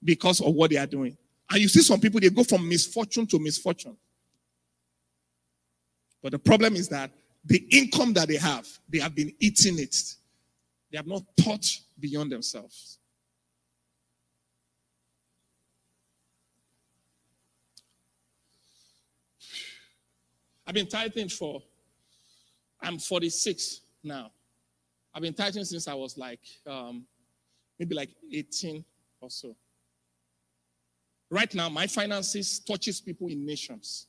Because 0.05 0.41
of 0.41 0.55
what 0.55 0.71
they 0.71 0.77
are 0.77 0.87
doing. 0.87 1.17
And 1.51 1.61
you 1.61 1.69
see 1.69 1.81
some 1.81 2.01
people, 2.01 2.21
they 2.21 2.31
go 2.31 2.45
from 2.45 2.69
misfortune 2.69 3.27
to 3.27 3.39
misfortune. 3.39 3.97
But 6.23 6.33
the 6.33 6.39
problem 6.39 6.77
is 6.77 6.89
that 6.89 7.11
the 7.45 7.67
income 7.71 8.13
that 8.15 8.29
they 8.29 8.37
have, 8.37 8.67
they 8.89 8.99
have 8.99 9.15
been 9.15 9.33
eating 9.41 9.79
it. 9.79 9.97
They 10.91 10.97
have 10.97 11.07
not 11.07 11.23
thought 11.39 11.67
beyond 11.99 12.31
themselves. 12.31 12.99
I've 20.67 20.75
been 20.75 20.87
tithing 20.87 21.29
for, 21.29 21.61
I'm 22.81 22.99
46 22.99 23.81
now. 24.05 24.31
I've 25.13 25.23
been 25.23 25.35
tithing 25.35 25.65
since 25.65 25.89
I 25.89 25.95
was 25.95 26.17
like, 26.17 26.41
um, 26.67 27.05
maybe 27.79 27.95
like 27.95 28.11
18 28.33 28.85
or 29.21 29.29
so. 29.29 29.57
Right 31.33 31.55
now, 31.55 31.71
my 31.71 31.87
finances 31.87 32.59
touches 32.59 33.01
people 33.01 33.29
in 33.29 33.47
nations. 33.47 34.07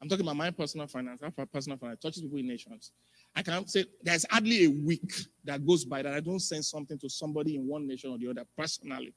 I'm 0.00 0.08
talking 0.08 0.24
about 0.24 0.36
my 0.36 0.52
personal 0.52 0.86
finance. 0.86 1.20
My 1.20 1.44
personal 1.46 1.76
finance 1.76 1.98
touches 1.98 2.22
people 2.22 2.38
in 2.38 2.46
nations. 2.46 2.92
I 3.34 3.42
can 3.42 3.66
say 3.66 3.86
there's 4.00 4.24
hardly 4.30 4.66
a 4.66 4.70
week 4.70 5.12
that 5.42 5.66
goes 5.66 5.84
by 5.84 6.02
that 6.02 6.14
I 6.14 6.20
don't 6.20 6.38
send 6.38 6.64
something 6.64 6.96
to 7.00 7.08
somebody 7.08 7.56
in 7.56 7.66
one 7.66 7.88
nation 7.88 8.12
or 8.12 8.18
the 8.18 8.30
other 8.30 8.44
personally. 8.56 9.12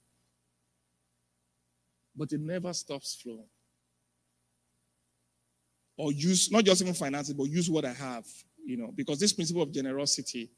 But 2.15 2.33
it 2.33 2.41
never 2.41 2.73
stops 2.73 3.21
flowing. 3.21 3.45
Or 5.95 6.11
use 6.11 6.51
not 6.51 6.65
just 6.65 6.81
even 6.81 6.95
finances, 6.95 7.35
but 7.35 7.43
use 7.43 7.69
what 7.69 7.85
I 7.85 7.93
have, 7.93 8.25
you 8.65 8.77
know, 8.77 8.91
because 8.95 9.19
this 9.19 9.31
principle 9.31 9.61
of 9.61 9.71
generosity 9.71 10.49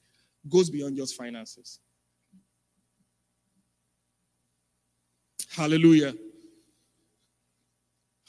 goes 0.48 0.70
beyond 0.70 0.96
just 0.96 1.18
finances. 1.18 1.82
Hallelujah. 5.56 6.16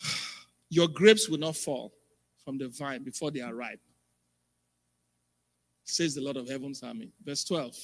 Your 0.71 0.89
grapes 0.89 1.29
will 1.29 1.39
not 1.39 1.57
fall 1.57 1.95
from 2.45 2.59
the 2.59 2.69
vine 2.69 3.03
before 3.03 3.31
they 3.31 3.41
are 3.41 3.55
ripe, 3.55 3.81
says 5.85 6.15
the 6.15 6.21
Lord 6.21 6.37
of 6.37 6.49
Heaven's 6.49 6.83
army. 6.83 7.13
Verse 7.25 7.45
12. 7.45 7.75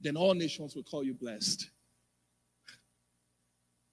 Then 0.00 0.16
all 0.16 0.34
nations 0.34 0.76
will 0.76 0.82
call 0.82 1.02
you 1.02 1.14
blessed. 1.14 1.70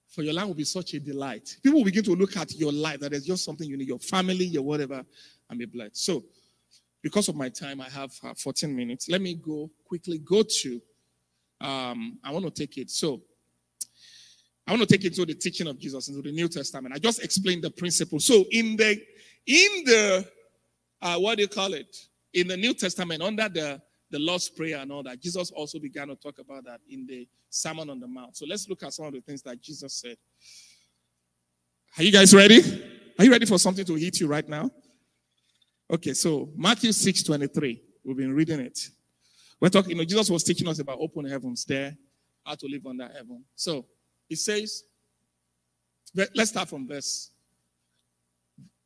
For 0.09 0.23
your 0.23 0.33
land 0.33 0.47
will 0.47 0.55
be 0.55 0.63
such 0.65 0.93
a 0.93 0.99
delight. 0.99 1.57
People 1.63 1.79
will 1.79 1.85
begin 1.85 2.03
to 2.05 2.15
look 2.15 2.37
at 2.37 2.53
your 2.55 2.71
life 2.71 2.99
that 3.01 3.11
there's 3.11 3.25
just 3.25 3.43
something 3.43 3.67
you 3.67 3.75
need, 3.75 3.87
your 3.87 3.99
family, 3.99 4.45
your 4.45 4.63
whatever, 4.63 5.03
and 5.49 5.59
be 5.59 5.65
blessed. 5.65 5.97
So, 5.97 6.23
because 7.01 7.27
of 7.27 7.35
my 7.35 7.49
time, 7.49 7.81
I 7.81 7.89
have 7.89 8.11
uh, 8.23 8.33
14 8.33 8.73
minutes. 8.75 9.09
Let 9.09 9.21
me 9.21 9.35
go 9.35 9.69
quickly 9.85 10.17
go 10.19 10.43
to, 10.43 10.81
um, 11.61 12.17
I 12.23 12.31
want 12.31 12.45
to 12.45 12.51
take 12.51 12.77
it. 12.77 12.89
So, 12.89 13.21
I 14.67 14.71
want 14.71 14.81
to 14.81 14.87
take 14.87 15.03
you 15.03 15.11
to 15.11 15.25
the 15.25 15.35
teaching 15.35 15.67
of 15.67 15.77
Jesus 15.77 16.07
into 16.07 16.21
the 16.21 16.31
New 16.31 16.47
Testament. 16.47 16.95
I 16.95 16.97
just 16.97 17.23
explained 17.23 17.63
the 17.63 17.69
principle. 17.69 18.19
So 18.19 18.45
in 18.51 18.75
the 18.75 18.99
in 19.45 19.83
the 19.85 20.27
uh, 21.01 21.17
what 21.17 21.35
do 21.35 21.43
you 21.43 21.47
call 21.47 21.73
it? 21.73 21.95
In 22.33 22.47
the 22.47 22.57
New 22.57 22.73
Testament, 22.73 23.21
under 23.21 23.47
the 23.47 23.81
the 24.11 24.19
Lord's 24.19 24.49
Prayer 24.49 24.77
and 24.77 24.91
all 24.91 25.03
that, 25.03 25.21
Jesus 25.21 25.51
also 25.51 25.79
began 25.79 26.07
to 26.07 26.15
talk 26.15 26.39
about 26.39 26.65
that 26.65 26.79
in 26.89 27.05
the 27.05 27.27
Sermon 27.49 27.89
on 27.89 27.99
the 27.99 28.07
Mount. 28.07 28.37
So 28.37 28.45
let's 28.47 28.67
look 28.67 28.83
at 28.83 28.93
some 28.93 29.05
of 29.05 29.13
the 29.13 29.21
things 29.21 29.41
that 29.43 29.61
Jesus 29.61 29.93
said. 30.01 30.17
Are 31.97 32.03
you 32.03 32.11
guys 32.11 32.33
ready? 32.33 32.61
Are 33.17 33.25
you 33.25 33.31
ready 33.31 33.45
for 33.45 33.57
something 33.57 33.85
to 33.85 33.95
hit 33.95 34.19
you 34.19 34.27
right 34.27 34.47
now? 34.47 34.69
Okay, 35.91 36.13
so 36.13 36.49
Matthew 36.55 36.91
6 36.91 37.23
23. 37.23 37.81
We've 38.03 38.17
been 38.17 38.33
reading 38.33 38.59
it. 38.59 38.89
We're 39.61 39.69
talking, 39.69 39.91
you 39.91 39.97
know, 39.97 40.03
Jesus 40.03 40.29
was 40.29 40.43
teaching 40.43 40.67
us 40.67 40.79
about 40.79 40.97
open 40.99 41.25
heavens 41.25 41.65
there, 41.65 41.95
how 42.45 42.55
to 42.55 42.67
live 42.67 42.85
under 42.85 43.07
heaven. 43.07 43.43
So 43.55 43.85
it 44.29 44.37
says, 44.37 44.83
let's 46.33 46.49
start 46.49 46.69
from 46.69 46.87
verse 46.87 47.31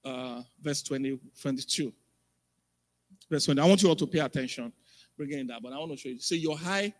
uh, 0.03 0.41
verse 0.61 0.81
20, 0.83 1.19
22. 1.41 1.93
Verse 3.29 3.45
20. 3.45 3.61
I 3.61 3.65
want 3.65 3.81
you 3.83 3.89
all 3.89 3.95
to 3.95 4.07
pay 4.07 4.19
attention. 4.19 4.71
Bring 5.17 5.29
Bringing 5.29 5.47
that, 5.47 5.61
but 5.61 5.73
I 5.73 5.77
want 5.77 5.91
to 5.91 5.97
show 5.97 6.09
you. 6.09 6.19
See, 6.19 6.37
your 6.37 6.57
high 6.57 6.93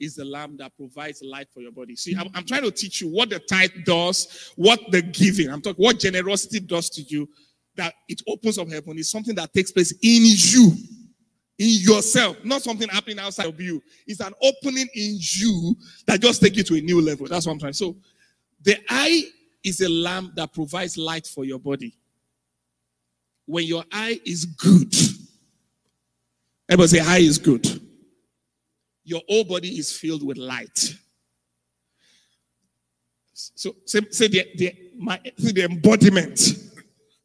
is 0.00 0.14
the 0.16 0.24
lamp 0.24 0.58
that 0.58 0.76
provides 0.76 1.22
light 1.22 1.48
for 1.52 1.60
your 1.60 1.72
body. 1.72 1.96
See, 1.96 2.14
I'm, 2.16 2.28
I'm 2.34 2.44
trying 2.44 2.62
to 2.62 2.70
teach 2.70 3.00
you 3.00 3.08
what 3.08 3.30
the 3.30 3.38
tithe 3.38 3.70
does, 3.84 4.52
what 4.56 4.80
the 4.90 5.02
giving, 5.02 5.50
I'm 5.50 5.60
talking 5.60 5.84
what 5.84 5.98
generosity 5.98 6.60
does 6.60 6.90
to 6.90 7.02
you, 7.02 7.28
that 7.76 7.94
it 8.08 8.22
opens 8.28 8.58
up 8.58 8.68
heaven 8.68 8.98
is 8.98 9.10
something 9.10 9.34
that 9.34 9.52
takes 9.52 9.72
place 9.72 9.92
in 9.92 10.22
you, 10.24 10.72
in 11.58 11.80
yourself, 11.80 12.36
not 12.44 12.62
something 12.62 12.88
happening 12.88 13.18
outside 13.18 13.46
of 13.46 13.60
you. 13.60 13.82
It's 14.06 14.20
an 14.20 14.32
opening 14.42 14.88
in 14.94 15.18
you 15.18 15.76
that 16.06 16.20
just 16.20 16.42
take 16.42 16.56
you 16.56 16.64
to 16.64 16.74
a 16.74 16.80
new 16.80 17.00
level. 17.00 17.26
That's 17.26 17.46
what 17.46 17.52
I'm 17.52 17.58
trying. 17.58 17.74
So 17.74 17.96
the 18.62 18.76
eye 18.88 19.22
is 19.62 19.80
a 19.80 19.88
lamp 19.88 20.34
that 20.34 20.52
provides 20.52 20.98
light 20.98 21.26
for 21.26 21.44
your 21.44 21.58
body. 21.58 21.96
When 23.46 23.64
your 23.64 23.84
eye 23.92 24.20
is 24.24 24.46
good, 24.46 24.94
everybody 26.68 26.88
say 26.88 27.00
eye 27.00 27.18
is 27.18 27.38
good 27.38 27.80
your 29.04 29.20
whole 29.28 29.44
body 29.44 29.68
is 29.78 29.92
filled 29.92 30.26
with 30.26 30.38
light. 30.38 30.96
So 33.34 33.76
say, 33.84 34.00
say 34.10 34.28
the, 34.28 34.46
the, 34.56 34.74
my, 34.96 35.20
the 35.36 35.64
embodiment. 35.64 36.38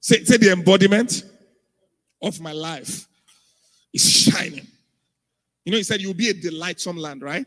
Say, 0.02 0.24
say 0.24 0.38
the 0.38 0.52
embodiment 0.52 1.24
of 2.22 2.40
my 2.42 2.52
life 2.52 3.08
is 3.94 4.10
shining. 4.10 4.68
You 5.66 5.72
know, 5.72 5.78
he 5.78 5.84
said 5.84 6.02
you'll 6.02 6.14
be 6.14 6.30
a 6.30 6.34
delight 6.34 6.80
some 6.80 6.98
land, 6.98 7.22
right? 7.22 7.46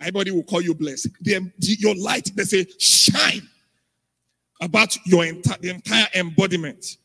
Everybody 0.00 0.30
will 0.30 0.44
call 0.44 0.60
you 0.60 0.74
blessed. 0.74 1.08
The, 1.20 1.50
your 1.58 1.94
light, 1.96 2.30
they 2.34 2.44
say, 2.44 2.66
shine 2.78 3.48
about 4.60 4.96
your 5.06 5.24
entire 5.24 5.58
the 5.58 5.70
entire 5.70 6.06
embodiment. 6.14 6.96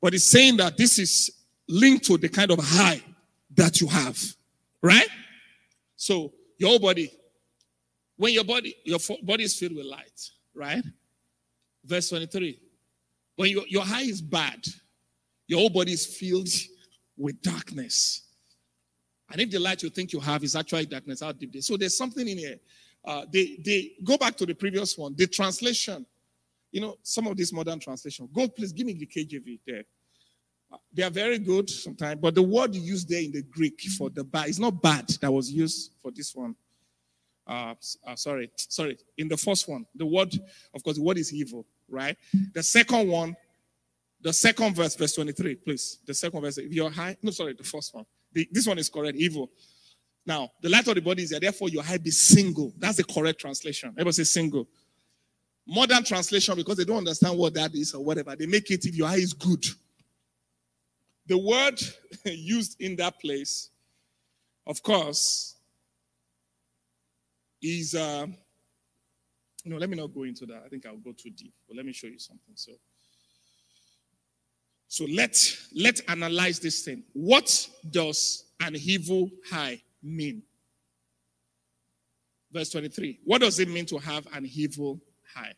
But 0.00 0.14
it's 0.14 0.24
saying 0.24 0.56
that 0.58 0.76
this 0.76 0.98
is 0.98 1.30
linked 1.68 2.04
to 2.06 2.18
the 2.18 2.28
kind 2.28 2.50
of 2.50 2.58
high 2.60 3.02
that 3.54 3.80
you 3.80 3.86
have, 3.86 4.20
right? 4.82 5.08
So 5.96 6.32
your 6.58 6.78
body, 6.80 7.10
when 8.16 8.32
your 8.32 8.44
body, 8.44 8.74
your 8.84 8.98
body 9.22 9.44
is 9.44 9.58
filled 9.58 9.76
with 9.76 9.86
light, 9.86 10.30
right? 10.54 10.84
Verse 11.84 12.08
23. 12.08 12.58
When 13.36 13.50
your, 13.50 13.64
your 13.68 13.84
eye 13.86 14.02
is 14.02 14.20
bad, 14.20 14.64
your 15.46 15.60
whole 15.60 15.70
body 15.70 15.92
is 15.92 16.06
filled 16.06 16.48
with 17.16 17.40
darkness. 17.42 18.22
And 19.30 19.40
if 19.40 19.50
the 19.50 19.58
light 19.58 19.82
you 19.82 19.90
think 19.90 20.12
you 20.12 20.20
have 20.20 20.44
is 20.44 20.56
actually 20.56 20.86
darkness, 20.86 21.20
how 21.20 21.32
deep 21.32 21.52
this. 21.52 21.66
So 21.66 21.76
there's 21.76 21.96
something 21.96 22.26
in 22.26 22.38
here. 22.38 22.56
Uh, 23.04 23.24
they 23.32 23.58
they 23.64 23.92
go 24.04 24.16
back 24.16 24.36
to 24.36 24.46
the 24.46 24.54
previous 24.54 24.96
one. 24.96 25.14
The 25.16 25.26
translation, 25.26 26.06
you 26.70 26.80
know, 26.80 26.96
some 27.02 27.26
of 27.26 27.36
these 27.36 27.52
modern 27.52 27.80
translation. 27.80 28.28
Go, 28.32 28.48
please 28.48 28.72
give 28.72 28.86
me 28.86 28.92
the 28.92 29.06
KJV 29.06 29.60
there. 29.66 29.84
They 30.92 31.02
are 31.02 31.10
very 31.10 31.38
good 31.38 31.68
sometimes, 31.68 32.20
but 32.20 32.34
the 32.34 32.42
word 32.42 32.74
used 32.74 33.08
there 33.08 33.22
in 33.22 33.32
the 33.32 33.42
Greek 33.42 33.80
for 33.98 34.10
the 34.10 34.24
bad 34.24 34.48
is 34.48 34.58
not 34.58 34.80
bad 34.80 35.08
that 35.20 35.30
was 35.30 35.50
used 35.50 35.92
for 36.00 36.10
this 36.10 36.34
one. 36.34 36.54
Uh, 37.46 37.74
uh, 38.06 38.14
sorry, 38.14 38.50
sorry. 38.56 38.96
In 39.18 39.28
the 39.28 39.36
first 39.36 39.68
one, 39.68 39.84
the 39.94 40.06
word, 40.06 40.32
of 40.74 40.82
course, 40.82 40.96
the 40.96 41.02
word 41.02 41.18
is 41.18 41.32
evil, 41.32 41.66
right? 41.88 42.16
The 42.54 42.62
second 42.62 43.08
one, 43.08 43.36
the 44.20 44.32
second 44.32 44.76
verse, 44.76 44.94
verse 44.94 45.14
23, 45.14 45.56
please. 45.56 45.98
The 46.06 46.14
second 46.14 46.40
verse, 46.40 46.58
if 46.58 46.72
you're 46.72 46.90
high, 46.90 47.16
no, 47.22 47.32
sorry, 47.32 47.54
the 47.54 47.64
first 47.64 47.94
one. 47.94 48.06
This 48.50 48.66
one 48.66 48.78
is 48.78 48.88
correct, 48.88 49.16
evil. 49.16 49.50
Now, 50.24 50.50
the 50.60 50.68
light 50.68 50.86
of 50.86 50.94
the 50.94 51.00
body 51.00 51.24
is 51.24 51.30
there, 51.30 51.40
therefore 51.40 51.68
your 51.68 51.82
eye 51.88 51.98
be 51.98 52.10
single. 52.10 52.72
That's 52.78 52.96
the 52.96 53.04
correct 53.04 53.40
translation. 53.40 53.90
Everybody 53.90 54.12
say 54.12 54.24
single. 54.24 54.68
Modern 55.66 56.04
translation, 56.04 56.54
because 56.56 56.76
they 56.76 56.84
don't 56.84 56.98
understand 56.98 57.36
what 57.36 57.54
that 57.54 57.74
is 57.74 57.94
or 57.94 58.04
whatever, 58.04 58.34
they 58.36 58.46
make 58.46 58.70
it 58.70 58.84
if 58.84 58.94
your 58.94 59.08
eye 59.08 59.16
is 59.16 59.32
good. 59.32 59.64
The 61.26 61.38
word 61.38 61.80
used 62.24 62.80
in 62.80 62.96
that 62.96 63.20
place, 63.20 63.70
of 64.66 64.82
course, 64.82 65.56
is, 67.60 67.94
uh, 67.94 68.26
no, 69.64 69.76
let 69.76 69.88
me 69.88 69.96
not 69.96 70.12
go 70.12 70.24
into 70.24 70.46
that. 70.46 70.62
I 70.64 70.68
think 70.68 70.84
I'll 70.86 70.96
go 70.96 71.12
too 71.12 71.30
deep, 71.30 71.54
but 71.68 71.76
let 71.76 71.86
me 71.86 71.92
show 71.92 72.08
you 72.08 72.18
something. 72.18 72.54
So, 72.54 72.72
so 74.92 75.06
let 75.06 75.34
let 75.74 76.02
analyze 76.06 76.58
this 76.58 76.82
thing. 76.82 77.02
What 77.14 77.66
does 77.90 78.44
an 78.60 78.76
evil 78.76 79.30
high 79.50 79.80
mean? 80.02 80.42
Verse 82.52 82.68
23. 82.68 83.20
What 83.24 83.40
does 83.40 83.58
it 83.58 83.70
mean 83.70 83.86
to 83.86 83.96
have 83.96 84.26
an 84.34 84.46
evil 84.54 85.00
high? 85.34 85.54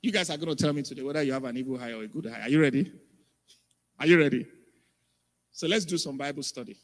You 0.00 0.12
guys 0.12 0.30
are 0.30 0.38
going 0.38 0.56
to 0.56 0.64
tell 0.64 0.72
me 0.72 0.80
today 0.80 1.02
whether 1.02 1.22
you 1.22 1.34
have 1.34 1.44
an 1.44 1.58
evil 1.58 1.76
high 1.76 1.92
or 1.92 2.04
a 2.04 2.08
good 2.08 2.24
high. 2.24 2.46
Are 2.46 2.48
you 2.48 2.62
ready? 2.62 2.90
Are 3.98 4.06
you 4.06 4.18
ready? 4.18 4.46
So 5.52 5.66
let's 5.66 5.84
do 5.84 5.98
some 5.98 6.16
Bible 6.16 6.42
study. 6.42 6.78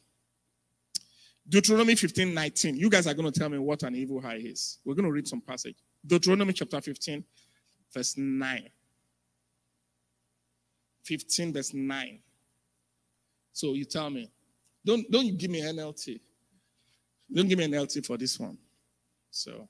Deuteronomy 1.48 1.94
15 1.94 2.34
19. 2.34 2.76
You 2.76 2.90
guys 2.90 3.06
are 3.06 3.14
going 3.14 3.32
to 3.32 3.40
tell 3.40 3.48
me 3.48 3.56
what 3.56 3.84
an 3.84 3.94
evil 3.94 4.20
high 4.20 4.36
is. 4.36 4.80
We're 4.84 4.96
going 4.96 5.06
to 5.06 5.12
read 5.12 5.26
some 5.26 5.40
passage. 5.40 5.76
Deuteronomy 6.06 6.52
chapter 6.52 6.78
15, 6.80 7.24
verse 7.92 8.16
9. 8.16 8.68
15, 11.04 11.52
verse 11.52 11.72
9. 11.74 12.18
So 13.52 13.74
you 13.74 13.84
tell 13.84 14.10
me. 14.10 14.30
Don't, 14.84 15.10
don't 15.10 15.36
give 15.36 15.50
me 15.50 15.62
NLT. 15.62 16.20
Don't 17.32 17.48
give 17.48 17.58
me 17.58 17.66
NLT 17.66 18.04
for 18.06 18.16
this 18.16 18.38
one. 18.38 18.58
So 19.30 19.66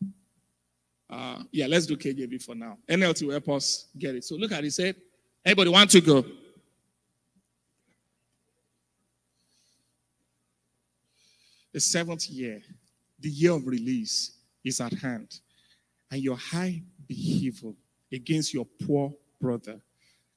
uh, 1.08 1.42
yeah, 1.52 1.66
let's 1.66 1.86
do 1.86 1.96
KJV 1.96 2.42
for 2.42 2.54
now. 2.54 2.78
NLT 2.88 3.22
will 3.22 3.32
help 3.32 3.48
us 3.50 3.86
get 3.98 4.14
it. 4.14 4.24
So 4.24 4.34
look 4.36 4.52
at 4.52 4.64
it. 4.64 4.72
Said, 4.72 4.96
everybody 5.44 5.70
want 5.70 5.90
to 5.90 6.00
go? 6.00 6.24
The 11.72 11.80
seventh 11.80 12.28
year, 12.28 12.62
the 13.20 13.28
year 13.28 13.52
of 13.52 13.66
release, 13.66 14.38
is 14.64 14.80
at 14.80 14.92
hand, 14.94 15.40
and 16.10 16.20
your 16.20 16.36
high 16.36 16.82
evil 17.08 17.76
against 18.12 18.54
your 18.54 18.66
poor 18.86 19.14
brother, 19.40 19.80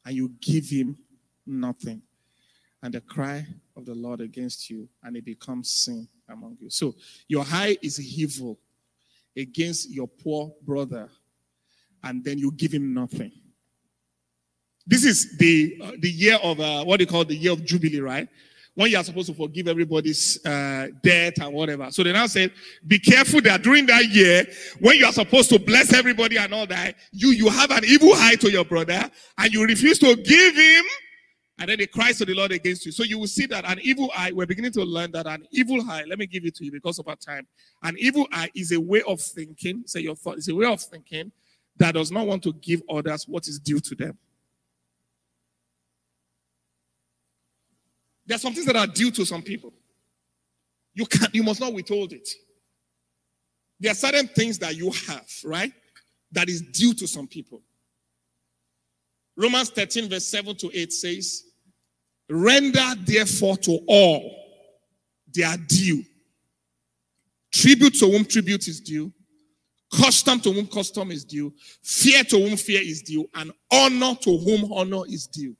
and 0.06 0.16
you 0.16 0.34
give 0.42 0.70
him 0.70 0.98
nothing. 1.46 2.02
And 2.82 2.94
the 2.94 3.02
cry 3.02 3.46
of 3.76 3.86
the 3.86 3.96
Lord 3.96 4.22
against 4.22 4.70
you, 4.70 4.88
and 5.04 5.18
it 5.18 5.26
becomes 5.26 5.70
sin 5.70 6.08
among 6.30 6.58
you. 6.62 6.70
So 6.70 6.96
your 7.28 7.44
high 7.44 7.78
is 7.82 8.00
evil 8.00 8.58
against 9.36 9.90
your 9.90 10.08
poor 10.08 10.54
brother 10.66 11.10
and 12.04 12.24
then 12.24 12.38
you 12.38 12.52
give 12.52 12.72
him 12.72 12.94
nothing. 12.94 13.32
This 14.86 15.04
is 15.04 15.38
the 15.38 15.78
uh, 15.82 15.92
the 16.00 16.10
year 16.10 16.38
of 16.42 16.60
uh, 16.60 16.84
what 16.84 17.00
they 17.00 17.06
call 17.06 17.26
the 17.26 17.36
year 17.36 17.52
of 17.52 17.64
jubilee, 17.64 18.00
right? 18.00 18.28
When 18.80 18.90
you 18.90 18.98
are 18.98 19.04
supposed 19.04 19.28
to 19.28 19.34
forgive 19.34 19.68
everybody's 19.68 20.40
uh, 20.46 20.88
debt 21.04 21.40
and 21.40 21.54
whatever. 21.54 21.92
So 21.92 22.02
they 22.02 22.14
now 22.14 22.28
said, 22.28 22.54
be 22.88 22.98
careful 22.98 23.42
that 23.42 23.62
during 23.62 23.86
that 23.88 24.06
year, 24.06 24.46
when 24.80 24.96
you 24.96 25.06
are 25.06 25.12
supposed 25.12 25.50
to 25.50 25.60
bless 25.60 25.92
everybody 25.92 26.38
and 26.38 26.54
all 26.54 26.66
that, 26.68 26.96
you 27.12 27.32
you 27.32 27.50
have 27.50 27.72
an 27.72 27.84
evil 27.84 28.14
eye 28.14 28.36
to 28.36 28.50
your 28.50 28.64
brother 28.64 29.12
and 29.38 29.52
you 29.52 29.66
refuse 29.66 30.00
to 30.00 30.16
give 30.16 30.56
him 30.56 30.86
and 31.58 31.70
then 31.70 31.82
it 31.82 31.92
cries 31.92 32.20
to 32.20 32.26
the 32.26 32.34
Lord 32.34 32.54
against 32.54 32.86
you. 32.86 32.94
So 32.94 33.04
you 33.04 33.20
will 33.20 33.28
see 33.28 33.48
that 33.48 33.66
an 33.70 33.80
evil 33.82 34.12
eye, 34.16 34.32
we're 34.32 34.46
beginning 34.46 34.72
to 34.72 34.86
learn 34.86 35.12
that 35.12 35.28
an 35.28 35.46
evil 35.52 35.82
eye, 35.92 36.06
let 36.08 36.18
me 36.18 36.26
give 36.26 36.46
it 36.46 36.56
to 36.56 36.64
you 36.64 36.72
because 36.72 37.00
of 37.00 37.08
our 37.10 37.18
time. 37.18 37.46
An 37.84 37.98
evil 38.00 38.30
eye 38.32 38.50
is 38.56 38.72
a 38.72 38.80
way 38.80 39.02
of 39.06 39.20
thinking, 39.20 39.84
say 39.88 40.00
your 40.00 40.16
thought, 40.16 40.38
it's 40.38 40.48
a 40.48 40.56
way 40.56 40.68
of 40.68 40.80
thinking 40.80 41.34
that 41.76 41.96
does 41.96 42.14
not 42.14 42.28
want 42.28 42.44
to 42.44 42.54
give 42.54 42.82
others 42.90 43.26
what 43.28 43.46
is 43.50 43.60
due 43.60 43.82
to 43.82 43.96
them. 43.96 44.18
There 48.30 48.36
are 48.36 48.40
some 48.40 48.54
things 48.54 48.68
that 48.68 48.76
are 48.76 48.86
due 48.86 49.10
to 49.10 49.26
some 49.26 49.42
people. 49.42 49.74
You 50.94 51.08
can't, 51.08 51.34
you 51.34 51.42
must 51.42 51.60
not 51.60 51.74
withhold 51.74 52.14
it. 52.14 52.30
There 53.80 53.92
are 53.92 53.96
certain 53.96 54.28
things 54.28 54.60
that 54.60 54.76
you 54.76 54.92
have, 55.08 55.28
right? 55.44 55.74
That 56.32 56.48
is 56.48 56.62
due 56.62 56.94
to 56.94 57.08
some 57.08 57.26
people. 57.26 57.64
Romans 59.36 59.72
13, 59.72 60.08
verse 60.12 60.28
7 60.28 60.56
to 60.58 60.70
8 60.72 60.94
says, 60.94 61.44
Render 62.30 62.94
therefore 63.04 63.58
to 63.58 63.80
all 63.88 64.32
their 65.34 65.58
due. 65.58 66.04
Tribute 67.52 67.96
to 67.96 68.12
whom 68.12 68.26
tribute 68.26 68.68
is 68.68 68.80
due, 68.80 69.12
custom 69.92 70.40
to 70.42 70.54
whom 70.54 70.68
custom 70.68 71.10
is 71.10 71.26
due, 71.26 71.52
fear 71.82 72.24
to 72.26 72.38
whom 72.38 72.58
fear 72.58 72.82
is 72.84 73.02
due, 73.02 73.28
and 73.34 73.52
honor 73.72 74.14
to 74.22 74.38
whom 74.38 74.72
honor 74.72 75.02
is 75.08 75.26
due. 75.26 75.56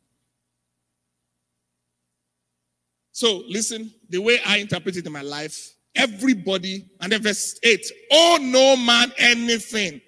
So, 3.20 3.44
listen, 3.50 3.94
the 4.08 4.20
way 4.20 4.40
I 4.46 4.60
interpret 4.60 4.96
it 4.96 5.06
in 5.06 5.12
my 5.12 5.22
life, 5.22 5.74
everybody, 5.94 6.86
and 7.02 7.12
then 7.12 7.22
verse 7.22 7.60
8, 7.62 7.86
oh 8.14 8.38
no 8.42 8.78
man 8.78 9.12
anything 9.18 10.00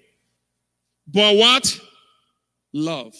but 1.06 1.36
what? 1.36 1.78
Love. 2.72 3.14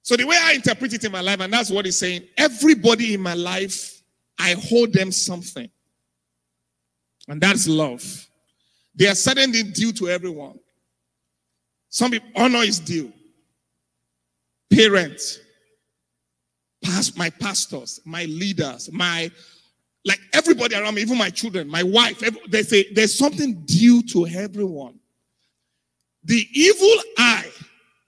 So 0.00 0.16
the 0.16 0.24
way 0.24 0.38
I 0.40 0.54
interpret 0.54 0.94
it 0.94 1.04
in 1.04 1.12
my 1.12 1.20
life, 1.20 1.40
and 1.40 1.52
that's 1.52 1.70
what 1.70 1.84
he's 1.84 1.98
saying, 1.98 2.22
everybody 2.38 3.12
in 3.12 3.20
my 3.20 3.34
life, 3.34 4.00
I 4.38 4.54
hold 4.54 4.94
them 4.94 5.12
something. 5.12 5.68
And 7.28 7.42
that's 7.42 7.68
love. 7.68 8.02
There 8.94 9.12
are 9.12 9.14
certain 9.14 9.52
things 9.52 9.78
due 9.78 9.92
to 9.92 10.08
everyone. 10.08 10.58
Some 11.90 12.12
people, 12.12 12.30
honor 12.34 12.62
is 12.62 12.80
due. 12.80 13.12
Parents, 14.72 15.38
past, 16.82 17.16
my 17.16 17.30
pastors, 17.30 18.00
my 18.04 18.24
leaders, 18.24 18.90
my 18.92 19.30
like 20.04 20.20
everybody 20.32 20.74
around 20.74 20.94
me, 20.94 21.02
even 21.02 21.18
my 21.18 21.28
children, 21.28 21.68
my 21.68 21.82
wife, 21.82 22.22
they 22.48 22.62
say 22.62 22.86
there's 22.92 23.16
something 23.16 23.62
due 23.66 24.02
to 24.02 24.26
everyone. 24.26 24.98
The 26.24 26.46
evil 26.52 27.02
eye 27.18 27.50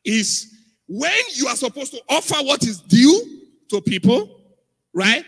is 0.05 0.55
when 0.87 1.13
you 1.35 1.47
are 1.47 1.57
supposed 1.57 1.93
to 1.93 2.01
offer 2.09 2.37
what 2.45 2.63
is 2.65 2.81
due 2.81 3.43
to 3.69 3.81
people, 3.81 4.41
right? 4.93 5.25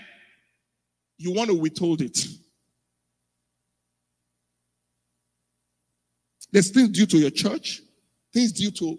You 1.18 1.32
want 1.32 1.51
to 1.51 1.57
withhold 1.57 2.01
it. 2.01 2.26
There's 6.51 6.70
things 6.70 6.90
due 6.90 7.07
to 7.07 7.18
your 7.18 7.30
church, 7.30 7.80
things 8.32 8.53
due 8.53 8.70
to, 8.72 8.99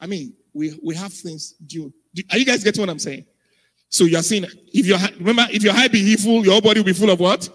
I 0.00 0.06
mean, 0.06 0.34
we, 0.52 0.78
we 0.82 0.94
have 0.96 1.12
things 1.12 1.52
due. 1.52 1.92
Are 2.30 2.38
you 2.38 2.44
guys 2.44 2.64
getting 2.64 2.80
what 2.82 2.90
I'm 2.90 2.98
saying? 2.98 3.24
So 3.90 4.04
you're 4.04 4.22
saying, 4.22 4.46
if 4.72 4.86
you're, 4.86 4.98
remember, 5.18 5.46
if 5.52 5.62
your 5.62 5.74
eye 5.74 5.88
be 5.88 5.98
evil, 5.98 6.44
your 6.44 6.62
body 6.62 6.80
will 6.80 6.86
be 6.86 6.92
full 6.92 7.10
of 7.10 7.20
what? 7.20 7.48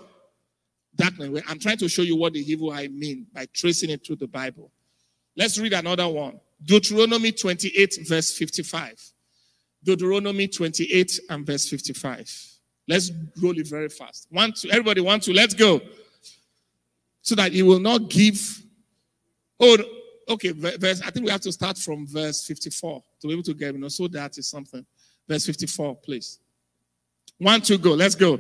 Darkness. 0.95 1.41
I'm 1.47 1.59
trying 1.59 1.77
to 1.77 1.89
show 1.89 2.03
you 2.03 2.15
what 2.15 2.33
the 2.33 2.39
evil 2.39 2.71
eye 2.71 2.87
mean 2.87 3.25
by 3.33 3.47
tracing 3.53 3.89
it 3.89 4.05
through 4.05 4.17
the 4.17 4.27
Bible. 4.27 4.71
Let's 5.35 5.57
read 5.57 5.73
another 5.73 6.07
one. 6.07 6.39
Deuteronomy 6.63 7.31
28, 7.31 7.99
verse 8.07 8.37
55. 8.37 9.11
Deuteronomy 9.83 10.47
28 10.47 11.19
and 11.29 11.45
verse 11.45 11.67
55. 11.67 12.29
Let's 12.87 13.11
roll 13.41 13.57
it 13.57 13.67
very 13.67 13.89
fast. 13.89 14.27
One, 14.29 14.53
two, 14.53 14.69
everybody, 14.69 15.01
one, 15.01 15.19
two, 15.19 15.33
let's 15.33 15.53
go. 15.53 15.81
So 17.21 17.35
that 17.35 17.51
he 17.51 17.63
will 17.63 17.79
not 17.79 18.09
give 18.09 18.61
Oh, 19.59 19.77
okay. 20.29 20.51
Verse, 20.51 21.01
I 21.01 21.09
think 21.11 21.25
we 21.25 21.31
have 21.31 21.41
to 21.41 21.51
start 21.51 21.77
from 21.77 22.07
verse 22.07 22.45
54 22.45 23.03
to 23.21 23.27
be 23.27 23.33
able 23.33 23.43
to 23.43 23.53
get, 23.53 23.73
you 23.73 23.79
know, 23.79 23.87
so 23.87 24.07
that 24.09 24.37
is 24.37 24.47
something. 24.47 24.85
Verse 25.27 25.45
54, 25.45 25.95
please. 25.97 26.39
One, 27.37 27.61
two, 27.61 27.77
go. 27.77 27.93
Let's 27.93 28.15
go. 28.15 28.39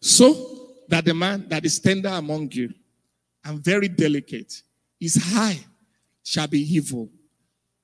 So 0.00 0.74
that 0.88 1.04
the 1.04 1.14
man 1.14 1.46
that 1.48 1.64
is 1.64 1.78
tender 1.80 2.08
among 2.08 2.52
you 2.52 2.72
and 3.44 3.62
very 3.62 3.88
delicate 3.88 4.62
is 5.00 5.16
high 5.32 5.58
shall 6.22 6.46
be 6.46 6.60
evil 6.60 7.08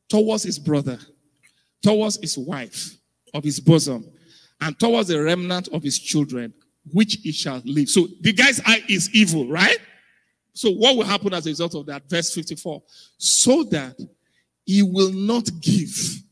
towards 0.09 0.43
his 0.43 0.59
brother, 0.59 0.99
towards 1.83 2.19
his 2.21 2.37
wife 2.37 2.97
of 3.33 3.45
his 3.45 3.61
bosom, 3.61 4.05
and 4.61 4.79
towards 4.79 5.09
the 5.09 5.23
remnant 5.23 5.69
of 5.69 5.83
his 5.83 5.99
children, 5.99 6.53
which 6.93 7.19
he 7.23 7.33
shall 7.33 7.63
leave. 7.65 7.89
So 7.89 8.09
the 8.21 8.33
guy's 8.33 8.61
eye 8.67 8.83
is 8.89 9.13
evil, 9.15 9.49
right? 9.49 9.79
So, 10.55 10.71
what 10.71 10.97
will 10.97 11.05
happen 11.05 11.33
as 11.33 11.47
a 11.47 11.51
result 11.51 11.75
of 11.75 11.87
that? 11.87 12.09
Verse 12.09 12.35
54 12.35 12.83
so 13.17 13.65
that 13.65 13.99
he 14.65 14.83
will 14.83 15.13
not 15.13 15.49
give 15.61 16.23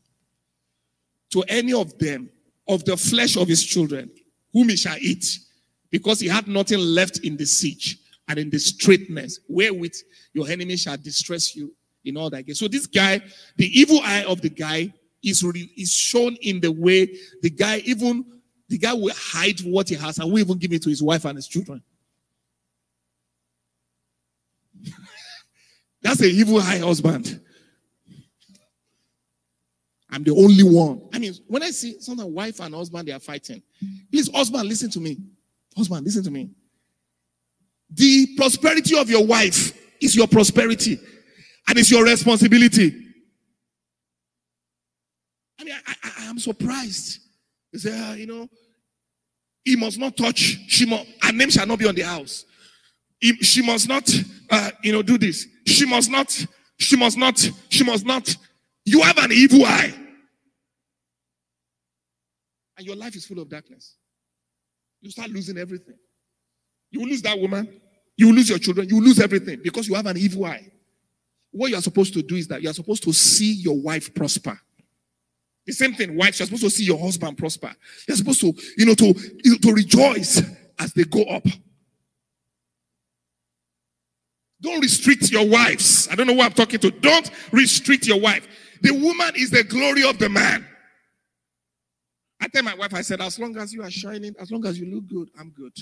to 1.31 1.43
any 1.47 1.73
of 1.73 1.97
them 1.97 2.29
of 2.67 2.85
the 2.85 2.95
flesh 2.95 3.37
of 3.37 3.47
his 3.47 3.63
children, 3.63 4.09
whom 4.53 4.69
he 4.69 4.75
shall 4.75 4.97
eat, 4.99 5.25
because 5.89 6.19
he 6.19 6.27
had 6.27 6.47
nothing 6.47 6.79
left 6.79 7.19
in 7.19 7.35
the 7.37 7.45
siege 7.45 7.97
and 8.27 8.39
in 8.39 8.49
the 8.49 8.59
straitness, 8.59 9.39
wherewith 9.47 9.95
your 10.33 10.47
enemy 10.47 10.77
shall 10.77 10.97
distress 10.97 11.55
you 11.55 11.73
in 12.05 12.17
all 12.17 12.29
that. 12.29 12.45
So, 12.55 12.67
this 12.67 12.87
guy, 12.87 13.21
the 13.57 13.67
evil 13.67 13.99
eye 14.03 14.23
of 14.23 14.41
the 14.41 14.49
guy 14.49 14.93
is, 15.23 15.43
re- 15.43 15.71
is 15.77 15.91
shown 15.91 16.35
in 16.41 16.59
the 16.59 16.71
way 16.71 17.15
the 17.41 17.49
guy 17.49 17.77
even 17.85 18.25
the 18.71 18.77
guy 18.77 18.93
will 18.93 19.13
hide 19.13 19.59
what 19.59 19.89
he 19.89 19.95
has 19.95 20.17
and 20.17 20.31
will 20.31 20.39
even 20.39 20.57
give 20.57 20.71
it 20.71 20.81
to 20.83 20.89
his 20.89 21.03
wife 21.03 21.25
and 21.25 21.35
his 21.35 21.49
children. 21.49 21.83
That's 26.01 26.21
a 26.21 26.27
evil 26.27 26.61
high 26.61 26.77
husband. 26.77 27.41
I'm 30.11 30.23
the 30.23 30.31
only 30.31 30.63
one. 30.63 31.01
I 31.13 31.19
mean, 31.19 31.33
when 31.47 31.63
I 31.63 31.71
see 31.71 31.99
sometimes 32.01 32.29
wife 32.29 32.59
and 32.59 32.75
husband 32.75 33.07
they 33.07 33.13
are 33.13 33.19
fighting, 33.19 33.61
please, 34.11 34.29
husband, 34.33 34.67
listen 34.67 34.89
to 34.91 34.99
me. 34.99 35.17
Husband, 35.75 36.03
listen 36.03 36.23
to 36.23 36.31
me. 36.31 36.49
The 37.89 38.35
prosperity 38.35 38.97
of 38.97 39.09
your 39.09 39.25
wife 39.25 39.77
is 40.01 40.15
your 40.15 40.27
prosperity, 40.27 40.99
and 41.67 41.77
it's 41.77 41.91
your 41.91 42.03
responsibility. 42.03 43.07
I 45.59 45.63
mean, 45.63 45.75
I, 45.87 45.93
I, 46.03 46.11
I 46.19 46.23
am 46.25 46.39
surprised. 46.39 47.19
They 47.71 47.79
say, 47.79 47.99
uh, 47.99 48.13
you 48.13 48.25
know, 48.25 48.49
he 49.63 49.75
must 49.75 49.99
not 49.99 50.17
touch. 50.17 50.57
She 50.67 50.85
must, 50.85 51.05
her 51.21 51.31
name 51.31 51.49
shall 51.49 51.67
not 51.67 51.79
be 51.79 51.87
on 51.87 51.95
the 51.95 52.01
house. 52.01 52.45
He, 53.19 53.33
she 53.37 53.61
must 53.61 53.87
not, 53.87 54.09
uh, 54.49 54.71
you 54.83 54.91
know, 54.91 55.03
do 55.03 55.17
this. 55.17 55.45
She 55.67 55.85
must 55.85 56.09
not, 56.09 56.45
she 56.79 56.97
must 56.97 57.17
not, 57.17 57.37
she 57.69 57.83
must 57.83 58.05
not. 58.05 58.35
You 58.85 59.01
have 59.01 59.17
an 59.17 59.31
evil 59.31 59.65
eye. 59.65 59.93
And 62.77 62.87
your 62.87 62.95
life 62.95 63.15
is 63.15 63.25
full 63.25 63.39
of 63.39 63.49
darkness. 63.49 63.95
You 65.01 65.11
start 65.11 65.29
losing 65.29 65.57
everything. 65.57 65.95
You 66.89 67.05
lose 67.05 67.21
that 67.23 67.39
woman. 67.39 67.81
You 68.17 68.33
lose 68.33 68.49
your 68.49 68.59
children. 68.59 68.89
You 68.89 69.01
lose 69.01 69.19
everything 69.19 69.61
because 69.63 69.87
you 69.87 69.95
have 69.95 70.05
an 70.05 70.17
evil 70.17 70.45
eye. 70.45 70.71
What 71.51 71.69
you 71.69 71.77
are 71.77 71.81
supposed 71.81 72.13
to 72.13 72.21
do 72.21 72.35
is 72.35 72.47
that 72.47 72.61
you 72.61 72.69
are 72.69 72.73
supposed 72.73 73.03
to 73.03 73.13
see 73.13 73.53
your 73.53 73.79
wife 73.79 74.13
prosper. 74.13 74.59
The 75.65 75.73
same 75.73 75.93
thing, 75.93 76.17
wives, 76.17 76.39
you're 76.39 76.47
supposed 76.47 76.63
to 76.63 76.69
see 76.69 76.85
your 76.85 76.97
husband 76.97 77.37
prosper. 77.37 77.71
You're 78.07 78.17
supposed 78.17 78.41
to, 78.41 78.53
you 78.77 78.85
know, 78.85 78.95
to, 78.95 79.05
you 79.05 79.51
know, 79.51 79.57
to 79.61 79.73
rejoice 79.73 80.41
as 80.79 80.93
they 80.93 81.03
go 81.03 81.23
up. 81.23 81.45
Don't 84.61 84.81
restrict 84.81 85.31
your 85.31 85.47
wives. 85.47 86.07
I 86.11 86.15
don't 86.15 86.27
know 86.27 86.35
who 86.35 86.41
I'm 86.41 86.53
talking 86.53 86.79
to. 86.79 86.91
Don't 86.91 87.29
restrict 87.51 88.07
your 88.07 88.19
wife. 88.19 88.47
The 88.81 88.91
woman 88.91 89.33
is 89.35 89.51
the 89.51 89.63
glory 89.63 90.03
of 90.03 90.17
the 90.17 90.29
man. 90.29 90.65
I 92.39 92.47
tell 92.47 92.63
my 92.63 92.73
wife, 92.73 92.93
I 92.93 93.01
said, 93.01 93.21
as 93.21 93.37
long 93.37 93.55
as 93.57 93.71
you 93.71 93.83
are 93.83 93.91
shining, 93.91 94.33
as 94.39 94.51
long 94.51 94.65
as 94.65 94.79
you 94.79 94.93
look 94.93 95.07
good, 95.07 95.29
I'm 95.39 95.51
good. 95.51 95.77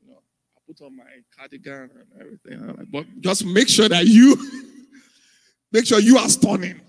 You 0.00 0.12
know, 0.12 0.22
I 0.56 0.60
put 0.66 0.80
on 0.80 0.96
my 0.96 1.04
cardigan 1.36 1.90
and 1.90 2.20
everything. 2.20 2.88
But 2.92 3.06
just 3.20 3.44
make 3.44 3.68
sure 3.68 3.88
that 3.88 4.06
you 4.06 4.36
make 5.72 5.86
sure 5.86 5.98
you 5.98 6.18
are 6.18 6.28
stunning. 6.28 6.80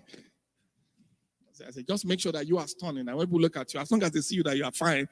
I 1.67 1.71
said, 1.71 1.87
just 1.87 2.05
make 2.05 2.19
sure 2.19 2.31
that 2.31 2.47
you 2.47 2.57
are 2.57 2.67
stunning. 2.67 3.07
And 3.07 3.17
when 3.17 3.27
people 3.27 3.39
look 3.39 3.57
at 3.57 3.73
you, 3.73 3.79
as 3.79 3.91
long 3.91 4.01
as 4.03 4.11
they 4.11 4.21
see 4.21 4.35
you 4.35 4.43
that 4.43 4.57
you 4.57 4.63
are 4.63 4.71
fine, 4.71 5.07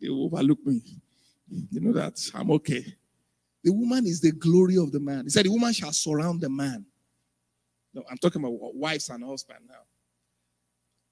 they 0.00 0.08
will 0.08 0.24
overlook 0.24 0.64
me. 0.66 0.82
You 1.70 1.80
know 1.80 1.92
that 1.92 2.18
I'm 2.34 2.50
okay. 2.52 2.84
The 3.62 3.72
woman 3.72 4.06
is 4.06 4.20
the 4.20 4.32
glory 4.32 4.76
of 4.76 4.92
the 4.92 5.00
man. 5.00 5.24
He 5.24 5.30
said, 5.30 5.46
The 5.46 5.50
woman 5.50 5.72
shall 5.72 5.92
surround 5.92 6.40
the 6.40 6.50
man. 6.50 6.84
No, 7.94 8.02
I'm 8.10 8.18
talking 8.18 8.42
about 8.42 8.74
wives 8.74 9.08
and 9.08 9.24
husband 9.24 9.60
now. 9.68 9.76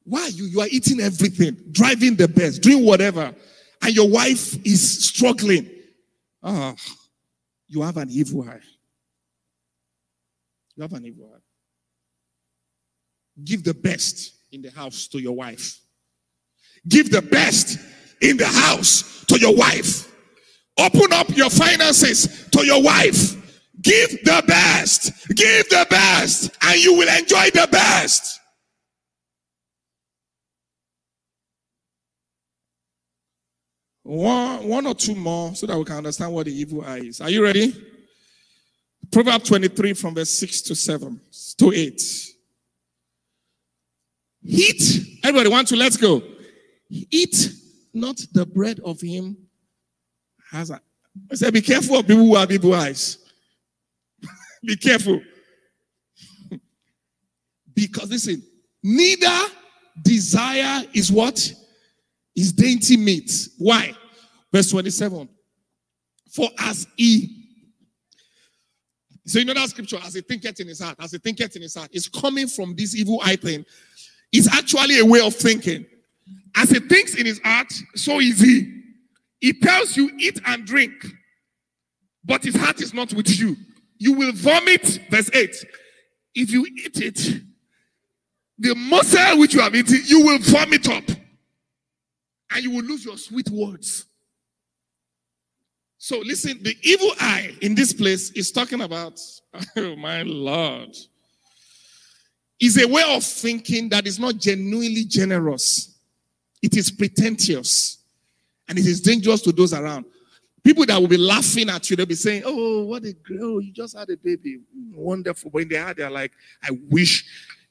Why 0.05 0.27
you? 0.29 0.47
You 0.47 0.61
are 0.61 0.69
eating 0.69 1.01
everything, 1.01 1.57
driving 1.71 2.17
the 2.17 2.27
best, 2.27 2.61
doing 2.61 2.85
whatever, 2.85 3.33
and 3.81 3.95
your 3.95 4.09
wife 4.09 4.57
is 4.67 5.07
struggling. 5.07 5.71
Ah, 6.43 6.75
oh, 6.77 6.93
you 7.69 7.83
have 7.83 7.97
an 7.97 8.11
evil 8.11 8.43
eye. 8.43 8.59
You 10.75 10.83
have 10.83 10.93
an 10.93 11.07
evil 11.07 11.31
eye. 11.33 11.39
Give 13.45 13.63
the 13.63 13.75
best 13.75 14.35
in 14.51 14.63
the 14.63 14.71
house 14.71 15.07
to 15.09 15.21
your 15.21 15.37
wife. 15.37 15.81
Give 16.89 17.11
the 17.11 17.23
best 17.23 17.79
in 18.21 18.37
the 18.37 18.47
house 18.47 19.25
to 19.27 19.39
your 19.39 19.55
wife. 19.55 20.13
Open 20.79 21.13
up 21.13 21.29
your 21.37 21.51
finances 21.51 22.49
to 22.51 22.67
your 22.67 22.83
wife. 22.83 23.42
Give 23.83 24.11
the 24.23 24.43
best. 24.47 25.29
Give 25.29 25.69
the 25.69 25.87
best, 25.91 26.57
and 26.63 26.83
you 26.83 26.95
will 26.95 27.09
enjoy 27.09 27.51
the 27.51 27.69
best. 27.71 28.41
One, 34.05 34.69
one 34.69 34.87
or 34.87 34.95
two 34.95 35.15
more 35.15 35.55
so 35.55 35.67
that 35.67 35.79
we 35.79 35.85
can 35.85 35.99
understand 35.99 36.33
what 36.33 36.47
the 36.47 36.53
evil 36.53 36.85
eye 36.85 36.99
is. 36.99 37.21
Are 37.21 37.31
you 37.31 37.43
ready? 37.43 37.75
Proverbs 39.11 39.49
23 39.49 39.95
from 39.95 40.15
verse 40.15 40.31
6 40.31 40.63
to 40.63 40.75
7 40.75 41.21
to 41.59 41.73
8. 41.73 42.03
Eat. 44.45 45.19
Everybody 45.25 45.49
want 45.51 45.69
to 45.69 45.77
let's 45.77 45.97
go. 45.97 46.23
Eat 46.89 47.53
not 47.95 48.21
the 48.33 48.45
bread 48.45 48.81
of 48.81 49.01
him 49.01 49.37
I 50.53 50.65
said, 51.35 51.53
be 51.55 51.63
careful 51.63 51.97
of 51.97 52.07
people 52.07 52.25
who 52.25 52.37
have 52.37 52.51
evil 52.51 52.75
eyes. 52.75 53.19
Be 54.65 54.77
careful. 54.77 55.21
because 57.75 58.11
listen, 58.11 58.43
neither 58.83 59.53
desire 60.03 60.85
is 60.93 61.11
what? 61.11 61.53
Is 62.35 62.53
dainty 62.53 62.97
meat. 62.97 63.31
Why? 63.59 63.95
Verse 64.53 64.71
27. 64.71 65.29
For 66.31 66.49
as 66.59 66.87
he 66.97 67.43
so 69.27 69.39
you 69.39 69.45
know 69.45 69.55
that 69.55 69.69
scripture, 69.71 69.99
as 70.05 70.15
he 70.15 70.21
thinketh 70.21 70.59
in 70.61 70.67
his 70.67 70.81
heart, 70.81 70.97
as 70.99 71.13
he 71.13 71.19
thinketh 71.19 71.55
in 71.55 71.63
his 71.63 71.75
heart, 71.75 71.91
is 71.93 72.09
coming 72.09 72.49
from 72.49 72.75
this 72.75 72.97
evil 72.97 73.21
eye 73.23 73.37
thing. 73.37 73.65
It's 74.33 74.53
actually 74.53 74.99
a 74.99 75.05
way 75.05 75.21
of 75.21 75.35
thinking. 75.35 75.87
As 76.57 76.71
he 76.71 76.81
thinks 76.81 77.15
in 77.15 77.27
his 77.27 77.41
heart, 77.45 77.73
so 77.95 78.19
is 78.19 78.41
he. 78.41 78.83
He 79.41 79.53
tells 79.53 79.97
you, 79.97 80.11
eat 80.19 80.41
and 80.47 80.65
drink, 80.65 80.93
but 82.25 82.43
his 82.43 82.57
heart 82.57 82.81
is 82.81 82.93
not 82.93 83.13
with 83.13 83.39
you. 83.39 83.57
You 84.03 84.15
will 84.15 84.33
vomit, 84.33 84.99
verse 85.11 85.31
8. 85.33 85.65
If 86.35 86.51
you 86.51 86.67
eat 86.67 87.01
it, 87.01 87.41
the 88.59 88.75
muscle 88.75 89.39
which 89.39 89.55
you 89.55 89.61
have 89.61 89.77
eaten, 89.77 90.01
you 90.05 90.27
will 90.27 90.41
vomit 90.41 90.89
up. 90.89 91.05
And 92.51 92.65
you 92.65 92.73
will 92.73 92.83
lose 92.83 93.05
your 93.05 93.17
sweet 93.17 93.49
words. 93.49 94.07
So 95.99 96.19
listen, 96.19 96.61
the 96.65 96.77
evil 96.83 97.13
eye 97.21 97.55
in 97.61 97.77
this 97.77 97.93
place 97.93 98.33
is 98.33 98.51
talking 98.51 98.81
about, 98.81 99.21
oh 99.77 99.95
my 99.95 100.23
Lord, 100.23 100.97
is 102.59 102.83
a 102.83 102.89
way 102.89 103.05
of 103.07 103.23
thinking 103.23 103.89
that 103.91 104.09
is 104.09 104.19
not 104.19 104.37
genuinely 104.37 105.05
generous. 105.05 105.97
It 106.61 106.77
is 106.77 106.91
pretentious. 106.91 107.99
And 108.69 108.81
it 108.81 108.87
is 108.87 109.01
dangerous 109.01 109.43
to 109.43 109.53
those 109.53 109.73
around. 109.73 110.07
People 110.65 110.87
that 110.87 111.01
will 111.01 111.09
be 111.09 111.17
laughing 111.17 111.69
at 111.69 111.91
you, 111.91 111.97
they'll 111.97 112.07
be 112.07 112.15
saying, 112.15 112.43
Oh, 112.47 112.85
what 112.85 113.05
a 113.05 113.13
girl, 113.13 113.57
oh, 113.57 113.59
you 113.59 113.73
just 113.73 113.97
had 113.97 114.09
a 114.11 114.17
baby. 114.17 114.61
Wonderful. 114.95 115.51
But 115.51 115.63
in 115.63 115.69
their 115.69 115.83
heart, 115.83 115.97
they're 115.97 116.11
like, 116.11 116.33
I 116.63 116.71
wish 116.89 117.25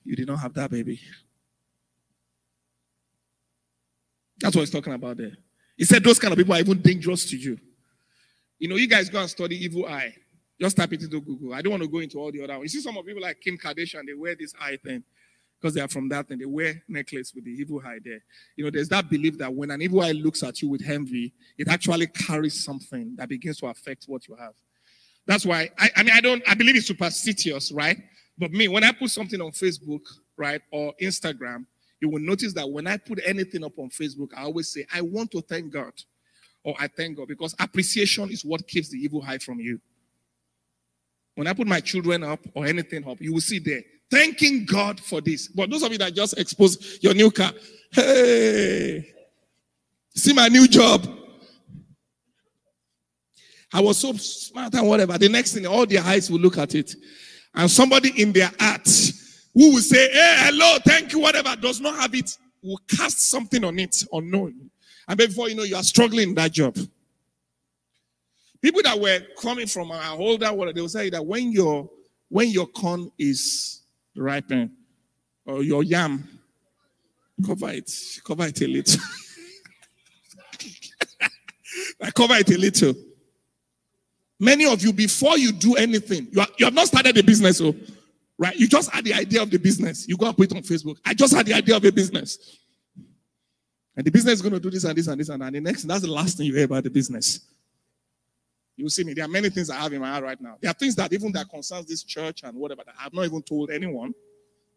you 0.04 0.16
did 0.16 0.28
not 0.28 0.40
have 0.40 0.54
that 0.56 0.70
baby. 0.70 1.00
That's 4.40 4.56
what 4.56 4.64
he's 4.64 4.72
talking 4.72 4.94
about 4.94 5.18
there. 5.18 5.38
He 5.78 5.86
said 5.86 6.04
those 6.04 6.20
kind 6.20 6.34
of 6.34 6.38
people 6.38 6.54
are 6.54 6.60
even 6.60 6.82
dangerous 6.82 7.30
to 7.30 7.38
you. 7.38 7.58
You 8.60 8.68
know, 8.68 8.76
you 8.76 8.88
guys 8.88 9.10
go 9.10 9.20
and 9.20 9.30
study 9.30 9.64
evil 9.64 9.86
eye. 9.86 10.14
Just 10.60 10.78
type 10.78 10.94
it 10.94 11.02
into 11.02 11.22
Google. 11.22 11.54
I 11.54 11.62
don't 11.62 11.72
want 11.72 11.84
to 11.84 11.90
go 11.90 12.00
into 12.00 12.20
all 12.20 12.32
the 12.32 12.44
other 12.44 12.58
ones. 12.58 12.74
You 12.74 12.82
see 12.82 12.84
some 12.84 12.98
of 12.98 13.06
people 13.06 13.22
like 13.22 13.40
Kim 13.40 13.58
Kardashian, 13.58 14.06
they 14.06 14.14
wear 14.14 14.36
this 14.36 14.54
eye 14.60 14.78
thing 14.84 15.04
because 15.62 15.76
they 15.76 15.82
are 15.82 15.88
from 15.88 16.10
that 16.10 16.28
thing. 16.28 16.40
They 16.40 16.46
wear 16.46 16.82
necklace 16.88 17.34
with 17.36 17.46
the 17.46 17.52
evil 17.52 17.82
eye 17.86 18.00
there. 18.04 18.24
You 18.56 18.64
know, 18.64 18.72
there's 18.72 18.90
that 18.90 19.10
belief 19.10 19.38
that 19.38 19.54
when 19.54 19.70
an 19.70 19.82
evil 19.82 20.02
eye 20.02 20.12
looks 20.12 20.42
at 20.42 20.62
you 20.62 20.70
with 20.70 20.82
envy, 20.88 21.34
it 21.58 21.68
actually 21.68 22.08
carries 22.08 22.64
something 22.64 23.16
that 23.18 23.30
begins 23.30 23.60
to 23.60 23.68
affect 23.68 24.06
what 24.06 24.28
you 24.28 24.36
have. 24.36 24.54
That's 25.28 25.46
why 25.46 25.70
I, 25.78 25.90
I 25.96 26.04
mean 26.04 26.14
I 26.14 26.22
don't 26.22 26.42
I 26.48 26.56
believe 26.56 26.76
it's 26.76 26.88
superstitious, 26.88 27.72
right? 27.72 27.98
But 28.38 28.52
me, 28.52 28.68
when 28.68 28.84
I 28.84 28.92
put 28.92 29.12
something 29.12 29.40
on 29.40 29.52
Facebook, 29.52 30.02
right, 30.36 30.62
or 30.72 30.94
Instagram, 31.00 31.66
you 32.02 32.10
will 32.10 32.22
notice 32.22 32.54
that 32.54 32.68
when 32.68 32.88
I 32.88 32.98
put 32.98 33.20
anything 33.24 33.64
up 33.64 33.78
on 33.78 33.90
Facebook, 33.90 34.30
I 34.36 34.44
always 34.44 34.74
say, 34.74 34.88
I 34.92 35.02
want 35.02 35.30
to 35.32 35.42
thank 35.42 35.72
God. 35.72 35.94
Or 36.64 36.76
I 36.80 36.88
thank 36.88 37.18
God 37.18 37.28
because 37.28 37.56
appreciation 37.60 38.30
is 38.32 38.44
what 38.44 38.68
keeps 38.68 38.90
the 38.90 38.98
evil 38.98 39.24
eye 39.28 39.38
from 39.38 39.60
you. 39.60 39.80
When 41.36 41.48
I 41.48 41.54
put 41.54 41.68
my 41.68 41.80
children 41.80 42.24
up 42.24 42.40
or 42.54 42.66
anything 42.66 43.08
up, 43.08 43.22
you 43.22 43.34
will 43.34 43.42
see 43.42 43.60
there, 43.60 43.82
thanking 44.12 44.66
God 44.66 45.00
for 45.00 45.22
this. 45.22 45.48
But 45.48 45.70
those 45.70 45.84
of 45.84 45.92
you 45.92 45.98
that 46.00 46.14
just 46.14 46.38
exposed 46.38 47.04
your 47.04 47.14
new 47.14 47.32
car, 47.32 47.52
hey, 47.92 49.08
see 50.14 50.34
my 50.34 50.50
new 50.50 50.68
job. 50.68 51.08
I 53.74 53.80
was 53.80 53.98
so 53.98 54.12
smart 54.14 54.74
and 54.76 54.88
whatever. 54.88 55.18
The 55.18 55.30
next 55.30 55.54
thing, 55.54 55.66
all 55.66 55.86
their 55.86 56.04
eyes 56.04 56.30
will 56.30 56.40
look 56.40 56.58
at 56.58 56.76
it 56.76 56.94
and 57.56 57.70
somebody 57.70 58.22
in 58.22 58.32
their 58.34 58.52
heart 58.60 58.88
who 59.54 59.74
will 59.74 59.82
say, 59.82 60.12
Hey, 60.12 60.36
hello, 60.40 60.78
thank 60.86 61.14
you, 61.14 61.20
whatever, 61.20 61.56
does 61.56 61.80
not 61.80 61.96
have 62.00 62.14
it, 62.14 62.38
will 62.62 62.80
cast 62.90 63.30
something 63.30 63.64
on 63.64 63.80
it 63.80 64.04
unknown. 64.12 64.70
And 65.08 65.18
before 65.18 65.50
you 65.50 65.56
know, 65.56 65.64
you 65.64 65.76
are 65.76 65.84
struggling 65.84 66.30
in 66.30 66.36
that 66.36 66.52
job. 66.52 66.78
People 68.62 68.82
that 68.84 69.00
were 69.00 69.20
coming 69.42 69.68
from 69.68 69.92
our 69.92 70.18
older 70.18 70.54
world, 70.54 70.76
they 70.76 70.82
will 70.82 70.90
say 70.90 71.10
that 71.10 71.26
when 71.26 71.52
your 71.52 71.90
when 72.30 72.50
your 72.50 72.68
corn 72.68 73.12
is 73.18 73.81
ripening, 74.16 74.72
or 75.46 75.64
your 75.64 75.84
yam, 75.84 76.28
cover 77.46 77.70
it, 77.70 77.92
cover 78.26 78.46
it 78.46 78.62
a 78.62 78.68
little. 78.68 79.02
I 82.02 82.12
cover 82.12 82.36
it 82.36 82.50
a 82.50 82.58
little. 82.58 82.94
Many 84.40 84.66
of 84.66 84.82
you, 84.82 84.92
before 84.92 85.38
you 85.38 85.52
do 85.52 85.76
anything, 85.76 86.28
you, 86.32 86.42
are, 86.42 86.48
you 86.58 86.66
have 86.66 86.74
not 86.74 86.88
started 86.88 87.16
a 87.18 87.24
business, 87.24 87.60
so, 87.60 87.68
oh, 87.68 87.76
right? 88.38 88.56
You 88.56 88.68
just 88.68 88.90
had 88.90 89.06
the 89.06 89.14
idea 89.14 89.42
of 89.42 89.52
the 89.52 89.60
business. 89.60 90.08
You 90.08 90.18
go 90.18 90.26
and 90.26 90.36
put 90.36 90.52
it 90.52 90.58
on 90.58 90.64
Facebook. 90.64 90.98
I 91.06 91.14
just 91.14 91.36
had 91.36 91.46
the 91.46 91.54
idea 91.54 91.76
of 91.76 91.86
a 91.86 91.92
business. 91.92 92.58
And 93.96 94.06
the 94.06 94.10
business 94.12 94.36
is 94.36 94.42
going 94.42 94.54
to 94.54 94.60
do 94.60 94.72
this 94.72 94.84
and 94.84 94.98
this 94.98 95.08
and 95.08 95.20
this 95.20 95.30
and, 95.30 95.44
and 95.44 95.56
the 95.56 95.60
next, 95.60 95.84
that's 95.84 96.02
the 96.02 96.12
last 96.12 96.38
thing 96.38 96.48
you 96.48 96.56
hear 96.56 96.66
about 96.66 96.84
the 96.84 96.90
business. 96.90 97.42
You 98.76 98.90
see 98.90 99.04
me. 99.04 99.14
There 99.14 99.26
are 99.26 99.28
many 99.28 99.50
things 99.50 99.70
I 99.70 99.76
have 99.76 99.94
in 99.94 100.02
my 100.02 100.10
heart 100.10 100.24
right 100.24 100.42
now. 100.42 100.56
There 100.62 100.72
are 100.72 100.74
things 100.74 100.96
that 100.96 101.14
even 101.14 101.32
that 101.34 101.50
concerns 101.50 101.86
this 101.86 102.04
church 102.04 102.44
and 102.44 102.56
whatever 102.56 102.84
that 102.86 102.96
I 103.00 103.04
have 103.04 103.14
not 103.14 103.26
even 103.26 103.42
told 103.42 103.70
anyone. 103.70 104.14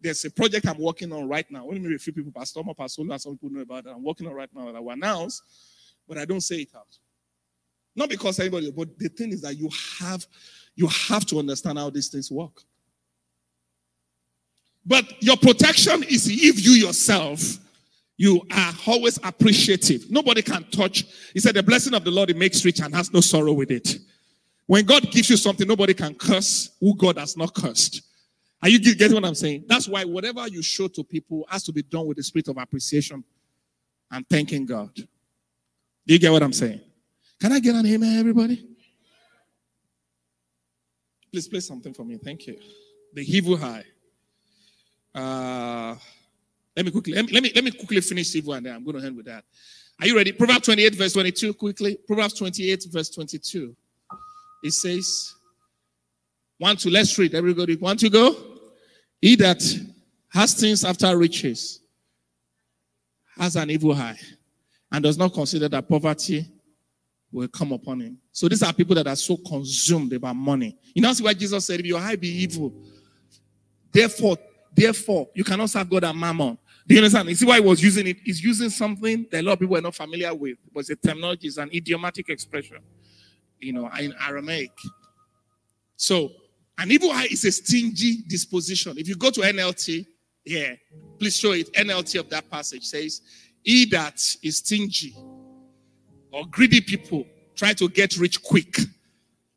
There's 0.01 0.25
a 0.25 0.31
project 0.31 0.69
I'm 0.69 0.79
working 0.79 1.13
on 1.13 1.29
right 1.29 1.51
now. 1.51 1.65
Only 1.65 1.81
maybe 1.81 1.95
a 1.95 1.99
few 1.99 2.13
people, 2.13 2.33
Pastor 2.33 2.61
Omar, 2.61 2.75
Pastor 2.75 3.03
and 3.03 3.21
some 3.21 3.33
people 3.39 3.51
know 3.51 3.63
about 3.63 3.87
it. 3.87 3.93
I'm 3.95 4.05
working 4.05 4.27
on 4.27 4.35
right 4.35 4.51
now 4.55 4.67
that 4.67 4.77
I 4.77 4.81
will 4.81 4.91
announce, 4.91 5.41
but 6.07 6.19
I 6.19 6.25
don't 6.27 6.43
say 6.43 6.57
it 6.57 6.69
out. 6.77 6.99
Not 7.97 8.11
because 8.11 8.39
anybody, 8.41 8.71
but 8.71 8.99
the 8.99 9.09
thing 9.09 9.31
is 9.31 9.41
that 9.43 9.57
you 9.57 9.71
have 10.01 10.27
you 10.75 10.89
have 10.89 11.25
to 11.27 11.39
understand 11.39 11.79
how 11.79 11.89
these 11.89 12.09
things 12.09 12.31
work. 12.31 12.63
But 14.85 15.23
your 15.23 15.37
protection 15.37 16.03
is 16.03 16.27
if 16.29 16.65
you 16.65 16.73
yourself 16.73 17.59
you 18.17 18.41
are 18.53 18.73
always 18.87 19.19
appreciative. 19.25 20.11
Nobody 20.11 20.43
can 20.43 20.65
touch. 20.71 21.05
He 21.33 21.41
said, 21.41 21.55
The 21.55 21.63
blessing 21.63 21.95
of 21.95 22.05
the 22.05 22.11
Lord 22.11 22.31
it 22.31 22.37
makes 22.37 22.65
rich 22.65 22.81
and 22.81 22.95
has 22.95 23.13
no 23.13 23.21
sorrow 23.21 23.53
with 23.53 23.71
it. 23.71 23.99
When 24.67 24.85
God 24.85 25.11
gives 25.11 25.29
you 25.29 25.37
something, 25.37 25.67
nobody 25.67 25.95
can 25.95 26.15
curse 26.15 26.71
who 26.81 26.97
God 26.97 27.19
has 27.19 27.37
not 27.37 27.55
cursed. 27.55 28.03
Are 28.63 28.69
you 28.69 28.79
getting 28.79 29.15
what 29.15 29.25
I'm 29.27 29.35
saying? 29.35 29.65
That's 29.67 29.89
why 29.89 30.05
whatever 30.05 30.49
you 30.49 30.63
show 30.63 30.89
to 30.89 31.05
people 31.05 31.47
has 31.51 31.65
to 31.65 31.73
be 31.73 31.83
done 31.83 32.07
with 32.07 32.17
the 32.17 32.23
spirit 32.23 32.49
of 32.49 32.57
appreciation 32.57 33.23
and 34.11 34.27
thanking 34.29 34.65
God. 34.65 34.95
Do 34.95 35.05
you 36.07 36.19
get 36.19 36.33
what 36.33 36.43
I'm 36.43 36.53
saying? 36.53 36.81
Can 37.41 37.53
I 37.53 37.61
get 37.61 37.75
an 37.75 37.85
amen, 37.85 38.19
everybody? 38.19 38.67
Please 41.31 41.49
play 41.49 41.61
something 41.61 41.93
for 41.93 42.05
me. 42.05 42.17
Thank 42.17 42.47
you. 42.47 42.57
The 43.13 43.23
evil 43.23 43.63
eye. 43.63 43.85
Uh, 45.15 45.97
let 46.77 46.85
me 46.85 46.93
quickly 46.93 47.13
let 47.15 47.31
me, 47.31 47.53
let 47.55 47.65
me 47.65 47.71
quickly 47.71 48.01
finish 48.01 48.35
and 48.35 48.67
then 48.67 48.75
I'm 48.75 48.85
going 48.85 48.99
to 49.01 49.07
end 49.07 49.17
with 49.17 49.27
that. 49.27 49.45
Are 50.01 50.07
you 50.07 50.17
ready? 50.17 50.33
Proverbs 50.33 50.67
28, 50.67 50.95
verse 50.97 51.13
22, 51.13 51.55
quickly. 51.55 51.99
Proverbs 52.07 52.35
28, 52.35 52.87
verse 52.91 53.11
22. 53.11 53.77
It 54.65 54.73
says, 54.73 55.35
one, 56.59 56.77
to 56.79 56.91
let's 56.91 57.17
read. 57.19 57.35
Everybody, 57.35 57.77
want 57.77 58.01
to 58.01 58.11
go? 58.11 58.37
He 59.21 59.37
that 59.37 59.63
has 60.31 60.55
things 60.55 60.85
after 60.85 61.17
riches 61.17 61.81
has 63.39 63.57
an 63.57 63.71
evil 63.71 63.93
eye 63.93 64.19
and 64.91 65.03
does 65.03 65.19
not 65.19 65.33
consider 65.33 65.69
that 65.69 65.89
poverty 65.89 66.47
will 67.33 67.49
come 67.49 67.73
upon 67.73 68.01
him. 68.01 68.19
So 68.33 68.49
these 68.49 68.63
are 68.63 68.73
people 68.73 68.95
that 68.95 69.07
are 69.07 69.17
so 69.17 69.37
consumed 69.37 70.13
about 70.13 70.37
money. 70.37 70.77
You 70.95 71.03
know, 71.03 71.13
see 71.13 71.25
why 71.25 71.35
Jesus 71.35 71.67
said, 71.67 71.81
if 71.81 71.87
your 71.87 71.99
eye 71.99 72.17
be 72.17 72.29
evil, 72.29 72.73
therefore, 73.93 74.37
therefore, 74.75 75.29
you 75.35 75.43
cannot 75.43 75.71
serve 75.71 75.91
God 75.91 76.05
and 76.05 76.19
mammon. 76.19 76.59
Do 76.87 76.95
you 76.95 77.01
understand? 77.01 77.29
You 77.31 77.35
see 77.35 77.47
why 77.47 77.61
he 77.61 77.67
was 77.67 77.83
using 77.83 78.07
it? 78.07 78.19
He's 78.23 78.43
using 78.43 78.69
something 78.69 79.27
that 79.31 79.41
a 79.41 79.43
lot 79.43 79.53
of 79.53 79.61
people 79.61 79.77
are 79.77 79.81
not 79.81 79.95
familiar 79.95 80.35
with, 80.35 80.59
but 80.73 80.81
it's 80.81 80.91
a 80.91 80.97
terminology, 80.97 81.49
it's 81.49 81.57
an 81.57 81.71
idiomatic 81.73 82.29
expression, 82.29 82.79
you 83.59 83.73
know, 83.73 83.91
in 83.99 84.15
Aramaic. 84.21 84.73
So, 85.97 86.31
an 86.77 86.91
evil 86.91 87.11
eye 87.13 87.29
is 87.31 87.45
a 87.45 87.53
stingy 87.53 88.23
disposition. 88.29 88.99
If 88.99 89.09
you 89.09 89.17
go 89.17 89.31
to 89.31 89.41
NLT, 89.41 90.07
yeah, 90.45 90.75
please 91.19 91.37
show 91.37 91.53
it. 91.53 91.73
NLT 91.73 92.21
of 92.21 92.29
that 92.31 92.51
passage 92.51 92.85
says, 92.85 93.23
He 93.63 93.87
that 93.87 94.21
is 94.43 94.59
stingy 94.59 95.17
or 96.33 96.45
greedy 96.51 96.81
people 96.81 97.25
try 97.55 97.73
to 97.75 97.89
get 97.89 98.17
rich 98.19 98.43
quick. 98.43 98.77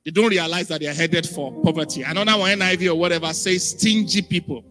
They 0.05 0.11
don't 0.11 0.29
realize 0.29 0.69
that 0.69 0.79
they 0.79 0.87
are 0.87 0.93
headed 0.93 1.27
for 1.27 1.51
poverty. 1.63 2.03
Another 2.03 2.37
one, 2.37 2.57
NIV 2.59 2.91
or 2.91 2.95
whatever, 2.95 3.33
says 3.33 3.71
stingy 3.71 4.21
people. 4.21 4.63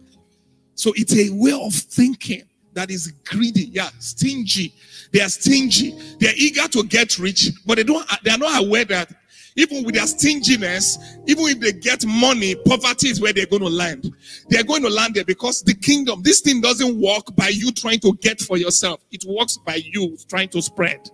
So 0.73 0.93
it's 0.95 1.15
a 1.15 1.29
way 1.31 1.51
of 1.51 1.73
thinking 1.73 2.46
that 2.77 2.91
is 2.91 3.11
greedy. 3.25 3.71
Yeah, 3.73 3.89
stingy. 3.97 4.71
They 5.11 5.21
are 5.21 5.29
stingy. 5.29 5.97
They 6.19 6.27
are 6.27 6.35
eager 6.35 6.67
to 6.67 6.83
get 6.83 7.17
rich, 7.17 7.49
but 7.65 7.77
they 7.77 7.83
don't. 7.83 8.07
They 8.23 8.29
are 8.29 8.37
not 8.37 8.63
aware 8.63 8.85
that 8.85 9.09
even 9.55 9.83
with 9.83 9.95
their 9.95 10.05
stinginess, 10.05 10.99
even 11.25 11.45
if 11.47 11.59
they 11.59 11.71
get 11.71 12.05
money, 12.05 12.53
poverty 12.53 13.07
is 13.07 13.19
where 13.19 13.33
they're 13.33 13.47
going 13.47 13.63
to 13.63 13.69
land. 13.69 14.13
They're 14.49 14.63
going 14.63 14.83
to 14.83 14.89
land 14.89 15.15
there 15.15 15.25
because 15.25 15.63
the 15.63 15.73
kingdom, 15.73 16.21
this 16.21 16.41
thing 16.41 16.61
doesn't 16.61 17.01
work 17.01 17.35
by 17.35 17.47
you 17.47 17.71
trying 17.71 17.99
to 18.01 18.13
get 18.21 18.39
for 18.39 18.57
yourself. 18.57 19.03
It 19.11 19.23
works 19.27 19.57
by 19.65 19.81
you 19.83 20.15
trying 20.29 20.49
to 20.49 20.61
spread. 20.61 21.09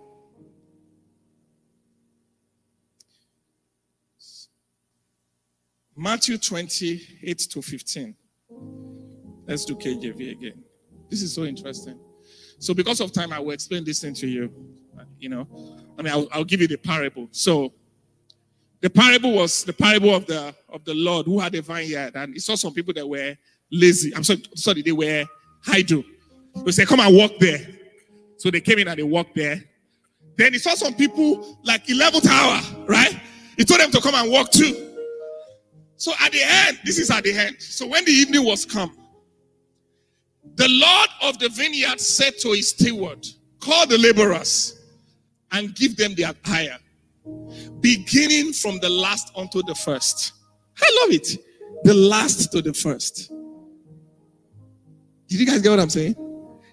Matthew 5.95 6.37
28 6.37 7.37
to 7.51 7.61
15. 7.61 8.15
Let's 9.47 9.63
do 9.63 9.75
KJV 9.75 10.31
again. 10.31 10.63
This 11.13 11.21
is 11.21 11.31
so 11.31 11.43
interesting. 11.43 11.99
So, 12.57 12.73
because 12.73 12.99
of 12.99 13.11
time, 13.11 13.31
I 13.33 13.39
will 13.39 13.51
explain 13.51 13.83
this 13.83 14.01
thing 14.01 14.15
to 14.15 14.27
you. 14.27 14.51
You 15.19 15.29
know, 15.29 15.47
I 15.95 16.01
mean, 16.01 16.11
I'll, 16.11 16.27
I'll 16.31 16.43
give 16.43 16.59
you 16.59 16.67
the 16.67 16.75
parable. 16.75 17.27
So, 17.29 17.71
the 18.81 18.89
parable 18.89 19.31
was 19.33 19.63
the 19.63 19.73
parable 19.73 20.15
of 20.15 20.25
the 20.25 20.55
of 20.69 20.83
the 20.85 20.95
Lord 20.95 21.27
who 21.27 21.39
had 21.39 21.53
a 21.53 21.61
vineyard, 21.61 22.13
and 22.15 22.33
he 22.33 22.39
saw 22.39 22.55
some 22.55 22.73
people 22.73 22.95
that 22.95 23.07
were 23.07 23.37
lazy. 23.71 24.11
I'm 24.15 24.23
sorry, 24.23 24.41
sorry, 24.55 24.81
they 24.81 24.91
were 24.91 25.23
idle. 25.67 26.03
He 26.65 26.71
said, 26.71 26.87
come 26.87 26.99
and 26.99 27.15
walk 27.15 27.33
there. 27.39 27.59
So 28.37 28.49
they 28.49 28.59
came 28.59 28.79
in 28.79 28.87
and 28.87 28.97
they 28.97 29.03
walked 29.03 29.35
there. 29.35 29.63
Then 30.35 30.53
he 30.53 30.57
saw 30.57 30.73
some 30.73 30.95
people 30.95 31.59
like 31.63 31.85
11th 31.85 32.25
hour, 32.25 32.85
right? 32.87 33.21
He 33.55 33.65
told 33.65 33.81
them 33.81 33.91
to 33.91 34.01
come 34.01 34.15
and 34.15 34.31
walk 34.31 34.49
too. 34.49 34.95
So 35.95 36.11
at 36.19 36.31
the 36.31 36.41
end, 36.41 36.79
this 36.83 36.97
is 36.97 37.11
at 37.11 37.23
the 37.23 37.33
end. 37.33 37.61
So 37.61 37.85
when 37.85 38.03
the 38.03 38.11
evening 38.11 38.43
was 38.43 38.65
come, 38.65 38.97
the 40.55 40.67
Lord 40.69 41.09
of 41.21 41.39
the 41.39 41.49
vineyard 41.49 41.99
said 41.99 42.37
to 42.39 42.51
his 42.51 42.69
steward, 42.69 43.25
Call 43.59 43.87
the 43.87 43.97
laborers 43.97 44.81
and 45.51 45.73
give 45.73 45.95
them 45.95 46.13
their 46.15 46.33
hire, 46.43 46.77
beginning 47.79 48.53
from 48.53 48.79
the 48.79 48.89
last 48.89 49.31
unto 49.35 49.63
the 49.63 49.75
first. 49.75 50.33
I 50.81 50.99
love 51.01 51.13
it. 51.13 51.37
The 51.83 51.93
last 51.93 52.51
to 52.51 52.61
the 52.61 52.73
first. 52.73 53.31
Did 55.27 55.39
you 55.39 55.45
guys 55.45 55.61
get 55.61 55.69
what 55.69 55.79
I'm 55.79 55.89
saying? 55.89 56.15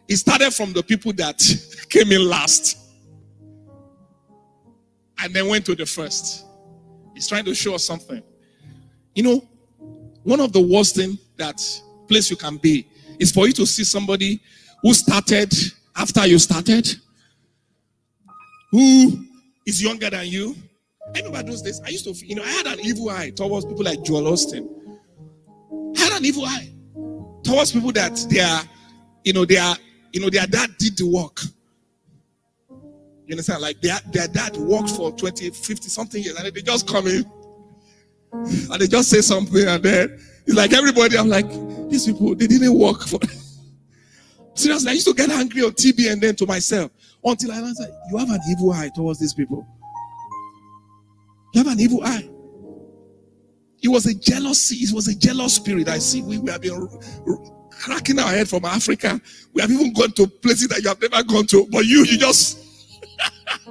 It 0.09 0.17
started 0.17 0.53
from 0.53 0.73
the 0.73 0.83
people 0.83 1.13
that 1.15 1.41
came 1.89 2.11
in 2.13 2.29
last 2.29 2.77
and 5.23 5.33
then 5.33 5.47
went 5.49 5.65
to 5.67 5.75
the 5.75 5.87
first. 5.87 6.45
He's 7.15 7.29
trying 7.29 7.45
to 7.45 7.55
show 7.55 7.75
us 7.75 7.85
something. 7.85 8.23
You 9.15 9.23
know, 9.23 9.49
one 10.23 10.41
of 10.41 10.53
the 10.53 10.61
worst 10.61 10.97
thing 10.97 11.19
that 11.37 11.63
place 12.09 12.31
you 12.31 12.37
can 12.37 12.57
be 12.57 12.87
is 13.21 13.31
for 13.31 13.47
you 13.47 13.53
to 13.53 13.67
see 13.67 13.85
somebody 13.85 14.41
who 14.83 14.95
started 14.95 15.53
after 15.95 16.27
you 16.27 16.39
started, 16.39 16.89
who 18.71 19.25
is 19.67 19.83
younger 19.83 20.11
than 20.11 20.27
you. 20.27 20.57
I 21.15 21.19
remember 21.21 21.43
those 21.43 21.63
days, 21.63 21.81
I 21.85 21.91
used 21.91 22.05
to, 22.05 22.27
you 22.27 22.35
know, 22.35 22.43
I 22.43 22.49
had 22.49 22.67
an 22.67 22.81
evil 22.81 23.11
eye 23.11 23.31
towards 23.31 23.67
people 23.67 23.85
like 23.85 24.03
Joel 24.03 24.33
Osteen. 24.33 24.67
I 25.97 26.01
had 26.01 26.13
an 26.15 26.25
evil 26.25 26.45
eye 26.47 26.73
towards 27.45 27.73
people 27.73 27.93
that 27.93 28.25
they 28.31 28.41
are, 28.41 28.63
you 29.25 29.33
know, 29.33 29.45
they 29.45 29.59
are, 29.59 29.77
you 30.13 30.21
know, 30.21 30.31
their 30.31 30.47
dad 30.47 30.71
did 30.79 30.97
the 30.97 31.07
work. 31.07 31.41
You 32.71 33.35
understand? 33.35 33.61
Like 33.61 33.81
their, 33.81 33.99
their 34.13 34.29
dad 34.29 34.57
worked 34.57 34.91
for 34.91 35.13
20, 35.13 35.51
50 35.51 35.89
something 35.89 36.23
years 36.23 36.37
and 36.37 36.53
they 36.53 36.63
just 36.63 36.89
come 36.89 37.07
in 37.07 37.25
and 38.33 38.81
they 38.81 38.87
just 38.87 39.11
say 39.11 39.21
something 39.21 39.67
and 39.67 39.83
then 39.83 40.21
it's 40.51 40.57
like 40.57 40.73
everybody, 40.73 41.17
I'm 41.17 41.29
like, 41.29 41.49
these 41.89 42.07
people, 42.07 42.35
they 42.35 42.49
didn't 42.49 42.77
work 42.77 43.03
for. 43.07 43.21
Seriously, 44.55 44.91
I 44.91 44.95
used 44.95 45.07
to 45.07 45.15
get 45.15 45.31
angry 45.31 45.63
on 45.63 45.71
TV 45.71 46.11
and 46.11 46.21
then 46.21 46.35
to 46.37 46.47
myself 46.47 46.91
until 47.25 47.53
I 47.53 47.59
answered, 47.59 47.91
you 48.11 48.19
have 48.19 48.31
an 48.31 48.41
evil 48.51 48.73
eye 48.73 48.91
towards 48.93 49.21
these 49.21 49.33
people. 49.33 49.65
You 51.55 51.63
have 51.63 51.73
an 51.73 51.79
evil 51.79 52.03
eye. 52.03 52.29
It 53.81 53.89
was 53.89 54.07
a 54.07 54.15
jealousy. 54.15 54.79
It 54.79 54.93
was 54.93 55.07
a 55.07 55.15
jealous 55.15 55.55
spirit. 55.55 55.89
I 55.89 55.99
see 55.99 56.21
we, 56.21 56.39
we 56.39 56.51
have 56.51 56.63
been 56.63 56.89
cracking 57.71 58.19
our 58.19 58.31
head 58.31 58.49
from 58.49 58.65
Africa. 58.65 59.21
We 59.53 59.63
have 59.63 59.71
even 59.71 59.93
gone 59.93 60.11
to 60.15 60.27
places 60.27 60.67
that 60.69 60.83
you 60.83 60.89
have 60.89 61.01
never 61.01 61.23
gone 61.23 61.47
to. 61.47 61.69
But 61.71 61.85
you, 61.85 62.05
you 62.07 62.19
just. 62.19 62.59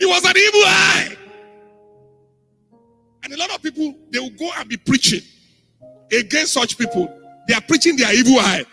it 0.00 0.06
was 0.06 0.24
an 0.24 0.36
evil 0.38 0.60
eye. 0.64 1.16
And 3.24 3.34
a 3.34 3.36
lot 3.36 3.54
of 3.54 3.62
people, 3.62 3.94
they 4.10 4.20
will 4.20 4.30
go 4.30 4.50
and 4.56 4.70
be 4.70 4.78
preaching 4.78 5.20
against 6.12 6.52
such 6.52 6.78
people. 6.78 7.12
They 7.48 7.54
are 7.54 7.60
preaching 7.60 7.96
their 7.96 8.14
evil 8.14 8.38
eye, 8.38 8.64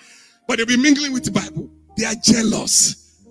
but 0.47 0.57
they'll 0.57 0.65
be 0.65 0.77
mingling 0.77 1.13
with 1.13 1.23
the 1.25 1.31
Bible. 1.31 1.69
They 1.97 2.05
are 2.05 2.15
jealous. 2.15 3.25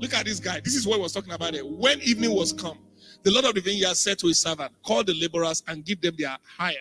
Look 0.00 0.14
at 0.14 0.24
this 0.24 0.40
guy. 0.40 0.60
This 0.60 0.74
is 0.74 0.86
what 0.86 0.96
he 0.96 1.02
was 1.02 1.12
talking 1.12 1.32
about. 1.32 1.54
When 1.62 2.00
evening 2.00 2.34
was 2.34 2.52
come, 2.52 2.78
the 3.22 3.30
Lord 3.30 3.44
of 3.44 3.54
the 3.54 3.60
vineyard 3.60 3.96
said 3.96 4.18
to 4.20 4.28
his 4.28 4.40
servant, 4.40 4.72
Call 4.82 5.04
the 5.04 5.14
laborers 5.14 5.62
and 5.68 5.84
give 5.84 6.00
them 6.00 6.14
their 6.18 6.36
hire, 6.56 6.74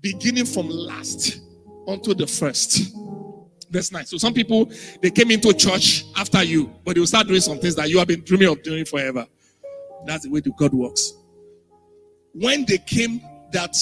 beginning 0.00 0.44
from 0.46 0.68
last 0.68 1.40
unto 1.88 2.14
the 2.14 2.26
first. 2.26 2.94
That's 3.70 3.92
nice. 3.92 4.10
So 4.10 4.18
some 4.18 4.34
people 4.34 4.70
they 5.00 5.10
came 5.10 5.30
into 5.30 5.52
church 5.52 6.04
after 6.16 6.42
you, 6.42 6.72
but 6.84 6.94
they 6.94 7.00
will 7.00 7.06
start 7.06 7.26
doing 7.26 7.40
some 7.40 7.58
things 7.58 7.74
that 7.76 7.88
you 7.88 7.98
have 7.98 8.08
been 8.08 8.22
dreaming 8.22 8.48
of 8.48 8.62
doing 8.62 8.84
forever. 8.84 9.26
That's 10.06 10.24
the 10.24 10.30
way 10.30 10.40
the 10.40 10.50
God 10.56 10.72
works. 10.72 11.14
When 12.32 12.64
they 12.64 12.78
came 12.78 13.20
that 13.52 13.76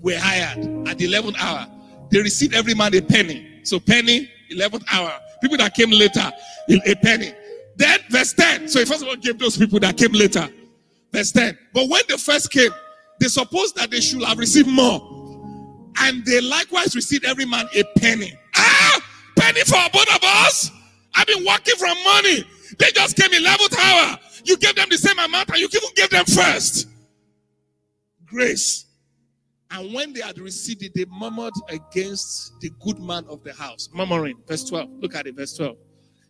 were 0.00 0.18
hired 0.18 0.58
at 0.88 0.98
the 0.98 1.06
11th 1.06 1.36
hour, 1.38 1.66
they 2.10 2.20
received 2.20 2.54
every 2.54 2.74
man 2.74 2.94
a 2.94 3.00
penny. 3.00 3.60
So 3.64 3.80
penny, 3.80 4.30
11th 4.52 4.84
hour. 4.92 5.12
People 5.40 5.56
that 5.58 5.74
came 5.74 5.90
later, 5.90 6.30
a 6.68 6.94
penny. 6.96 7.32
Then 7.76 7.98
verse 8.10 8.32
10. 8.32 8.68
So 8.68 8.78
he 8.78 8.84
first 8.84 9.02
of 9.02 9.08
all 9.08 9.16
gave 9.16 9.38
those 9.38 9.56
people 9.56 9.80
that 9.80 9.96
came 9.96 10.12
later. 10.12 10.48
Verse 11.12 11.32
10. 11.32 11.58
But 11.72 11.88
when 11.88 12.02
they 12.08 12.16
first 12.16 12.50
came, 12.50 12.70
they 13.20 13.28
supposed 13.28 13.76
that 13.76 13.90
they 13.90 14.00
should 14.00 14.22
have 14.22 14.38
received 14.38 14.68
more. 14.68 15.00
And 15.98 16.24
they 16.24 16.40
likewise 16.40 16.94
received 16.94 17.24
every 17.24 17.44
man 17.46 17.66
a 17.74 17.84
penny. 17.98 18.32
Ah! 18.56 19.00
Penny 19.36 19.60
for 19.60 19.78
both 19.92 20.14
of 20.14 20.22
us? 20.22 20.70
I've 21.14 21.26
been 21.26 21.44
working 21.44 21.76
from 21.76 21.96
money. 22.04 22.44
They 22.78 22.90
just 22.92 23.16
came 23.16 23.30
11th 23.30 23.78
hour. 23.78 24.18
You 24.44 24.56
gave 24.56 24.74
them 24.74 24.88
the 24.90 24.98
same 24.98 25.18
amount 25.18 25.48
and 25.50 25.58
you 25.58 25.68
even 25.72 25.88
gave 25.94 26.10
them 26.10 26.24
first. 26.24 26.88
Grace. 28.26 28.83
And 29.70 29.92
when 29.92 30.12
they 30.12 30.20
had 30.20 30.38
received 30.38 30.82
it, 30.82 30.92
they 30.94 31.04
murmured 31.06 31.54
against 31.68 32.60
the 32.60 32.70
good 32.80 33.00
man 33.00 33.24
of 33.28 33.42
the 33.42 33.52
house. 33.52 33.88
Murmuring. 33.92 34.36
Verse 34.46 34.64
12. 34.64 34.88
Look 35.00 35.14
at 35.14 35.26
it. 35.26 35.36
Verse 35.36 35.56
12. 35.56 35.76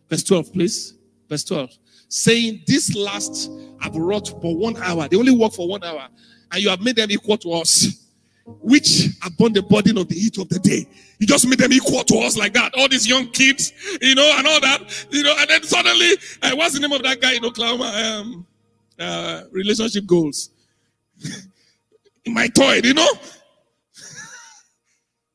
Verse 0.09 0.23
12, 0.23 0.53
please. 0.53 0.97
Verse 1.29 1.43
12. 1.43 1.69
Saying, 2.07 2.63
This 2.65 2.95
last 2.95 3.51
have 3.81 3.95
wrought 3.95 4.29
for 4.41 4.55
one 4.55 4.77
hour. 4.77 5.07
They 5.07 5.17
only 5.17 5.35
work 5.35 5.53
for 5.53 5.67
one 5.67 5.83
hour. 5.83 6.07
And 6.51 6.63
you 6.63 6.69
have 6.69 6.81
made 6.81 6.95
them 6.95 7.11
equal 7.11 7.37
to 7.39 7.53
us. 7.53 8.01
Which 8.45 9.07
upon 9.25 9.53
the 9.53 9.63
burden 9.63 9.97
of 9.97 10.07
the 10.07 10.15
heat 10.15 10.37
of 10.37 10.47
the 10.49 10.59
day. 10.59 10.87
You 11.19 11.25
just 11.25 11.47
made 11.47 11.57
them 11.57 11.73
equal 11.73 12.03
to 12.03 12.17
us 12.19 12.37
like 12.37 12.53
that. 12.53 12.75
All 12.77 12.87
these 12.87 13.07
young 13.07 13.31
kids, 13.31 13.73
you 14.01 14.13
know, 14.13 14.35
and 14.37 14.45
all 14.45 14.59
that. 14.61 15.07
You 15.09 15.23
know, 15.23 15.33
and 15.35 15.49
then 15.49 15.63
suddenly, 15.63 16.11
uh, 16.43 16.51
what's 16.55 16.75
the 16.75 16.79
name 16.79 16.91
of 16.91 17.01
that 17.03 17.19
guy 17.21 17.33
in 17.33 17.45
Oklahoma? 17.45 17.85
Um, 17.85 18.45
uh, 18.99 19.43
relationship 19.51 20.05
goals. 20.05 20.51
my 22.27 22.47
toy, 22.47 22.81
you 22.83 22.93
know. 22.93 23.07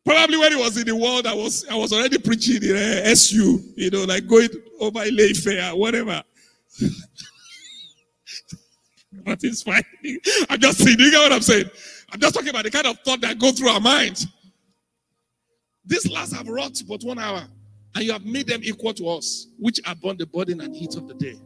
Probably 0.05 0.39
when 0.39 0.53
he 0.53 0.59
was 0.59 0.77
in 0.77 0.87
the 0.87 0.97
world, 0.97 1.27
I 1.27 1.35
was 1.35 1.67
I 1.69 1.75
was 1.75 1.93
already 1.93 2.19
preaching 2.19 2.63
in 2.63 2.77
uh, 2.77 3.03
SU, 3.05 3.61
you 3.77 3.91
know, 3.91 4.05
like 4.05 4.27
going 4.27 4.49
over 4.81 5.01
Ile-Ife, 5.01 5.77
whatever. 5.77 6.23
but 9.25 9.39
it's 9.43 9.63
fine. 9.63 9.83
I'm 10.49 10.59
just 10.59 10.79
saying, 10.79 10.99
you 10.99 11.11
get 11.11 11.19
what 11.19 11.33
I'm 11.33 11.43
saying? 11.43 11.71
I'm 12.13 12.21
just 12.21 12.35
talking 12.35 12.51
about 12.51 12.65
the 12.65 12.71
kind 12.71 12.87
of 12.87 12.99
thought 13.01 13.21
that 13.21 13.39
go 13.39 13.53
through 13.53 13.69
our 13.69 13.81
minds. 13.81 14.27
These 15.85 16.11
last 16.11 16.35
have 16.35 16.49
wrought 16.49 16.81
but 16.89 17.03
one 17.03 17.19
hour, 17.19 17.43
and 17.95 18.05
you 18.05 18.13
have 18.13 18.25
made 18.25 18.47
them 18.47 18.61
equal 18.63 18.95
to 18.95 19.09
us, 19.09 19.49
which 19.59 19.81
are 19.87 19.95
born 19.95 20.17
the 20.17 20.27
burden 20.27 20.61
and 20.61 20.75
heat 20.75 20.97
of 20.97 21.09
the 21.09 21.15
day. 21.15 21.37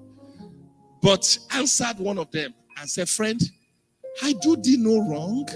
But 1.02 1.38
answered 1.52 1.98
one 1.98 2.18
of 2.18 2.30
them 2.30 2.54
and 2.78 2.88
said, 2.88 3.08
Friend, 3.08 3.40
I 4.22 4.32
do 4.34 4.56
thee 4.56 4.76
no 4.78 5.08
wrong. 5.08 5.48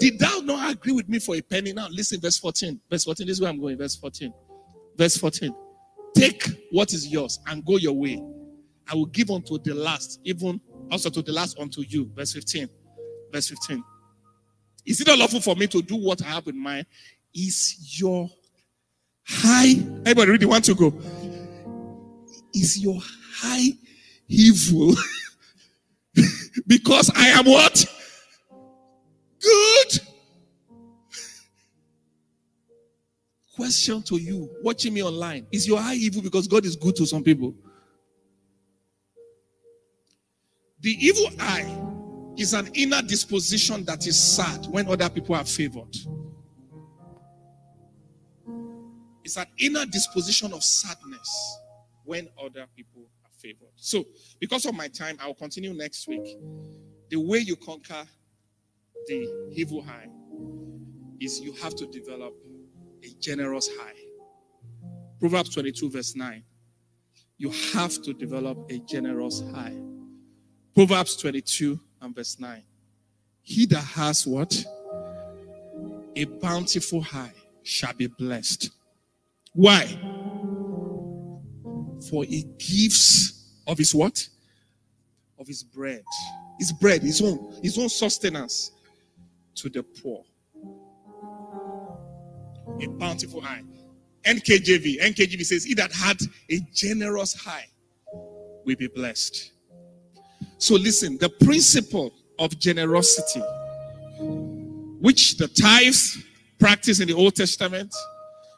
Did 0.00 0.18
thou 0.18 0.40
not 0.40 0.72
agree 0.72 0.92
with 0.92 1.08
me 1.08 1.18
for 1.18 1.36
a 1.36 1.40
penny? 1.40 1.72
Now 1.72 1.88
listen, 1.90 2.20
verse 2.20 2.38
14. 2.38 2.80
Verse 2.90 3.04
14, 3.04 3.26
this 3.26 3.36
is 3.36 3.40
where 3.40 3.50
I'm 3.50 3.60
going. 3.60 3.78
Verse 3.78 3.96
14. 3.96 4.32
Verse 4.96 5.16
14. 5.16 5.54
Take 6.14 6.44
what 6.70 6.92
is 6.92 7.06
yours 7.06 7.38
and 7.46 7.64
go 7.64 7.76
your 7.76 7.92
way. 7.92 8.22
I 8.88 8.94
will 8.94 9.06
give 9.06 9.30
unto 9.30 9.58
the 9.58 9.74
last, 9.74 10.20
even 10.24 10.60
also 10.90 11.10
to 11.10 11.22
the 11.22 11.32
last 11.32 11.58
unto 11.58 11.82
you. 11.82 12.10
Verse 12.14 12.32
15. 12.32 12.68
Verse 13.32 13.48
15. 13.48 13.82
Is 14.84 15.00
it 15.00 15.06
not 15.08 15.18
lawful 15.18 15.40
for 15.40 15.56
me 15.56 15.66
to 15.66 15.82
do 15.82 15.96
what 15.96 16.22
I 16.22 16.26
have 16.26 16.46
in 16.46 16.58
mind? 16.58 16.86
Is 17.34 18.00
your 18.00 18.30
high, 19.26 19.72
everybody 20.00 20.30
really 20.30 20.46
want 20.46 20.64
to 20.66 20.74
go? 20.74 20.94
Is 22.54 22.78
your 22.78 22.98
high 23.34 23.72
evil 24.28 24.94
because 26.66 27.10
I 27.14 27.28
am 27.28 27.44
what? 27.44 27.84
Good. 29.40 30.00
Question 33.54 34.02
to 34.02 34.16
you, 34.16 34.50
watching 34.62 34.92
me 34.92 35.02
online. 35.02 35.46
Is 35.50 35.66
your 35.66 35.78
eye 35.78 35.94
evil 35.94 36.22
because 36.22 36.46
God 36.46 36.64
is 36.66 36.76
good 36.76 36.94
to 36.96 37.06
some 37.06 37.22
people? 37.22 37.54
The 40.80 40.90
evil 40.90 41.30
eye 41.40 41.86
is 42.36 42.52
an 42.52 42.68
inner 42.74 43.00
disposition 43.00 43.84
that 43.86 44.06
is 44.06 44.22
sad 44.22 44.66
when 44.66 44.86
other 44.88 45.08
people 45.08 45.34
are 45.34 45.44
favored. 45.44 45.96
It's 49.24 49.36
an 49.38 49.46
inner 49.58 49.86
disposition 49.86 50.52
of 50.52 50.62
sadness 50.62 51.58
when 52.04 52.28
other 52.38 52.66
people 52.76 53.08
favored. 53.46 53.72
So, 53.76 54.04
because 54.40 54.66
of 54.66 54.74
my 54.74 54.88
time, 54.88 55.16
I 55.20 55.26
will 55.26 55.34
continue 55.34 55.72
next 55.72 56.08
week. 56.08 56.38
The 57.10 57.16
way 57.16 57.38
you 57.38 57.56
conquer 57.56 58.04
the 59.06 59.50
evil 59.52 59.82
high 59.82 60.08
is 61.20 61.40
you 61.40 61.52
have 61.62 61.74
to 61.76 61.86
develop 61.86 62.34
a 63.04 63.08
generous 63.20 63.68
high. 63.78 63.94
Proverbs 65.20 65.54
22, 65.54 65.90
verse 65.90 66.16
9. 66.16 66.42
You 67.38 67.50
have 67.74 68.02
to 68.02 68.12
develop 68.12 68.70
a 68.70 68.78
generous 68.80 69.42
high. 69.54 69.76
Proverbs 70.74 71.16
22 71.16 71.78
and 72.02 72.14
verse 72.14 72.38
9. 72.40 72.62
He 73.42 73.66
that 73.66 73.84
has 73.84 74.26
what? 74.26 74.64
A 76.16 76.24
bountiful 76.24 77.02
high 77.02 77.32
shall 77.62 77.94
be 77.94 78.08
blessed. 78.08 78.70
Why? 79.52 79.84
For 82.10 82.24
it 82.24 82.58
gives 82.58 83.35
of 83.66 83.78
his 83.78 83.94
what? 83.94 84.28
Of 85.38 85.46
his 85.46 85.62
bread. 85.62 86.04
His 86.58 86.72
bread, 86.72 87.02
his 87.02 87.20
own, 87.20 87.58
his 87.62 87.78
own 87.78 87.88
sustenance 87.88 88.72
to 89.56 89.68
the 89.68 89.82
poor. 89.82 90.24
A 92.80 92.86
bountiful 92.86 93.42
eye. 93.44 93.62
NKJV. 94.24 95.00
NKJV 95.00 95.44
says, 95.44 95.64
He 95.64 95.74
that 95.74 95.92
had 95.92 96.18
a 96.50 96.60
generous 96.72 97.46
eye 97.46 97.66
will 98.64 98.76
be 98.76 98.88
blessed. 98.88 99.52
So 100.58 100.74
listen, 100.74 101.18
the 101.18 101.28
principle 101.28 102.12
of 102.38 102.58
generosity, 102.58 103.40
which 105.00 105.36
the 105.36 105.48
tithes 105.48 106.18
practice 106.58 107.00
in 107.00 107.08
the 107.08 107.14
Old 107.14 107.36
Testament 107.36 107.94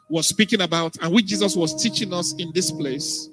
was 0.09 0.27
speaking 0.27 0.61
about, 0.61 0.97
and 1.01 1.13
which 1.13 1.27
Jesus 1.27 1.55
was 1.55 1.81
teaching 1.81 2.13
us 2.13 2.33
in 2.39 2.51
this 2.53 2.71
place, 2.71 3.29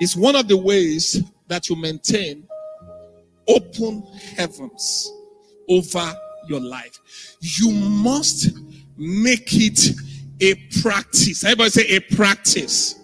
is 0.00 0.16
one 0.16 0.36
of 0.36 0.48
the 0.48 0.56
ways 0.56 1.22
that 1.48 1.68
you 1.68 1.76
maintain 1.76 2.46
open 3.48 4.02
heavens 4.36 5.12
over 5.68 6.14
your 6.48 6.60
life. 6.60 6.98
You 7.40 7.70
must 7.72 8.50
make 8.96 9.50
it 9.52 9.92
a 10.40 10.54
practice. 10.80 11.44
Everybody 11.44 11.70
say 11.70 11.86
a 11.96 12.00
practice. 12.00 12.98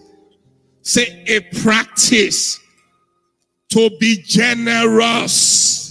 Say 0.81 1.23
a 1.27 1.41
practice 1.61 2.59
to 3.69 3.89
be 3.99 4.21
generous. 4.23 5.87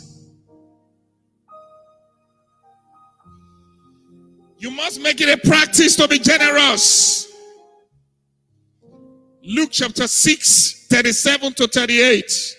You 4.59 4.71
must 4.71 5.01
make 5.01 5.21
it 5.21 5.29
a 5.29 5.47
practice 5.47 5.97
to 5.97 6.09
be 6.09 6.19
generous. 6.19 7.31
Luke 9.47 9.71
chapter 9.71 10.09
6, 10.09 10.87
37 10.89 11.53
to 11.55 11.69
38. 11.69 12.57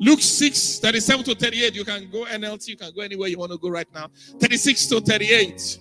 Luke 0.00 0.20
6, 0.20 0.80
37 0.80 1.24
to 1.24 1.34
38. 1.34 1.74
You 1.74 1.84
can 1.84 2.10
go 2.10 2.24
NLT, 2.26 2.68
you 2.68 2.76
can 2.76 2.92
go 2.94 3.00
anywhere 3.00 3.28
you 3.28 3.38
want 3.38 3.52
to 3.52 3.58
go 3.58 3.70
right 3.70 3.88
now. 3.94 4.08
36 4.38 4.86
to 4.88 5.00
38. 5.00 5.78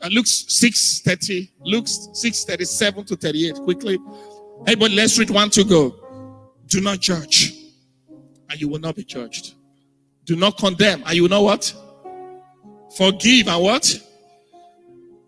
And 0.00 0.12
Luke 0.12 0.26
6, 0.26 1.00
30. 1.02 1.52
Luke 1.60 1.86
6, 1.86 2.44
37 2.44 3.04
to 3.04 3.16
38. 3.16 3.54
Quickly. 3.56 3.98
Everybody, 4.62 4.96
let's 4.96 5.18
read 5.18 5.30
one 5.30 5.50
to 5.50 5.62
go. 5.62 5.94
Do 6.66 6.80
not 6.80 6.98
judge, 6.98 7.54
and 8.50 8.60
you 8.60 8.68
will 8.68 8.80
not 8.80 8.96
be 8.96 9.04
judged. 9.04 9.54
Do 10.24 10.34
not 10.34 10.58
condemn, 10.58 11.04
and 11.06 11.14
you 11.14 11.28
know 11.28 11.42
what? 11.42 11.72
Forgive, 12.96 13.46
and 13.46 13.62
what? 13.62 14.00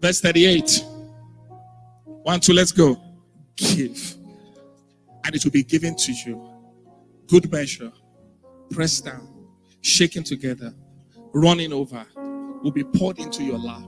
Verse 0.00 0.20
38. 0.20 0.82
One, 2.24 2.40
two, 2.40 2.54
let's 2.54 2.72
go. 2.72 3.00
Give, 3.58 4.16
and 5.24 5.34
it 5.34 5.44
will 5.44 5.50
be 5.50 5.64
given 5.64 5.96
to 5.96 6.12
you. 6.12 6.48
Good 7.26 7.50
measure, 7.50 7.92
pressed 8.70 9.04
down, 9.04 9.28
shaken 9.82 10.22
together, 10.22 10.72
running 11.34 11.72
over, 11.72 12.06
will 12.62 12.70
be 12.70 12.84
poured 12.84 13.18
into 13.18 13.42
your 13.42 13.58
lap. 13.58 13.82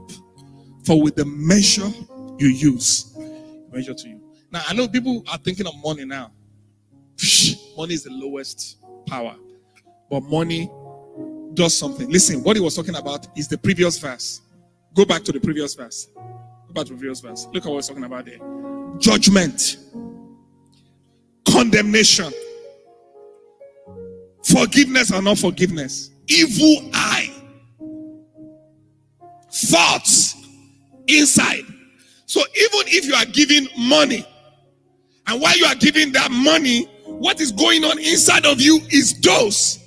For 0.85 1.01
with 1.01 1.15
the 1.15 1.25
measure 1.25 1.89
you 2.39 2.49
use, 2.49 3.17
measure 3.73 3.95
to 3.95 4.09
you. 4.09 4.21
Now, 4.51 4.63
I 4.69 4.75
know 4.75 4.89
people 4.89 5.23
are 5.31 5.39
thinking 5.39 5.67
of 5.67 5.75
money 5.83 6.05
now. 6.05 6.33
Money 7.77 7.95
is 7.95 8.03
the 8.03 8.11
lowest 8.11 8.79
power. 9.07 9.37
But 10.11 10.23
money 10.25 10.71
does 11.55 11.77
something. 11.77 12.11
Listen, 12.11 12.43
what 12.43 12.57
he 12.57 12.63
was 12.63 12.75
talking 12.75 12.97
about 12.97 13.27
is 13.39 13.47
the 13.47 13.59
previous 13.59 13.99
verse. 13.99 14.41
Go 14.95 15.05
back 15.05 15.23
to 15.25 15.33
the 15.33 15.41
previous 15.41 15.75
verse. 15.75 16.09
Go 16.17 16.75
back 16.75 16.87
to 16.87 16.93
the 16.93 16.99
previous 16.99 17.21
verse. 17.21 17.47
Look 17.53 17.65
at 17.65 17.69
what 17.69 17.77
he's 17.77 17.89
talking 17.89 18.05
about 18.05 18.25
there. 18.25 18.39
Judgment, 18.99 19.77
condemnation, 21.49 22.33
forgiveness 24.45 25.13
or 25.13 25.23
not 25.23 25.39
forgiveness, 25.39 26.11
evil 26.29 26.91
eye, 26.93 27.31
thoughts 29.53 30.37
inside. 31.07 31.65
So 32.27 32.41
even 32.41 32.87
if 32.87 33.05
you 33.07 33.15
are 33.15 33.27
giving 33.27 33.69
money, 33.77 34.27
and 35.27 35.41
while 35.41 35.57
you 35.57 35.65
are 35.65 35.75
giving 35.75 36.13
that 36.13 36.31
money, 36.31 36.85
what 37.05 37.41
is 37.41 37.53
going 37.53 37.85
on 37.85 37.99
inside 37.99 38.47
of 38.47 38.61
you 38.61 38.81
is 38.91 39.19
those. 39.21 39.79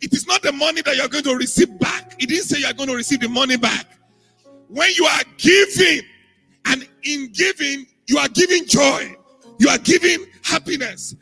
It 0.00 0.12
is 0.12 0.26
not 0.26 0.42
the 0.42 0.52
money 0.52 0.82
that 0.82 0.96
you're 0.96 1.08
going 1.08 1.24
to 1.24 1.36
receive 1.36 1.78
back. 1.78 2.14
It 2.18 2.28
didn't 2.28 2.44
say 2.44 2.60
you're 2.60 2.72
going 2.74 2.88
to 2.88 2.96
receive 2.96 3.20
the 3.20 3.28
money 3.28 3.56
back. 3.56 3.86
When 4.68 4.90
you 4.92 5.06
are 5.06 5.22
giving, 5.38 6.02
and 6.66 6.88
in 7.04 7.32
giving, 7.32 7.86
you 8.06 8.18
are 8.18 8.28
giving 8.28 8.66
joy, 8.66 9.16
you 9.58 9.68
are 9.68 9.78
giving 9.78 10.26
happiness. 10.42 11.14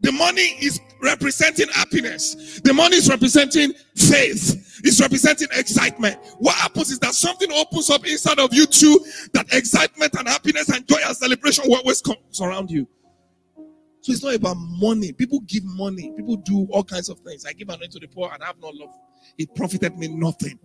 The 0.00 0.12
money 0.12 0.56
is 0.60 0.80
representing 1.02 1.68
happiness. 1.68 2.60
The 2.60 2.72
money 2.72 2.96
is 2.96 3.08
representing 3.08 3.72
faith. 3.96 4.80
It's 4.82 5.00
representing 5.00 5.48
excitement. 5.52 6.18
What 6.38 6.54
happens 6.54 6.90
is 6.90 6.98
that 7.00 7.14
something 7.14 7.52
opens 7.52 7.90
up 7.90 8.06
inside 8.06 8.38
of 8.38 8.54
you 8.54 8.66
too. 8.66 8.98
That 9.34 9.52
excitement 9.52 10.14
and 10.18 10.26
happiness 10.26 10.70
and 10.70 10.86
joy 10.88 10.98
and 11.04 11.16
celebration 11.16 11.64
will 11.68 11.76
always 11.76 12.00
come 12.00 12.16
around 12.40 12.70
you. 12.70 12.86
So 14.02 14.12
it's 14.12 14.24
not 14.24 14.34
about 14.34 14.56
money. 14.56 15.12
People 15.12 15.40
give 15.40 15.64
money. 15.64 16.12
People 16.16 16.36
do 16.36 16.66
all 16.70 16.84
kinds 16.84 17.10
of 17.10 17.18
things. 17.20 17.44
I 17.44 17.52
give 17.52 17.68
money 17.68 17.86
to 17.88 17.98
the 17.98 18.08
poor 18.08 18.30
and 18.32 18.42
I 18.42 18.46
have 18.46 18.58
no 18.58 18.68
love. 18.68 18.94
It 19.36 19.54
profited 19.54 19.98
me 19.98 20.08
nothing. 20.08 20.58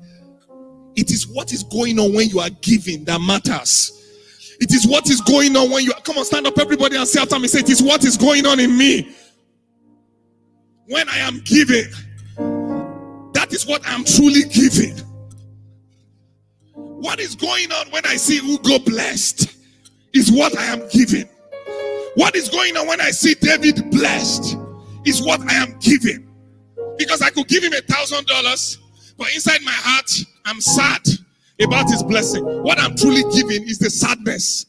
It 0.95 1.11
is 1.11 1.28
what 1.28 1.51
is 1.51 1.63
going 1.63 1.99
on 1.99 2.13
when 2.13 2.30
you 2.30 2.39
are 2.39 2.49
giving 2.61 3.03
that 3.05 3.19
matters. 3.19 4.04
It 4.59 4.73
is 4.73 4.87
what 4.87 5.09
is 5.09 5.21
going 5.21 5.55
on 5.55 5.69
when 5.69 5.83
you 5.83 5.93
come 6.03 6.17
on, 6.17 6.25
stand 6.25 6.47
up, 6.47 6.57
everybody, 6.59 6.95
and 6.95 7.07
say 7.07 7.21
after 7.21 7.37
me, 7.39 7.47
say, 7.47 7.59
It 7.59 7.69
is 7.69 7.81
what 7.81 8.03
is 8.05 8.17
going 8.17 8.45
on 8.45 8.59
in 8.59 8.77
me. 8.77 9.15
When 10.87 11.09
I 11.09 11.17
am 11.17 11.41
giving, 11.45 11.85
that 13.33 13.53
is 13.53 13.65
what 13.65 13.81
I'm 13.85 14.03
truly 14.05 14.43
giving. 14.43 14.97
What 16.73 17.19
is 17.19 17.35
going 17.35 17.71
on 17.71 17.91
when 17.91 18.05
I 18.05 18.15
see 18.15 18.37
who 18.37 18.57
go 18.59 18.79
blessed 18.79 19.55
is 20.13 20.31
what 20.31 20.57
I 20.57 20.65
am 20.65 20.87
giving. 20.89 21.27
What 22.15 22.35
is 22.35 22.49
going 22.49 22.77
on 22.77 22.87
when 22.87 23.01
I 23.01 23.11
see 23.11 23.33
David 23.35 23.91
blessed 23.91 24.57
is 25.05 25.21
what 25.21 25.41
I 25.41 25.55
am 25.55 25.77
giving. 25.79 26.27
Because 26.97 27.21
I 27.21 27.29
could 27.29 27.47
give 27.47 27.63
him 27.63 27.73
a 27.73 27.81
thousand 27.81 28.25
dollars, 28.27 28.79
but 29.17 29.33
inside 29.33 29.61
my 29.63 29.71
heart, 29.73 30.09
I'm 30.45 30.61
sad 30.61 31.01
about 31.61 31.89
his 31.89 32.03
blessing. 32.03 32.43
What 32.63 32.79
I'm 32.79 32.95
truly 32.95 33.23
giving 33.33 33.67
is 33.67 33.79
the 33.79 33.89
sadness. 33.89 34.65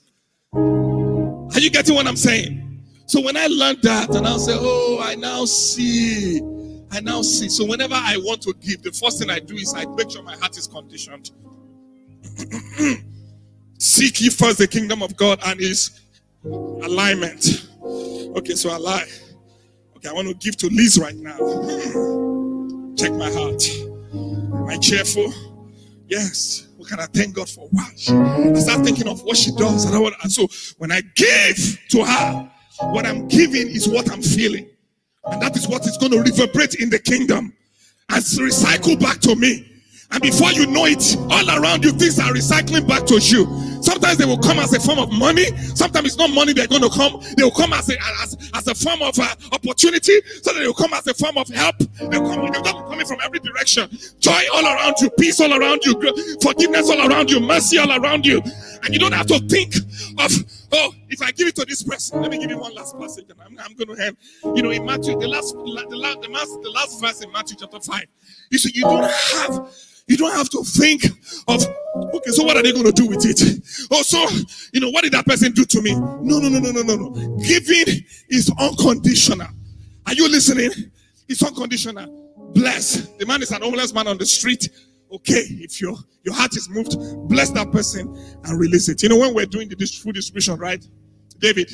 Are 1.55 1.61
you 1.61 1.70
getting 1.70 1.95
what 1.95 2.07
I'm 2.07 2.16
saying? 2.16 2.82
So 3.07 3.21
when 3.21 3.37
I 3.37 3.46
learned 3.46 3.83
that, 3.83 4.11
and 4.14 4.26
I'll 4.26 4.38
say, 4.38 4.54
Oh, 4.57 5.00
I 5.03 5.14
now 5.14 5.45
see. 5.45 6.41
I 6.91 7.00
now 7.00 7.22
see. 7.22 7.49
So 7.49 7.64
whenever 7.64 7.95
I 7.95 8.17
want 8.18 8.42
to 8.42 8.54
give, 8.61 8.83
the 8.83 8.92
first 8.92 9.18
thing 9.21 9.30
I 9.30 9.38
do 9.38 9.54
is 9.54 9.75
I 9.75 9.87
make 9.87 10.11
sure 10.11 10.22
my 10.22 10.37
heart 10.37 10.57
is 10.57 10.67
conditioned. 10.67 11.30
Seek 13.79 14.21
ye 14.21 14.30
first 14.30 14.58
the 14.58 14.68
kingdom 14.68 15.03
of 15.03 15.17
God 15.17 15.41
and 15.45 15.61
his 15.61 16.00
Alignment. 16.45 17.67
Okay, 17.83 18.54
so 18.54 18.71
I 18.71 18.76
lie. 18.76 19.07
Okay, 19.96 20.08
I 20.08 20.13
want 20.13 20.29
to 20.29 20.34
give 20.34 20.57
to 20.58 20.68
Liz 20.68 20.99
right 20.99 21.17
now. 21.17 21.37
Check 22.96 23.13
my 23.13 23.30
heart. 23.30 23.63
Am 24.13 24.67
I 24.68 24.76
cheerful? 24.79 25.33
Yes. 26.08 26.68
What 26.87 26.91
can 26.92 27.00
I 27.00 27.07
thank 27.07 27.34
God 27.34 27.49
for? 27.49 27.68
Wow. 27.72 27.84
I 28.54 28.61
start 28.61 28.84
thinking 28.84 29.08
of 29.08 29.21
what 29.25 29.37
she 29.37 29.50
does. 29.57 29.87
And, 29.87 30.14
and 30.22 30.30
so 30.30 30.46
when 30.79 30.92
I 30.92 31.00
give 31.17 31.57
to 31.88 32.04
her, 32.04 32.50
what 32.92 33.04
I'm 33.04 33.26
giving 33.26 33.67
is 33.67 33.88
what 33.88 34.08
I'm 34.08 34.22
feeling. 34.22 34.68
And 35.25 35.42
that 35.42 35.57
is 35.57 35.67
what 35.67 35.84
is 35.84 35.96
going 35.96 36.13
to 36.13 36.22
reverberate 36.22 36.76
in 36.76 36.88
the 36.88 37.00
kingdom 37.00 37.53
and 38.08 38.22
recycle 38.22 39.00
back 39.00 39.18
to 39.22 39.34
me. 39.34 39.76
And 40.12 40.22
before 40.22 40.53
you 40.53 40.66
know 40.66 40.84
it, 40.87 41.16
all 41.30 41.61
around 41.61 41.84
you, 41.84 41.91
things 41.92 42.18
are 42.18 42.33
recycling 42.33 42.87
back 42.87 43.07
to 43.07 43.18
you. 43.18 43.46
Sometimes 43.83 44.18
they 44.18 44.24
will 44.24 44.38
come 44.38 44.58
as 44.58 44.72
a 44.72 44.80
form 44.80 44.99
of 44.99 45.12
money. 45.12 45.45
Sometimes 45.74 46.07
it's 46.07 46.16
not 46.16 46.30
money 46.30 46.53
they're 46.53 46.66
going 46.66 46.83
to 46.83 46.91
come. 46.91 47.20
They 47.37 47.42
will 47.42 47.50
come 47.50 47.72
as 47.72 47.88
a, 47.91 47.96
as, 48.22 48.50
as 48.54 48.68
a 48.68 48.74
form 48.74 49.03
of 49.03 49.18
uh, 49.18 49.34
opportunity. 49.53 50.20
So 50.42 50.53
they 50.53 50.66
will 50.66 50.74
come 50.74 50.92
as 50.95 51.07
a 51.07 51.14
form 51.14 51.37
of 51.37 51.49
help. 51.49 51.76
They'll 51.99 52.26
come, 52.26 52.50
they'll 52.53 52.62
come 52.62 52.88
coming 52.88 53.07
from 53.07 53.18
every 53.22 53.41
direction. 53.41 53.91
Joy 54.18 54.41
all 54.54 54.64
around 54.64 54.95
you, 55.00 55.11
peace 55.11 55.41
all 55.41 55.53
around 55.53 55.84
you, 55.84 55.95
forgiveness 56.41 56.91
all 56.91 57.11
around 57.11 57.30
you, 57.30 57.41
mercy 57.41 57.78
all 57.78 57.92
around 57.92 58.24
you. 58.24 58.42
And 58.84 58.95
you 58.95 58.99
don't 58.99 59.12
have 59.12 59.26
to 59.26 59.38
think 59.41 59.76
of, 60.18 60.33
oh, 60.72 60.95
if 61.08 61.20
I 61.22 61.30
give 61.33 61.49
it 61.49 61.57
to 61.57 61.64
this 61.64 61.83
person, 61.83 62.22
let 62.22 62.30
me 62.30 62.38
give 62.38 62.50
you 62.50 62.58
one 62.58 62.74
last 62.74 62.99
passage 62.99 63.26
I'm, 63.45 63.58
I'm 63.58 63.74
going 63.74 63.96
to 63.96 64.07
end. 64.07 64.16
You 64.57 64.62
know, 64.62 64.70
in 64.70 64.84
Matthew, 64.84 65.18
the 65.18 65.28
last, 65.28 65.54
the 65.54 65.61
last, 65.61 66.20
the 66.20 66.28
last, 66.28 66.62
the 66.62 66.70
last 66.70 67.00
verse 67.00 67.22
in 67.22 67.30
Matthew 67.33 67.57
chapter 67.58 67.80
5, 67.80 68.04
you 68.50 68.58
see, 68.58 68.72
you 68.74 68.83
don't 68.83 69.04
have 69.04 69.70
you 70.07 70.16
don't 70.16 70.33
have 70.33 70.49
to 70.50 70.62
think 70.62 71.04
of, 71.49 71.64
okay, 72.14 72.30
so 72.30 72.45
what 72.45 72.57
are 72.57 72.62
they 72.62 72.72
going 72.72 72.84
to 72.84 72.92
do 72.92 73.07
with 73.07 73.24
it? 73.24 73.41
Oh, 73.91 74.03
so, 74.03 74.26
you 74.72 74.80
know, 74.80 74.91
what 74.91 75.03
did 75.03 75.12
that 75.12 75.26
person 75.26 75.53
do 75.53 75.64
to 75.64 75.83
me? 75.83 75.95
No, 75.95 76.38
no, 76.38 76.49
no, 76.49 76.58
no, 76.58 76.70
no, 76.70 76.83
no, 76.83 76.96
no. 76.96 77.37
Giving 77.38 78.04
is 78.28 78.50
unconditional. 78.58 79.49
Are 80.07 80.14
you 80.14 80.28
listening? 80.30 80.70
It's 81.28 81.42
unconditional. 81.42 82.53
Bless. 82.54 83.08
The 83.18 83.26
man 83.26 83.42
is 83.42 83.50
an 83.50 83.62
homeless 83.62 83.92
man 83.92 84.07
on 84.07 84.18
the 84.18 84.26
street. 84.26 84.68
Okay, 85.12 85.45
if 85.61 85.80
your 85.80 85.96
your 86.24 86.34
heart 86.34 86.57
is 86.57 86.68
moved, 86.68 86.96
bless 87.28 87.50
that 87.50 87.70
person 87.70 88.12
and 88.45 88.58
release 88.58 88.88
it. 88.88 89.03
You 89.03 89.08
know, 89.08 89.18
when 89.18 89.34
we're 89.34 89.46
doing 89.46 89.68
the 89.68 89.76
food 89.76 90.14
distribution, 90.14 90.58
right? 90.58 90.84
David, 91.38 91.70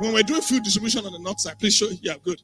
when 0.00 0.12
we're 0.12 0.24
doing 0.24 0.40
food 0.40 0.64
distribution 0.64 1.04
on 1.06 1.12
the 1.12 1.18
north 1.20 1.40
side, 1.40 1.58
please 1.58 1.74
show. 1.74 1.88
Yeah, 2.02 2.14
good. 2.24 2.40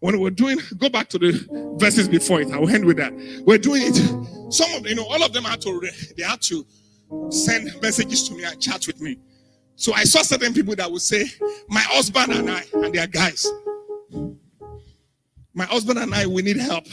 When 0.00 0.20
we're 0.20 0.30
doing, 0.30 0.58
go 0.76 0.88
back 0.88 1.08
to 1.10 1.18
the 1.18 1.76
verses 1.78 2.08
before 2.08 2.40
it. 2.40 2.50
I'll 2.52 2.68
end 2.68 2.84
with 2.84 2.98
that. 2.98 3.12
We're 3.44 3.58
doing 3.58 3.82
it. 3.84 4.52
Some 4.52 4.72
of 4.74 4.86
you 4.86 4.94
know, 4.94 5.04
all 5.04 5.22
of 5.22 5.32
them 5.32 5.44
had 5.44 5.60
to 5.62 5.80
they 6.16 6.22
had 6.22 6.40
to 6.42 6.64
send 7.30 7.70
messages 7.82 8.28
to 8.28 8.34
me 8.34 8.44
and 8.44 8.60
chat 8.60 8.86
with 8.86 9.00
me. 9.00 9.18
So 9.74 9.92
I 9.92 10.04
saw 10.04 10.22
certain 10.22 10.52
people 10.52 10.74
that 10.76 10.90
would 10.90 11.02
say, 11.02 11.24
My 11.68 11.80
husband 11.80 12.32
and 12.32 12.50
I, 12.50 12.64
and 12.74 12.92
they 12.92 12.98
are 12.98 13.06
guys. 13.06 13.46
My 15.54 15.64
husband 15.64 15.98
and 15.98 16.14
I, 16.14 16.26
we 16.26 16.42
need 16.42 16.56
help. 16.56 16.86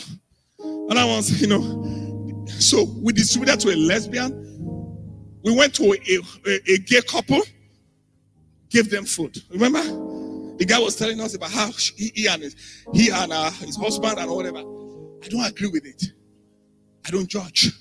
And 0.60 0.98
I 0.98 1.20
you 1.20 1.48
know, 1.48 2.46
so 2.48 2.84
we 3.02 3.14
distributed 3.14 3.60
to 3.62 3.74
a 3.74 3.76
lesbian. 3.76 4.42
We 5.44 5.56
went 5.56 5.76
to 5.76 5.94
a, 5.94 6.50
a, 6.50 6.74
a 6.74 6.78
gay 6.80 7.02
couple, 7.02 7.42
gave 8.70 8.90
them 8.90 9.06
food. 9.06 9.38
Remember? 9.52 9.82
The 10.58 10.66
guy 10.66 10.80
was 10.80 10.96
telling 10.96 11.20
us 11.20 11.36
about 11.36 11.52
how 11.52 11.72
he, 11.72 12.12
he 12.16 12.28
and, 12.28 12.42
his, 12.42 12.56
he 12.94 13.10
and 13.10 13.34
uh, 13.34 13.52
his 13.52 13.76
husband 13.76 14.18
and 14.18 14.32
whatever. 14.32 14.60
I 14.60 15.28
don't 15.28 15.46
agree 15.46 15.68
with 15.68 15.86
it. 15.86 16.04
I 17.06 17.12
don't 17.12 17.28
judge. 17.28 17.72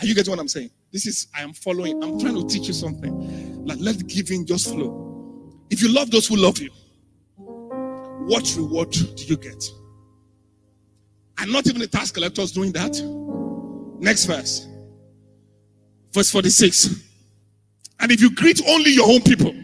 Are 0.00 0.06
you 0.06 0.14
getting 0.14 0.30
what 0.30 0.40
I'm 0.40 0.48
saying? 0.48 0.70
This 0.92 1.06
is, 1.06 1.28
I 1.34 1.42
am 1.42 1.52
following. 1.52 2.02
I'm 2.02 2.20
trying 2.20 2.34
to 2.34 2.46
teach 2.46 2.68
you 2.68 2.74
something. 2.74 3.64
Like, 3.64 3.78
let 3.80 4.06
giving 4.06 4.46
just 4.46 4.72
flow. 4.72 5.50
If 5.70 5.82
you 5.82 5.92
love 5.92 6.10
those 6.10 6.26
who 6.26 6.36
love 6.36 6.58
you, 6.58 6.70
what 7.36 8.54
reward 8.56 8.90
do 8.90 9.24
you 9.24 9.36
get? 9.36 9.64
And 11.38 11.52
not 11.52 11.66
even 11.66 11.80
the 11.80 11.86
tax 11.86 12.10
collectors 12.10 12.52
doing 12.52 12.72
that. 12.72 13.00
Next 13.98 14.26
verse. 14.26 14.68
Verse 16.12 16.30
46. 16.30 17.02
And 18.00 18.12
if 18.12 18.20
you 18.20 18.30
greet 18.34 18.60
only 18.68 18.92
your 18.92 19.10
own 19.10 19.22
people, 19.22 19.54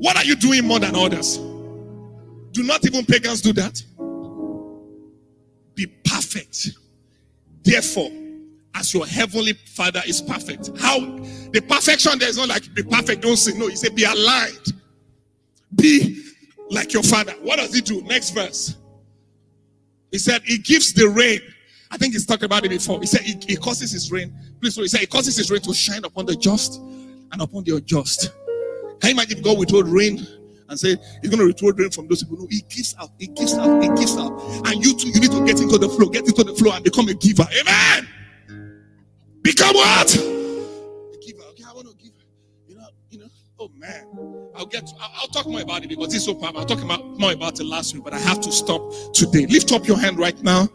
what 0.00 0.16
are 0.16 0.24
you 0.24 0.34
doing 0.34 0.66
more 0.66 0.78
than 0.78 0.96
others? 0.96 1.36
Do 2.52 2.62
not 2.62 2.84
even 2.86 3.04
pagans 3.04 3.42
do 3.42 3.52
that? 3.52 3.82
Be 5.74 5.86
perfect. 6.04 6.70
Therefore, 7.62 8.10
as 8.74 8.94
your 8.94 9.06
heavenly 9.06 9.52
father 9.52 10.00
is 10.06 10.22
perfect. 10.22 10.70
How 10.78 11.00
the 11.52 11.62
perfection 11.68 12.18
there 12.18 12.30
is 12.30 12.38
not 12.38 12.48
like 12.48 12.72
be 12.74 12.82
perfect, 12.82 13.20
don't 13.20 13.36
sin. 13.36 13.58
No, 13.58 13.68
he 13.68 13.76
said 13.76 13.94
be 13.94 14.04
aligned. 14.04 14.72
Be 15.74 16.24
like 16.70 16.94
your 16.94 17.02
father. 17.02 17.32
What 17.42 17.58
does 17.58 17.74
he 17.74 17.82
do? 17.82 18.00
Next 18.02 18.30
verse. 18.30 18.76
He 20.10 20.18
said 20.18 20.40
he 20.44 20.56
gives 20.56 20.94
the 20.94 21.08
rain. 21.08 21.40
I 21.90 21.98
think 21.98 22.14
he's 22.14 22.24
talked 22.24 22.42
about 22.42 22.64
it 22.64 22.70
before. 22.70 23.00
He 23.00 23.06
said 23.06 23.20
he, 23.20 23.38
he 23.46 23.56
causes 23.56 23.92
his 23.92 24.10
rain. 24.10 24.32
Please, 24.62 24.76
he 24.76 24.88
said 24.88 25.00
he 25.00 25.06
causes 25.06 25.36
his 25.36 25.50
rain 25.50 25.60
to 25.60 25.74
shine 25.74 26.04
upon 26.04 26.24
the 26.24 26.36
just 26.36 26.80
and 27.32 27.42
upon 27.42 27.64
the 27.64 27.76
unjust. 27.76 28.30
Can 29.00 29.10
you 29.10 29.14
imagine 29.14 29.38
if 29.38 29.44
God 29.44 29.58
withhold 29.58 29.88
rain 29.88 30.26
and 30.68 30.78
say 30.78 30.96
he's 31.22 31.30
going 31.30 31.40
to 31.40 31.46
withhold 31.46 31.78
rain 31.78 31.90
from 31.90 32.06
those 32.08 32.22
people? 32.22 32.38
No, 32.38 32.46
he 32.50 32.62
gives 32.68 32.94
out, 32.98 33.10
he 33.18 33.26
gives 33.28 33.54
out, 33.54 33.82
he 33.82 33.88
gives 33.88 34.16
out. 34.16 34.32
And 34.66 34.84
you 34.84 34.94
too, 34.94 35.08
you 35.08 35.20
need 35.20 35.30
to 35.32 35.44
get 35.46 35.60
into 35.60 35.78
the 35.78 35.88
flow, 35.88 36.08
get 36.08 36.26
into 36.26 36.44
the 36.44 36.54
flow 36.54 36.72
and 36.72 36.84
become 36.84 37.08
a 37.08 37.14
giver. 37.14 37.46
Amen. 37.60 38.08
Become 39.42 39.74
what? 39.74 40.14
A 40.14 40.18
giver. 41.26 41.42
Okay, 41.50 41.64
I 41.66 41.72
want 41.72 41.88
to 41.88 41.94
give. 41.96 42.12
You 42.68 42.76
know, 42.76 42.88
you 43.10 43.18
know. 43.20 43.26
Oh 43.58 43.70
man, 43.74 44.06
I'll 44.54 44.66
get. 44.66 44.86
To, 44.86 44.94
I'll, 45.00 45.10
I'll, 45.22 45.28
talk 45.28 45.46
more 45.46 45.62
about 45.62 45.82
it 45.82 45.88
because 45.88 46.14
it's 46.14 46.24
so 46.26 46.34
powerful. 46.34 46.60
I'll 46.60 46.66
talk 46.66 46.82
about 46.82 47.18
more 47.18 47.32
about 47.32 47.58
it 47.58 47.64
last 47.64 47.94
week, 47.94 48.04
but 48.04 48.12
I 48.12 48.18
have 48.18 48.40
to 48.42 48.52
stop 48.52 48.82
today. 49.14 49.46
Lift 49.46 49.72
up 49.72 49.86
your 49.88 49.98
hand 49.98 50.18
right 50.18 50.40
now. 50.42 50.68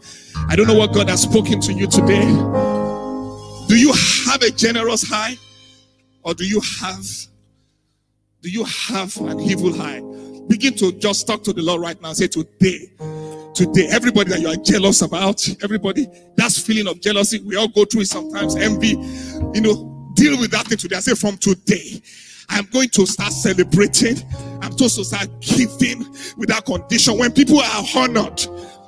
I 0.48 0.56
don't 0.56 0.66
know 0.66 0.74
what 0.74 0.92
God 0.92 1.08
has 1.08 1.22
spoken 1.22 1.60
to 1.60 1.72
you 1.72 1.86
today. 1.86 2.24
Do 3.68 3.76
you 3.76 3.92
have 4.26 4.42
a 4.42 4.50
generous 4.50 5.08
high, 5.08 5.36
or 6.22 6.34
do 6.34 6.44
you 6.44 6.60
have? 6.80 7.06
Do 8.46 8.52
you 8.52 8.62
have 8.62 9.16
an 9.22 9.40
evil 9.40 9.74
high? 9.74 10.00
Begin 10.46 10.72
to 10.74 10.92
just 10.92 11.26
talk 11.26 11.42
to 11.42 11.52
the 11.52 11.62
Lord 11.62 11.80
right 11.80 12.00
now. 12.00 12.12
Say 12.12 12.28
today 12.28 12.92
today. 13.56 13.88
Everybody 13.90 14.30
that 14.30 14.40
you 14.40 14.46
are 14.46 14.54
jealous 14.54 15.02
about, 15.02 15.44
everybody, 15.64 16.06
that's 16.36 16.56
feeling 16.56 16.86
of 16.86 17.00
jealousy. 17.00 17.40
We 17.40 17.56
all 17.56 17.66
go 17.66 17.84
through 17.84 18.02
it 18.02 18.06
sometimes. 18.06 18.54
Envy, 18.54 18.90
you 19.52 19.62
know, 19.62 20.12
deal 20.14 20.38
with 20.38 20.52
that 20.52 20.68
thing 20.68 20.78
today. 20.78 20.94
I 20.94 21.00
say 21.00 21.14
from 21.16 21.38
today, 21.38 22.00
I'm 22.48 22.66
going 22.66 22.88
to 22.90 23.04
start 23.04 23.32
celebrating. 23.32 24.18
I'm 24.62 24.70
supposed 24.70 24.96
to 24.98 25.04
start 25.04 25.28
giving 25.40 26.06
without 26.36 26.66
condition. 26.66 27.18
When 27.18 27.32
people 27.32 27.58
are 27.58 27.84
honored, 27.96 28.42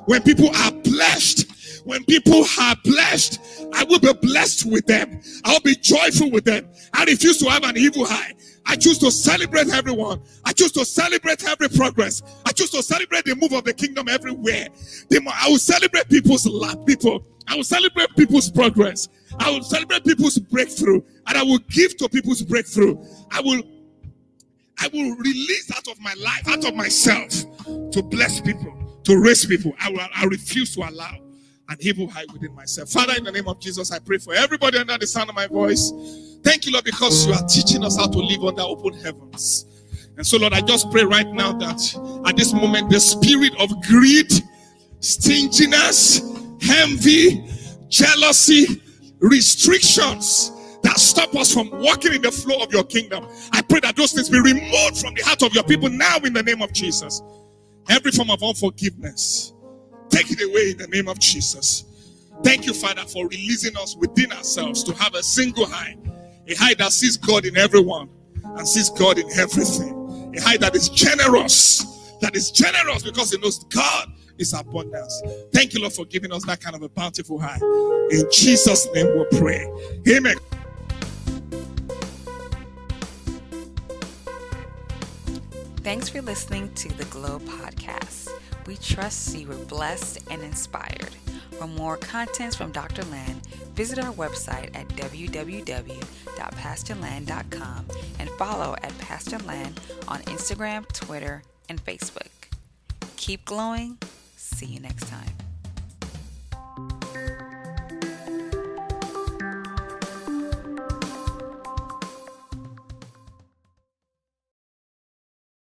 when 0.04 0.22
people 0.22 0.54
are 0.54 0.70
blessed, 0.70 1.82
when 1.84 2.04
people 2.04 2.44
are 2.60 2.76
blessed, 2.84 3.40
I 3.74 3.82
will 3.88 3.98
be 3.98 4.12
blessed 4.22 4.70
with 4.70 4.86
them. 4.86 5.20
I'll 5.44 5.58
be 5.60 5.74
joyful 5.74 6.30
with 6.30 6.44
them. 6.44 6.70
I 6.94 7.02
refuse 7.06 7.38
to 7.38 7.50
have 7.50 7.64
an 7.64 7.76
evil 7.76 8.06
high. 8.06 8.34
I 8.68 8.76
choose 8.76 8.98
to 8.98 9.10
celebrate 9.10 9.70
everyone. 9.70 10.20
I 10.44 10.52
choose 10.52 10.72
to 10.72 10.84
celebrate 10.84 11.42
every 11.48 11.70
progress. 11.70 12.22
I 12.44 12.52
choose 12.52 12.70
to 12.70 12.82
celebrate 12.82 13.24
the 13.24 13.34
move 13.34 13.54
of 13.54 13.64
the 13.64 13.72
kingdom 13.72 14.08
everywhere. 14.08 14.68
I 15.10 15.48
will 15.48 15.58
celebrate 15.58 16.08
people's 16.10 16.46
life, 16.46 16.76
people. 16.86 17.24
I 17.48 17.56
will 17.56 17.64
celebrate 17.64 18.14
people's 18.14 18.50
progress. 18.50 19.08
I 19.38 19.50
will 19.50 19.62
celebrate 19.62 20.04
people's 20.04 20.38
breakthrough, 20.38 21.00
and 21.26 21.38
I 21.38 21.42
will 21.42 21.60
give 21.70 21.96
to 21.96 22.10
people's 22.10 22.42
breakthrough. 22.42 23.02
I 23.30 23.40
will, 23.40 23.62
I 24.78 24.88
will 24.92 25.16
release 25.16 25.70
out 25.74 25.88
of 25.88 25.98
my 26.00 26.14
life, 26.22 26.46
out 26.46 26.66
of 26.66 26.74
myself, 26.74 27.30
to 27.92 28.02
bless 28.02 28.42
people, 28.42 29.00
to 29.04 29.18
raise 29.18 29.46
people. 29.46 29.72
I 29.80 29.90
will, 29.90 30.06
I 30.14 30.26
refuse 30.26 30.74
to 30.74 30.82
allow 30.82 31.16
an 31.68 31.76
evil 31.80 32.08
high 32.08 32.24
within 32.32 32.54
myself. 32.54 32.90
Father, 32.90 33.14
in 33.16 33.24
the 33.24 33.32
name 33.32 33.48
of 33.48 33.60
Jesus, 33.60 33.92
I 33.92 33.98
pray 33.98 34.18
for 34.18 34.34
everybody 34.34 34.78
under 34.78 34.96
the 34.96 35.06
sound 35.06 35.28
of 35.28 35.36
my 35.36 35.46
voice. 35.46 35.92
Thank 36.42 36.66
you, 36.66 36.72
Lord, 36.72 36.84
because 36.84 37.26
you 37.26 37.32
are 37.32 37.46
teaching 37.46 37.84
us 37.84 37.96
how 37.96 38.06
to 38.06 38.18
live 38.18 38.44
under 38.44 38.62
open 38.62 38.94
heavens. 38.94 39.66
And 40.16 40.26
so, 40.26 40.38
Lord, 40.38 40.52
I 40.52 40.60
just 40.60 40.90
pray 40.90 41.04
right 41.04 41.28
now 41.28 41.52
that 41.52 42.24
at 42.26 42.36
this 42.36 42.52
moment, 42.52 42.90
the 42.90 42.98
spirit 42.98 43.52
of 43.60 43.70
greed, 43.82 44.32
stinginess, 45.00 46.20
envy, 46.70 47.48
jealousy, 47.88 48.82
restrictions 49.20 50.52
that 50.82 50.98
stop 50.98 51.34
us 51.34 51.52
from 51.52 51.70
walking 51.70 52.14
in 52.14 52.22
the 52.22 52.30
flow 52.30 52.62
of 52.62 52.72
your 52.72 52.84
kingdom. 52.84 53.26
I 53.52 53.62
pray 53.62 53.80
that 53.80 53.96
those 53.96 54.12
things 54.12 54.28
be 54.28 54.40
removed 54.40 54.98
from 54.98 55.14
the 55.14 55.22
heart 55.22 55.42
of 55.42 55.54
your 55.54 55.64
people 55.64 55.88
now 55.88 56.16
in 56.18 56.32
the 56.32 56.42
name 56.42 56.62
of 56.62 56.72
Jesus. 56.72 57.20
Every 57.88 58.10
form 58.10 58.30
of 58.30 58.42
unforgiveness, 58.42 59.52
take 60.22 60.30
it 60.32 60.42
away 60.42 60.70
in 60.70 60.78
the 60.78 60.88
name 60.88 61.08
of 61.08 61.18
Jesus. 61.18 61.84
Thank 62.42 62.66
you, 62.66 62.72
Father, 62.74 63.02
for 63.02 63.26
releasing 63.26 63.76
us 63.76 63.96
within 63.96 64.32
ourselves 64.32 64.84
to 64.84 64.94
have 64.94 65.14
a 65.14 65.22
single 65.22 65.66
high 65.66 65.96
a 66.48 66.54
high 66.54 66.74
that 66.74 66.92
sees 66.92 67.16
God 67.16 67.44
in 67.44 67.56
everyone 67.56 68.08
and 68.42 68.66
sees 68.66 68.88
God 68.90 69.18
in 69.18 69.30
everything. 69.32 70.34
A 70.36 70.40
high 70.40 70.56
that 70.58 70.74
is 70.74 70.88
generous, 70.88 72.16
that 72.20 72.34
is 72.34 72.50
generous 72.50 73.02
because 73.02 73.32
it 73.32 73.42
knows 73.42 73.64
God 73.64 74.12
is 74.38 74.54
abundance. 74.54 75.22
Thank 75.52 75.74
you, 75.74 75.80
Lord, 75.80 75.92
for 75.92 76.06
giving 76.06 76.32
us 76.32 76.44
that 76.46 76.60
kind 76.60 76.74
of 76.74 76.82
a 76.82 76.88
bountiful 76.88 77.38
high. 77.38 77.58
In 78.10 78.24
Jesus' 78.32 78.88
name 78.94 79.06
we 79.18 79.38
pray. 79.38 79.70
Amen. 80.08 80.36
Thanks 85.82 86.08
for 86.08 86.20
listening 86.22 86.72
to 86.74 86.88
the 86.88 87.04
Glow 87.06 87.38
Podcast. 87.40 88.27
We 88.68 88.76
trust 88.76 89.34
you 89.34 89.48
were 89.48 89.54
blessed 89.54 90.18
and 90.30 90.42
inspired. 90.42 91.16
For 91.52 91.66
more 91.66 91.96
contents 91.96 92.54
from 92.54 92.70
Dr. 92.70 93.02
Land, 93.04 93.46
visit 93.74 93.98
our 93.98 94.12
website 94.12 94.76
at 94.76 94.86
www.pastorland.com 94.88 97.86
and 98.18 98.28
follow 98.30 98.74
at 98.82 98.98
Pastor 98.98 99.38
Land 99.38 99.80
on 100.06 100.20
Instagram, 100.24 100.86
Twitter, 100.92 101.42
and 101.70 101.82
Facebook. 101.82 102.28
Keep 103.16 103.46
glowing. 103.46 103.96
See 104.36 104.66
you 104.66 104.80
next 104.80 105.08
time. 105.08 105.47